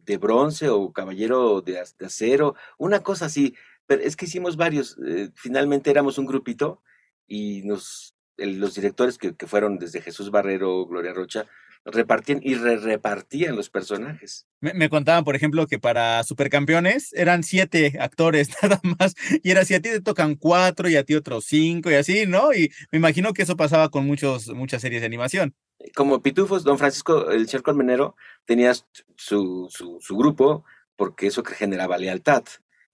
de 0.07 0.17
bronce 0.19 0.69
o 0.69 0.93
caballero 0.93 1.61
de, 1.61 1.79
acero, 1.81 2.55
una 2.79 3.03
cosa 3.03 3.27
así. 3.27 3.55
Pero 3.87 4.03
es 4.03 4.17
que 4.17 4.25
hicimos 4.25 4.57
varios, 4.57 4.97
eh, 5.07 5.31
finalmente 5.35 5.91
éramos 5.91 6.19
un 6.19 6.27
grupito 6.27 6.83
y 7.27 7.63
nos, 7.63 8.15
los 8.37 8.75
directores 8.75 9.19
que, 9.19 9.35
fueron 9.47 9.79
desde 9.79 10.01
Jesús 10.01 10.31
Barrero, 10.31 10.87
Gloria 10.87 11.13
Rocha, 11.13 11.47
repartían 11.85 12.41
y 12.43 12.55
re 12.55 12.79
repartían 12.79 13.55
los 13.55 13.71
personajes. 13.71 14.47
Me, 14.61 14.89
contaban, 14.89 15.25
por 15.25 15.37
ejemplo, 15.37 15.67
que 15.67 15.79
para 15.79 16.25
Supercampeones 16.25 17.13
eran 17.13 17.45
siete 17.45 17.97
actores 18.01 18.51
nada 18.63 18.81
más, 18.99 19.15
y 19.43 19.51
era 19.51 19.65
si 19.65 19.75
a 19.75 19.81
ti 19.81 19.91
te 19.91 20.01
tocan 20.01 20.35
cuatro 20.35 20.89
y 20.89 20.97
a 20.97 21.05
ti 21.05 21.15
otros 21.15 21.45
cinco 21.45 21.91
y 21.91 21.95
así, 21.95 22.27
¿no? 22.27 22.53
Y 22.53 22.73
me 22.91 22.99
imagino 22.99 23.33
que 23.33 23.43
eso 23.43 23.57
pasaba 23.57 23.91
con 23.91 24.07
muchos, 24.07 24.49
muchas 24.49 24.83
series 24.83 25.03
de 25.03 25.07
animación. 25.07 25.55
Como 25.95 26.23
Pitufos, 26.23 26.65
don 26.65 26.79
Francisco, 26.79 27.31
el 27.31 27.49
señor 27.49 27.63
Colmenero, 27.63 28.17
tenía 28.45 28.73
su, 29.17 29.69
su, 29.71 29.99
su 30.01 30.17
grupo 30.17 30.65
porque 30.97 31.27
eso 31.27 31.45
generaba 31.45 31.99
lealtad. 31.99 32.45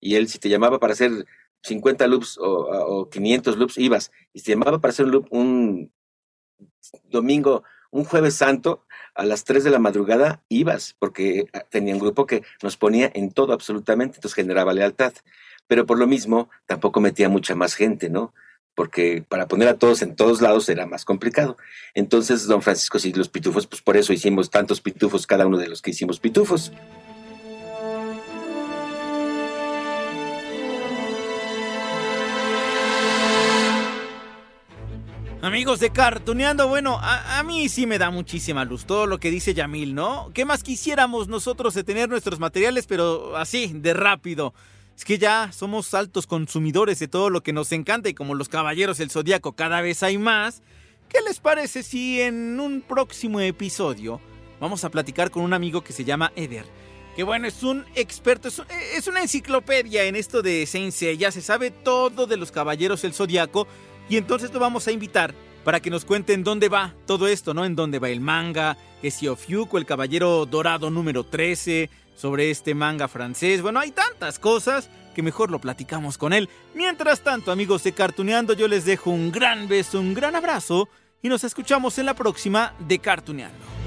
Y 0.01 0.17
él, 0.17 0.29
si 0.29 0.39
te 0.39 0.49
llamaba 0.49 0.81
para 0.81 0.93
hacer 0.93 1.27
50 1.63 2.07
loops 2.07 2.39
o, 2.41 3.09
500 3.11 3.57
loops, 3.57 3.79
ibas. 3.79 4.11
Y 4.33 4.41
se 4.41 4.53
llamaba 4.53 4.81
para 4.81 4.91
hacer 4.91 5.07
un 5.07 5.13
loop 5.13 5.27
un 5.31 5.93
domingo, 7.11 7.63
un 7.91 8.05
jueves 8.05 8.35
santo, 8.35 8.85
a 9.15 9.25
las 9.25 9.45
3 9.45 9.65
de 9.65 9.71
la 9.71 9.79
madrugada, 9.79 10.43
ibas, 10.49 10.97
porque 10.99 11.47
ah, 11.53 11.65
tenía 11.69 11.95
un 11.95 12.01
grupo 12.01 12.27
que 12.27 12.43
nos 12.63 12.77
ponía 12.77 13.11
en 13.15 13.31
todo 13.31 13.53
absolutamente, 13.53 14.17
entonces 14.17 14.35
generaba 14.35 14.73
lealtad. 14.73 15.13
Pero 15.67 15.87
por 15.87 15.99
lo 15.99 16.07
mismo, 16.07 16.51
tampoco 16.67 17.01
metía 17.01 17.29
mucha 17.29 17.55
más 17.55 17.75
gente, 17.75 18.11
¿no? 18.11 18.35
Porque 18.75 19.23
para 19.29 19.47
poner 19.47 19.69
a 19.69 19.79
todos 19.79 20.03
en 20.03 20.17
todos 20.17 20.41
lados 20.41 20.69
era 20.69 20.87
más 20.87 21.05
complicado. 21.05 21.57
Entonces, 21.95 22.47
don 22.47 22.63
Francisco, 22.63 22.99
sí, 22.99 23.13
los 23.13 23.29
pitufos, 23.29 23.67
pues 23.67 23.83
por 23.83 23.97
eso 23.97 24.13
hicimos 24.13 24.51
tantos 24.51 24.81
pitufos, 24.81 25.27
cada 25.27 25.47
uno 25.47 25.59
de 25.59 25.69
los 25.69 25.83
que 25.83 25.91
hicimos 25.91 26.19
pitufos. 26.19 26.73
Amigos 35.63 35.79
de 35.79 35.91
Cartuneando, 35.91 36.67
bueno, 36.67 36.99
a, 37.01 37.41
mí 37.45 37.69
sí 37.69 37.87
me 37.87 37.97
da 37.97 38.11
muchísima 38.11 38.65
luz 38.65 38.85
todo 38.85 39.07
lo 39.07 39.21
que 39.21 39.31
dice 39.31 39.55
Yamil, 39.55 39.95
¿no? 39.95 40.33
¿Qué 40.35 40.45
más 40.45 40.65
quisiéramos 40.65 41.29
nosotros 41.29 41.73
de 41.75 41.85
tener 41.85 42.09
nuestros 42.09 42.41
materiales, 42.41 42.89
pero 42.89 43.37
así, 43.37 43.71
de 43.73 43.95
rápido? 43.95 44.55
Es 44.97 45.05
que 45.05 45.19
ya 45.19 45.53
somos 45.53 45.95
altos 45.95 46.27
consumidores 46.27 46.99
de 46.99 47.07
todo 47.07 47.31
lo 47.31 47.45
que 47.45 47.53
nos 47.53 47.71
encanta 47.71 48.09
y 48.09 48.15
como 48.15 48.35
los 48.35 48.49
caballeros 48.49 48.99
del 48.99 49.13
zodiaco 49.13 49.53
cada 49.53 49.81
vez 49.83 50.03
hay 50.03 50.19
más. 50.19 50.63
¿Qué 51.09 51.21
les 51.21 51.39
parece 51.39 51.85
si 51.85 52.21
en 52.21 52.59
un 52.59 52.81
próximo 52.81 53.39
episodio 53.39 54.21
vamos 54.59 54.83
a 54.83 54.91
platicar 54.91 55.31
con 55.31 55.45
un 55.45 55.53
amigo 55.53 55.85
que 55.85 55.93
se 55.93 56.03
llama 56.03 56.33
Eder? 56.35 56.67
Que 57.15 57.23
bueno, 57.23 57.47
es 57.47 57.63
un 57.63 57.85
experto, 57.95 58.49
es, 58.49 59.07
una 59.07 59.23
enciclopedia 59.23 60.03
en 60.07 60.17
esto 60.17 60.43
de 60.43 60.67
Sensei, 60.67 61.17
ya 61.17 61.31
se 61.31 61.41
sabe 61.41 61.71
todo 61.71 62.27
de 62.27 62.37
los 62.37 62.51
caballeros 62.51 63.03
del 63.03 63.15
zodiaco 63.15 63.69
y 64.09 64.17
entonces 64.17 64.53
lo 64.53 64.59
vamos 64.59 64.89
a 64.89 64.91
invitar 64.91 65.33
para 65.65 65.81
que 65.81 65.91
nos 65.91 66.05
cuenten 66.05 66.45
dónde 66.45 66.69
va 66.69 66.95
todo 67.07 67.29
esto, 67.29 67.55
¿no? 67.55 67.65
En 67.65 67.77
dónde 67.77 67.99
va 67.99 68.11
el 68.11 68.21
manga, 68.21 68.77
que 69.01 69.11
si 69.11 69.29
Ofiuco, 69.29 69.79
el 69.79 69.87
caballero 69.87 70.47
dorado 70.47 70.91
número 70.91 71.25
13, 71.25 71.91
sobre 72.17 72.51
este 72.51 72.75
manga 72.75 73.09
francés. 73.09 73.63
Bueno, 73.63 73.81
hay 73.81 73.91
tantas 73.91 74.39
cosas 74.39 74.89
que 75.15 75.23
mejor 75.23 75.51
lo 75.51 75.61
platicamos 75.61 76.19
con 76.19 76.33
él. 76.33 76.49
Mientras 76.75 77.21
tanto, 77.21 77.53
amigos 77.53 77.83
de 77.85 77.93
Cartuneando, 77.93 78.55
yo 78.55 78.69
les 78.69 78.85
dejo 78.85 79.11
un 79.11 79.31
gran 79.33 79.69
beso, 79.69 80.01
un 80.01 80.15
gran 80.15 80.37
abrazo 80.37 80.89
y 81.23 81.29
nos 81.29 81.45
escuchamos 81.45 81.99
en 81.99 82.07
la 82.07 82.15
próxima 82.15 82.75
de 82.79 82.99
Cartuneando. 82.99 83.82